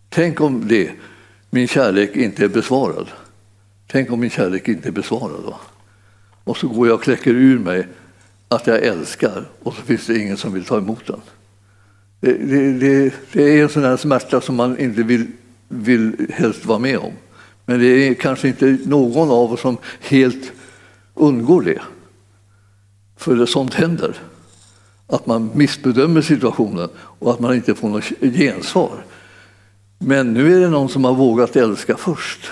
Tänk 0.09 0.41
om 0.41 0.69
det, 0.69 0.91
min 1.51 1.69
kärlek 1.69 2.17
inte 2.17 2.45
är 2.45 2.49
besvarad. 2.49 3.07
Tänk 3.87 4.13
om 4.13 4.21
min 4.21 4.31
kärlek 4.31 4.69
inte 4.69 4.89
är 4.89 4.93
besvarad. 4.93 5.43
Va? 5.45 5.57
Och 6.45 6.57
så 6.57 6.69
går 6.69 6.87
jag 6.87 6.95
och 6.95 7.03
kläcker 7.03 7.31
ur 7.31 7.59
mig 7.59 7.87
att 8.49 8.67
jag 8.67 8.83
älskar 8.83 9.45
och 9.63 9.75
så 9.75 9.83
finns 9.83 10.07
det 10.07 10.19
ingen 10.19 10.37
som 10.37 10.53
vill 10.53 10.65
ta 10.65 10.79
emot 10.79 11.07
den. 11.07 11.21
Det, 12.21 12.33
det, 12.33 12.73
det, 12.73 13.15
det 13.33 13.43
är 13.43 13.63
en 13.63 13.69
sån 13.69 13.85
här 13.85 13.97
smärta 13.97 14.41
som 14.41 14.57
man 14.57 14.79
inte 14.79 15.03
vill, 15.03 15.27
vill 15.69 16.27
helst 16.35 16.65
vara 16.65 16.79
med 16.79 16.99
om. 16.99 17.13
Men 17.69 17.81
det 17.81 17.87
är 17.87 18.15
kanske 18.15 18.49
inte 18.49 18.79
någon 18.85 19.31
av 19.31 19.53
oss 19.53 19.61
som 19.61 19.77
helt 20.01 20.53
undgår 21.15 21.63
det. 21.63 21.81
För 23.17 23.37
det 23.37 23.47
sånt 23.47 23.75
händer. 23.75 24.17
Att 25.07 25.27
man 25.27 25.51
missbedömer 25.55 26.23
situationen 26.23 26.89
och 26.97 27.31
att 27.31 27.41
man 27.41 27.55
inte 27.55 27.75
får 27.75 27.89
något 27.89 28.05
gensvar. 28.21 29.05
Men 29.99 30.33
nu 30.33 30.57
är 30.57 30.61
det 30.61 30.69
någon 30.69 30.89
som 30.89 31.05
har 31.05 31.15
vågat 31.15 31.57
älska 31.57 31.97
först. 31.97 32.51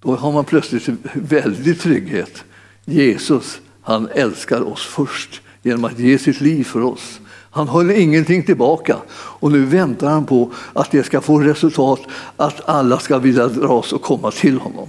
Då 0.00 0.16
har 0.16 0.32
man 0.32 0.44
plötsligt 0.44 0.88
väldig 1.14 1.80
trygghet. 1.80 2.44
Jesus, 2.84 3.60
han 3.82 4.08
älskar 4.08 4.60
oss 4.60 4.86
först 4.86 5.40
genom 5.62 5.84
att 5.84 5.98
ge 5.98 6.18
sitt 6.18 6.40
liv 6.40 6.64
för 6.64 6.82
oss. 6.82 7.20
Han 7.58 7.68
höll 7.68 7.90
ingenting 7.90 8.42
tillbaka 8.42 8.96
och 9.12 9.52
nu 9.52 9.64
väntar 9.64 10.08
han 10.08 10.24
på 10.24 10.50
att 10.72 10.90
det 10.90 11.02
ska 11.02 11.20
få 11.20 11.38
resultat, 11.38 12.00
att 12.36 12.68
alla 12.68 12.98
ska 12.98 13.18
vilja 13.18 13.48
dras 13.48 13.92
och 13.92 14.02
komma 14.02 14.30
till 14.30 14.58
honom. 14.58 14.88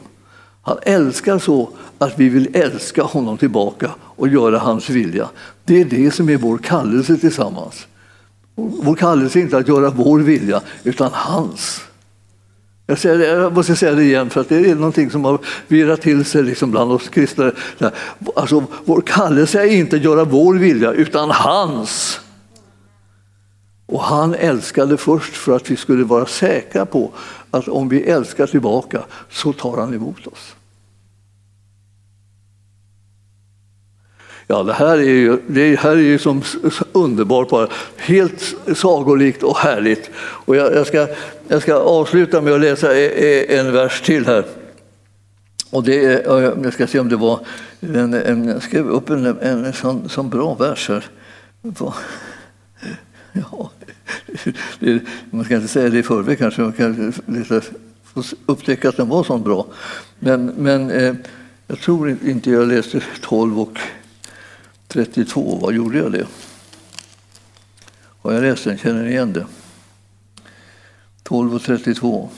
Han 0.61 0.77
älskar 0.81 1.39
så 1.39 1.69
att 1.97 2.19
vi 2.19 2.29
vill 2.29 2.49
älska 2.53 3.03
honom 3.03 3.37
tillbaka 3.37 3.91
och 3.99 4.27
göra 4.27 4.59
hans 4.59 4.89
vilja. 4.89 5.29
Det 5.63 5.81
är 5.81 5.85
det 5.85 6.11
som 6.11 6.29
är 6.29 6.37
vår 6.37 6.57
kallelse 6.57 7.17
tillsammans. 7.17 7.87
Vår 8.55 8.95
kallelse 8.95 9.39
är 9.39 9.41
inte 9.41 9.57
att 9.57 9.67
göra 9.67 9.89
vår 9.89 10.19
vilja, 10.19 10.61
utan 10.83 11.09
hans. 11.13 11.81
Jag, 12.87 12.99
säger 12.99 13.17
det, 13.17 13.27
jag 13.27 13.53
måste 13.53 13.75
säga 13.75 13.91
det 13.91 14.03
igen, 14.03 14.29
för 14.29 14.41
att 14.41 14.49
det 14.49 14.69
är 14.69 14.75
någonting 14.75 15.11
som 15.11 15.25
har 15.25 15.39
virrat 15.67 16.01
till 16.01 16.25
sig 16.25 16.43
liksom 16.43 16.71
bland 16.71 16.91
oss 16.91 17.09
kristna. 17.09 17.51
Alltså, 18.35 18.63
vår 18.85 19.01
kallelse 19.01 19.61
är 19.61 19.65
inte 19.65 19.95
att 19.95 20.03
göra 20.03 20.23
vår 20.23 20.55
vilja, 20.55 20.91
utan 20.91 21.31
hans. 21.31 22.19
Och 23.89 24.01
han 24.01 24.35
älskade 24.35 24.97
först 24.97 25.37
för 25.37 25.55
att 25.55 25.71
vi 25.71 25.75
skulle 25.75 26.03
vara 26.03 26.25
säkra 26.25 26.85
på 26.85 27.11
att 27.51 27.67
om 27.67 27.89
vi 27.89 28.03
älskar 28.03 28.47
tillbaka 28.47 29.03
så 29.29 29.53
tar 29.53 29.77
han 29.77 29.93
emot 29.93 30.27
oss. 30.27 30.55
Ja, 34.47 34.63
det 34.63 34.73
här 34.73 34.97
är 34.97 35.03
ju, 35.03 35.37
det 35.47 35.79
här 35.79 35.91
är 35.91 35.95
ju 35.95 36.19
som 36.19 36.43
underbart, 36.91 37.49
bara. 37.49 37.67
helt 37.97 38.55
sagolikt 38.75 39.43
och 39.43 39.57
härligt. 39.57 40.09
Och 40.17 40.55
jag, 40.55 40.75
jag, 40.75 40.87
ska, 40.87 41.07
jag 41.47 41.61
ska 41.61 41.75
avsluta 41.75 42.41
med 42.41 42.53
att 42.53 42.61
läsa 42.61 42.95
e- 42.95 43.13
e- 43.15 43.57
en 43.57 43.71
vers 43.71 44.01
till 44.01 44.25
här. 44.25 44.45
Och 45.71 45.83
det 45.83 46.05
är, 46.05 46.41
jag 46.63 46.73
ska 46.73 46.87
se 46.87 46.99
om 46.99 47.09
det 47.09 47.15
var, 47.15 47.39
en, 47.79 48.13
en, 48.13 48.47
jag 48.47 48.63
skrev 48.63 48.89
upp 48.89 49.09
en, 49.09 49.25
en, 49.25 49.65
en 49.65 49.73
sån, 49.73 50.09
sån 50.09 50.29
bra 50.29 50.53
vers 50.53 50.89
här. 50.89 51.05
Ja, 53.33 53.71
man 55.31 55.45
ska 55.45 55.55
inte 55.55 55.67
säga 55.67 55.89
det 55.89 55.99
i 55.99 56.03
förväg 56.03 56.37
kanske, 56.37 56.61
man 56.61 56.73
kan 56.73 57.13
lite 57.25 57.61
upptäcka 58.45 58.89
att 58.89 58.97
den 58.97 59.09
var 59.09 59.23
så 59.23 59.37
bra. 59.37 59.65
Men, 60.19 60.45
men 60.45 60.91
eh, 60.91 61.15
jag 61.67 61.79
tror 61.79 62.17
inte 62.25 62.51
jag 62.51 62.67
läste 62.67 63.01
12 63.21 63.59
och 63.59 63.79
32. 64.87 65.59
Vad 65.61 65.73
gjorde 65.73 65.97
jag 65.97 66.11
det? 66.11 66.27
Har 68.21 68.33
jag 68.33 68.41
läst 68.41 68.63
den? 68.63 68.77
Känner 68.77 69.03
ni 69.03 69.09
igen 69.09 69.33
det? 69.33 69.45
12 71.23 71.55
och 71.55 71.61
32. 71.61 72.29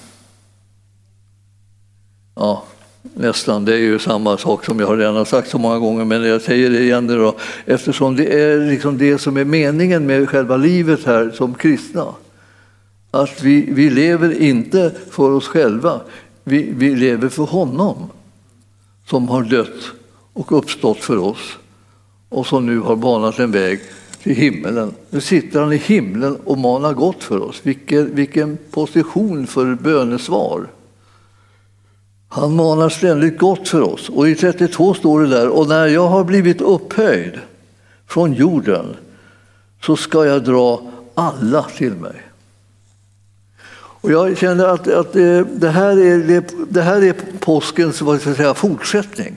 Ja, 2.35 2.65
Nästan, 3.13 3.65
det 3.65 3.73
är 3.73 3.77
ju 3.77 3.99
samma 3.99 4.37
sak 4.37 4.65
som 4.65 4.79
jag 4.79 4.99
redan 4.99 5.15
har 5.15 5.25
sagt 5.25 5.49
så 5.49 5.57
många 5.57 5.79
gånger, 5.79 6.05
men 6.05 6.23
jag 6.23 6.41
säger 6.41 6.69
det 6.69 6.79
igen 6.79 7.07
då, 7.07 7.35
eftersom 7.65 8.15
det 8.15 8.41
är 8.41 8.69
liksom 8.69 8.97
det 8.97 9.17
som 9.17 9.37
är 9.37 9.45
meningen 9.45 10.05
med 10.05 10.29
själva 10.29 10.57
livet 10.57 11.03
här 11.05 11.31
som 11.33 11.53
kristna. 11.53 12.05
Att 13.11 13.43
vi, 13.43 13.69
vi 13.71 13.89
lever 13.89 14.41
inte 14.41 14.91
för 15.09 15.31
oss 15.31 15.47
själva, 15.47 16.01
vi, 16.43 16.73
vi 16.77 16.95
lever 16.95 17.29
för 17.29 17.43
honom 17.43 17.95
som 19.09 19.29
har 19.29 19.43
dött 19.43 19.91
och 20.33 20.57
uppstått 20.57 20.99
för 20.99 21.17
oss 21.17 21.57
och 22.29 22.47
som 22.47 22.65
nu 22.65 22.79
har 22.79 22.95
banat 22.95 23.39
en 23.39 23.51
väg 23.51 23.79
till 24.23 24.35
himmelen. 24.35 24.93
Nu 25.09 25.21
sitter 25.21 25.59
han 25.59 25.73
i 25.73 25.77
himlen 25.77 26.35
och 26.35 26.57
manar 26.57 26.93
gott 26.93 27.23
för 27.23 27.43
oss. 27.43 27.59
Vilken, 27.63 28.15
vilken 28.15 28.57
position 28.71 29.47
för 29.47 29.75
bönesvar. 29.75 30.67
Han 32.33 32.55
manar 32.55 32.89
ständigt 32.89 33.39
gott 33.39 33.67
för 33.67 33.81
oss. 33.81 34.09
Och 34.09 34.29
i 34.29 34.35
32 34.35 34.93
står 34.93 35.21
det 35.21 35.27
där, 35.27 35.47
och 35.49 35.67
när 35.67 35.87
jag 35.87 36.07
har 36.07 36.23
blivit 36.23 36.61
upphöjd 36.61 37.39
från 38.07 38.33
jorden 38.33 38.95
så 39.81 39.95
ska 39.95 40.25
jag 40.25 40.43
dra 40.43 40.91
alla 41.15 41.63
till 41.63 41.93
mig. 41.93 42.21
Och 43.73 44.11
jag 44.11 44.37
känner 44.37 44.65
att, 44.65 44.87
att 44.87 45.15
eh, 45.15 45.39
det, 45.39 45.69
här 45.69 45.97
är, 45.99 46.43
det 46.69 46.81
här 46.81 47.03
är 47.03 47.15
påskens 47.39 48.01
vad 48.01 48.19
ska 48.19 48.29
jag 48.29 48.37
säga, 48.37 48.53
fortsättning 48.53 49.35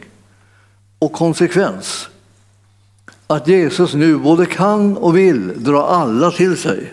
och 0.99 1.13
konsekvens. 1.13 2.09
Att 3.27 3.49
Jesus 3.49 3.95
nu 3.95 4.17
både 4.17 4.47
kan 4.47 4.97
och 4.97 5.17
vill 5.17 5.65
dra 5.65 5.87
alla 5.87 6.31
till 6.31 6.57
sig. 6.57 6.93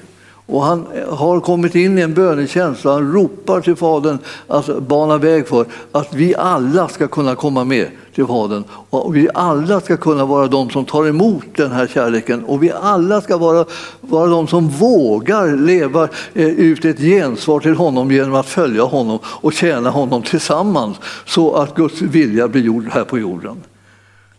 Och 0.52 0.64
han 0.64 0.86
har 1.10 1.40
kommit 1.40 1.76
in 1.76 1.98
i 1.98 2.02
en 2.02 2.14
bönetjänst 2.14 2.86
och 2.86 2.92
han 2.92 3.14
ropar 3.14 3.62
till 3.62 3.76
Fadern 3.76 4.18
alltså 4.48 4.78
att 4.78 4.84
bana 4.84 5.18
väg 5.18 5.48
för 5.48 5.66
att 5.92 6.14
vi 6.14 6.36
alla 6.36 6.88
ska 6.88 7.08
kunna 7.08 7.36
komma 7.36 7.64
med 7.64 7.88
till 8.16 8.26
Fadern. 8.26 8.64
Och 8.90 9.16
vi 9.16 9.30
alla 9.34 9.82
ska 9.82 9.98
kunna 9.98 10.26
vara 10.26 10.48
de 10.48 10.70
som 10.70 10.86
tar 10.86 11.08
emot 11.08 11.46
den 11.56 11.72
här 11.72 11.88
kärleken 11.88 12.44
och 12.44 12.64
vi 12.64 12.72
alla 12.72 13.22
ska 13.22 13.38
vara, 13.38 13.66
vara 14.02 14.28
de 14.28 14.48
som 14.48 14.70
vågar 14.70 15.58
leva 15.58 16.04
eh, 16.34 16.48
ut 16.48 16.86
ett 16.86 17.00
gensvar 17.00 17.60
till 17.60 17.76
honom 17.76 18.12
genom 18.12 18.36
att 18.36 18.48
följa 18.48 18.84
honom 18.84 19.20
och 19.24 19.54
tjäna 19.54 19.90
honom 19.90 20.22
tillsammans 20.22 20.98
så 21.26 21.54
att 21.54 21.76
Guds 21.76 22.02
vilja 22.02 22.48
blir 22.48 22.62
gjord 22.62 22.88
här 22.92 23.04
på 23.04 23.20
jorden. 23.20 23.58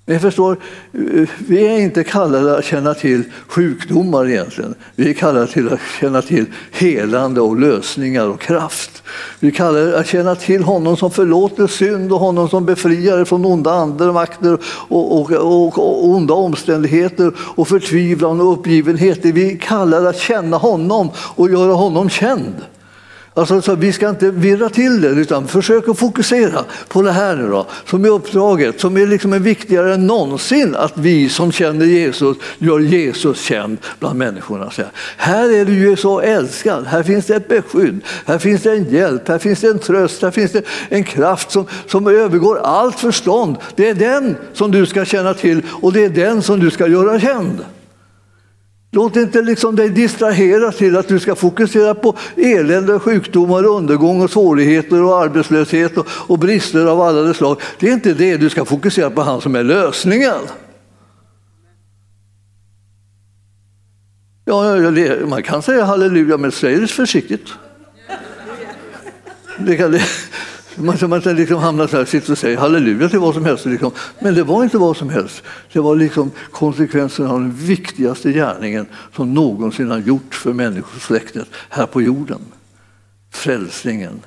Men 0.05 0.13
jag 0.13 0.23
förstår, 0.23 0.57
eh, 0.93 1.29
vi 1.49 1.67
är 1.67 1.79
inte 1.79 2.05
kallade 2.05 2.59
att 2.59 2.65
känna 2.65 2.95
till 2.95 3.25
sjukdomar 3.49 4.29
egentligen. 4.29 4.75
Vi 4.97 5.11
är 5.11 5.15
kallade 5.15 5.47
till 5.47 5.73
att 5.73 5.81
känna 6.01 6.23
till 6.23 6.47
helande 6.73 7.41
och 7.41 7.61
lösningar 7.61 8.29
och 8.29 8.41
kraft. 8.41 9.03
Vi 9.41 9.49
är 9.49 9.53
kallade 9.53 9.99
att 9.99 10.07
känna 10.07 10.35
till 10.35 10.63
honom 10.63 10.97
som 10.97 11.11
förlåter 11.11 11.67
synd 11.67 12.13
och 12.13 12.19
honom 12.19 12.49
som 12.49 12.67
befriar 12.67 13.25
från 13.25 13.45
onda 13.45 13.73
andar, 13.73 14.13
makter 14.13 14.59
och, 14.89 15.21
och, 15.21 15.31
och, 15.31 15.79
och 15.79 16.05
onda 16.05 16.35
omständigheter 16.35 17.33
och 17.39 17.69
förtvivlan 17.69 18.41
och 18.41 18.53
uppgivenhet. 18.53 19.25
Vi 19.25 19.53
är 19.53 19.57
kallade 19.57 20.09
att 20.09 20.19
känna 20.19 20.57
honom 20.57 21.11
och 21.17 21.51
göra 21.51 21.73
honom 21.73 22.09
känd. 22.09 22.55
Alltså, 23.35 23.63
så 23.63 23.75
vi 23.75 23.93
ska 23.93 24.09
inte 24.09 24.31
virra 24.31 24.69
till 24.69 25.01
det, 25.01 25.09
utan 25.09 25.49
försök 25.49 25.89
att 25.89 25.99
fokusera 25.99 26.65
på 26.89 27.03
det 27.03 27.13
här 27.13 27.37
nu 27.37 27.49
då, 27.49 27.67
som 27.87 28.05
är 28.05 28.09
uppdraget, 28.09 28.81
som 28.81 28.97
är 28.97 29.07
liksom 29.07 29.43
viktigare 29.43 29.95
än 29.95 30.07
någonsin 30.07 30.75
att 30.75 30.93
vi 30.95 31.29
som 31.29 31.53
känner 31.53 31.87
Jesus 31.87 32.37
gör 32.59 32.79
Jesus 32.79 33.41
känd 33.41 33.79
bland 33.99 34.19
människorna. 34.19 34.71
Så 34.71 34.83
här 35.17 35.53
är 35.53 35.65
du 35.65 35.73
ju 35.73 35.97
så 35.97 36.21
älskad, 36.21 36.87
här 36.87 37.03
finns 37.03 37.27
det 37.27 37.37
ett 37.37 37.49
beskydd, 37.49 38.01
här 38.27 38.39
finns 38.39 38.63
det 38.63 38.73
en 38.73 38.91
hjälp, 38.91 39.29
här 39.29 39.39
finns 39.39 39.61
det 39.61 39.69
en 39.69 39.79
tröst, 39.79 40.23
här 40.23 40.31
finns 40.31 40.53
det 40.53 40.63
en 40.89 41.05
kraft 41.05 41.51
som, 41.51 41.67
som 41.87 42.07
övergår 42.07 42.59
allt 42.59 43.01
förstånd. 43.01 43.57
Det 43.77 43.89
är 43.89 43.95
den 43.95 44.37
som 44.53 44.71
du 44.71 44.87
ska 44.87 45.05
känna 45.05 45.35
till 45.35 45.63
och 45.69 45.93
det 45.93 46.05
är 46.05 46.09
den 46.09 46.43
som 46.43 46.61
du 46.61 46.71
ska 46.71 46.87
göra 46.87 47.21
känd. 47.21 47.65
Låt 48.95 49.17
inte 49.17 49.43
liksom 49.43 49.77
dig 49.77 49.89
distraheras 49.89 50.77
till 50.77 50.97
att 50.97 51.09
du 51.09 51.21
ska 51.21 51.35
fokusera 51.35 51.95
på 51.95 52.17
elände, 52.37 52.99
sjukdomar, 52.99 53.65
undergång, 53.65 54.23
och 54.23 54.31
svårigheter 54.31 55.03
och 55.03 55.23
arbetslöshet 55.23 55.97
och, 55.97 56.07
och 56.09 56.39
brister 56.39 56.87
av 56.87 57.01
alla 57.01 57.23
de 57.23 57.35
slag. 57.35 57.61
Det 57.79 57.89
är 57.89 57.93
inte 57.93 58.15
det 58.15 58.37
du 58.37 58.51
ska 58.51 58.65
fokusera 58.65 59.11
på, 59.11 59.23
han 59.23 59.41
som 59.41 59.57
är 59.57 59.63
lösningen. 59.63 60.41
Ja, 64.45 65.27
man 65.27 65.43
kan 65.43 65.63
säga 65.63 65.85
halleluja, 65.85 66.37
men 66.37 66.53
säg 66.53 66.77
det 66.77 66.89
försiktigt. 66.89 67.49
Det 69.59 69.77
kan, 69.77 69.99
man, 70.77 70.97
man 71.09 71.21
liksom 71.21 71.59
hamnar 71.59 71.87
så 71.87 71.97
här, 71.97 72.05
sitter 72.05 72.33
och 72.33 72.39
säger 72.39 72.59
halleluja 72.59 73.09
till 73.09 73.19
vad 73.19 73.35
som 73.35 73.45
helst. 73.45 73.67
Liksom. 73.67 73.93
Men 74.21 74.35
det 74.35 74.43
var 74.43 74.65
inte 74.65 74.79
vad 74.79 74.97
som 74.97 75.11
helst. 75.11 75.43
Det 75.73 75.81
var 75.81 75.97
liksom 75.97 76.31
konsekvensen 76.51 77.27
av 77.27 77.41
den 77.41 77.53
viktigaste 77.53 78.33
gärningen 78.33 78.87
som 79.17 79.35
någonsin 79.35 79.91
har 79.91 79.99
gjorts 79.99 80.39
för 80.39 80.53
människosläktet 80.53 81.49
här 81.69 81.87
på 81.87 82.03
jorden. 82.03 82.41
Frälsningen 83.31 84.21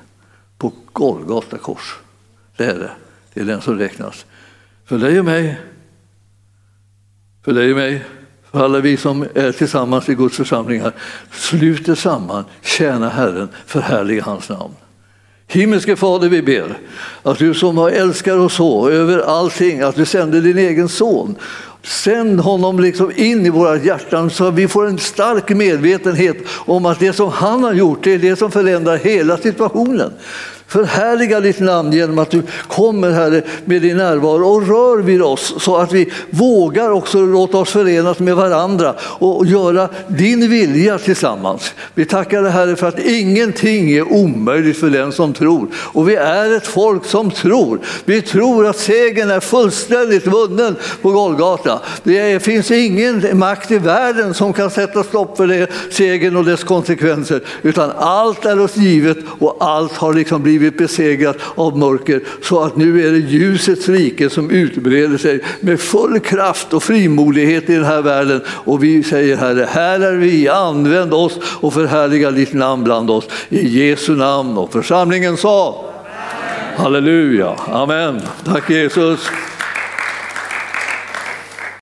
på 0.58 0.74
Golgata 0.94 1.58
kors. 1.58 1.96
Det 2.58 2.66
är 2.66 2.80
det. 2.80 2.92
Det 3.34 3.42
är 3.42 3.46
den 3.46 3.62
som 3.62 3.78
räknas. 3.78 4.26
För 4.86 4.98
dig 4.98 5.20
och 5.20 5.26
mig, 5.26 5.62
för 7.44 7.54
dig 7.54 7.72
och 7.72 7.78
mig, 7.78 8.06
för 8.52 8.66
alla 8.66 8.80
vi 8.80 8.98
som 8.98 9.26
är 9.36 9.52
tillsammans 9.52 10.10
i 10.10 10.16
Guds 10.16 10.38
församlingar, 10.38 10.94
sluter 11.32 11.96
samman, 11.96 12.44
tjäna 12.62 13.10
Herren, 13.10 13.50
förhärliga 13.66 14.24
hans 14.24 14.50
namn. 14.50 14.74
Himmelske 15.56 15.96
Fader, 15.96 16.30
vi 16.30 16.42
ber 16.42 16.78
att 17.24 17.38
du 17.38 17.54
som 17.54 17.78
har 17.78 17.90
älskar 17.90 18.38
oss 18.38 18.54
så 18.54 18.90
över 18.90 19.20
allting, 19.20 19.82
att 19.82 19.96
du 19.96 20.06
sände 20.06 20.42
din 20.42 20.58
egen 20.58 20.90
son. 20.90 21.36
Sänd 21.84 22.40
honom 22.40 22.80
liksom 22.80 23.12
in 23.16 23.46
i 23.46 23.50
våra 23.50 23.78
hjärtan 23.78 24.30
så 24.30 24.48
att 24.48 24.54
vi 24.54 24.68
får 24.68 24.88
en 24.88 25.00
stark 25.00 25.50
medvetenhet 25.50 26.38
om 26.50 26.86
att 26.86 27.00
det 27.00 27.14
som 27.14 27.30
han 27.30 27.64
har 27.64 27.74
gjort 27.74 28.04
det 28.04 28.14
är 28.14 28.18
det 28.18 28.36
som 28.36 28.52
förändrar 28.52 28.98
hela 28.98 29.38
situationen. 29.38 30.14
Förhärliga 30.68 31.40
ditt 31.40 31.60
namn 31.60 31.92
genom 31.92 32.20
att 32.20 32.32
du 32.32 32.44
kommer 32.68 33.12
Herre 33.12 33.42
med 33.66 33.82
din 33.82 33.98
närvaro 33.98 34.46
och 34.46 34.68
rör 34.68 34.98
vid 34.98 35.22
oss 35.22 35.54
så 35.60 35.78
att 35.78 35.92
vi 35.92 36.12
vågar 36.30 36.92
också 36.92 37.22
låta 37.22 37.58
oss 37.58 37.70
förenas 37.70 38.20
med 38.20 38.36
varandra 38.36 38.96
och 39.00 39.46
göra 39.46 39.90
din 40.08 40.50
vilja 40.50 40.98
tillsammans. 40.98 41.74
Vi 41.94 42.06
tackar 42.06 42.42
dig 42.42 42.52
Herre 42.52 42.76
för 42.76 42.88
att 42.88 43.00
ingenting 43.00 43.92
är 43.92 44.12
omöjligt 44.14 44.80
för 44.80 44.90
den 44.90 45.12
som 45.12 45.34
tror. 45.34 45.68
Och 45.76 46.10
vi 46.10 46.16
är 46.16 46.58
ett 46.58 46.68
folk 46.68 47.06
som 47.06 47.32
tror. 47.32 47.80
Vi 48.06 48.22
tror 48.22 48.68
att 48.68 48.78
segern 48.78 49.32
är 49.32 49.40
fullständigt 49.40 50.28
vunnen 50.28 50.76
på 51.02 51.12
Golgata. 51.12 51.80
Det 52.04 52.44
finns 52.44 52.72
ingen 52.72 53.40
makt 53.40 53.72
i 53.72 53.78
världen 53.78 54.34
som 54.34 54.54
kan 54.54 54.72
sätta 54.72 55.04
stopp 55.04 55.38
för 55.38 55.48
det, 55.48 55.68
segern 55.92 56.36
och 56.36 56.46
dess 56.46 56.64
konsekvenser. 56.64 57.42
Utan 57.62 57.92
allt 57.98 58.46
är 58.46 58.60
oss 58.60 58.78
givet 58.78 59.18
och 59.40 59.58
allt 59.60 59.94
har 59.94 60.14
liksom 60.14 60.44
blivit 60.44 60.55
blivit 60.60 60.78
besegrat 60.78 61.38
av 61.56 61.78
mörker 61.78 62.22
så 62.42 62.60
att 62.60 62.76
nu 62.76 63.08
är 63.08 63.12
det 63.12 63.18
ljusets 63.18 63.90
rike 63.90 64.30
som 64.30 64.50
utbreder 64.50 65.18
sig 65.18 65.40
med 65.60 65.80
full 65.80 66.20
kraft 66.20 66.74
och 66.74 66.84
frimodighet 66.84 67.70
i 67.70 67.74
den 67.74 67.86
här 67.86 68.02
världen. 68.02 68.42
Och 68.48 68.84
vi 68.84 69.04
säger 69.04 69.38
Herre, 69.38 69.68
här 69.70 70.00
är 70.00 70.16
vi, 70.16 70.50
använd 70.50 71.14
oss 71.14 71.40
och 71.62 71.74
förhärliga 71.74 72.32
ditt 72.32 72.54
namn 72.54 72.84
bland 72.84 73.10
oss. 73.10 73.28
I 73.50 73.68
Jesu 73.68 74.16
namn 74.16 74.58
och 74.58 74.72
församlingen 74.72 75.38
sa 75.38 75.86
Halleluja, 76.78 77.56
amen. 77.68 78.22
Tack 78.46 78.70
Jesus. 78.70 79.30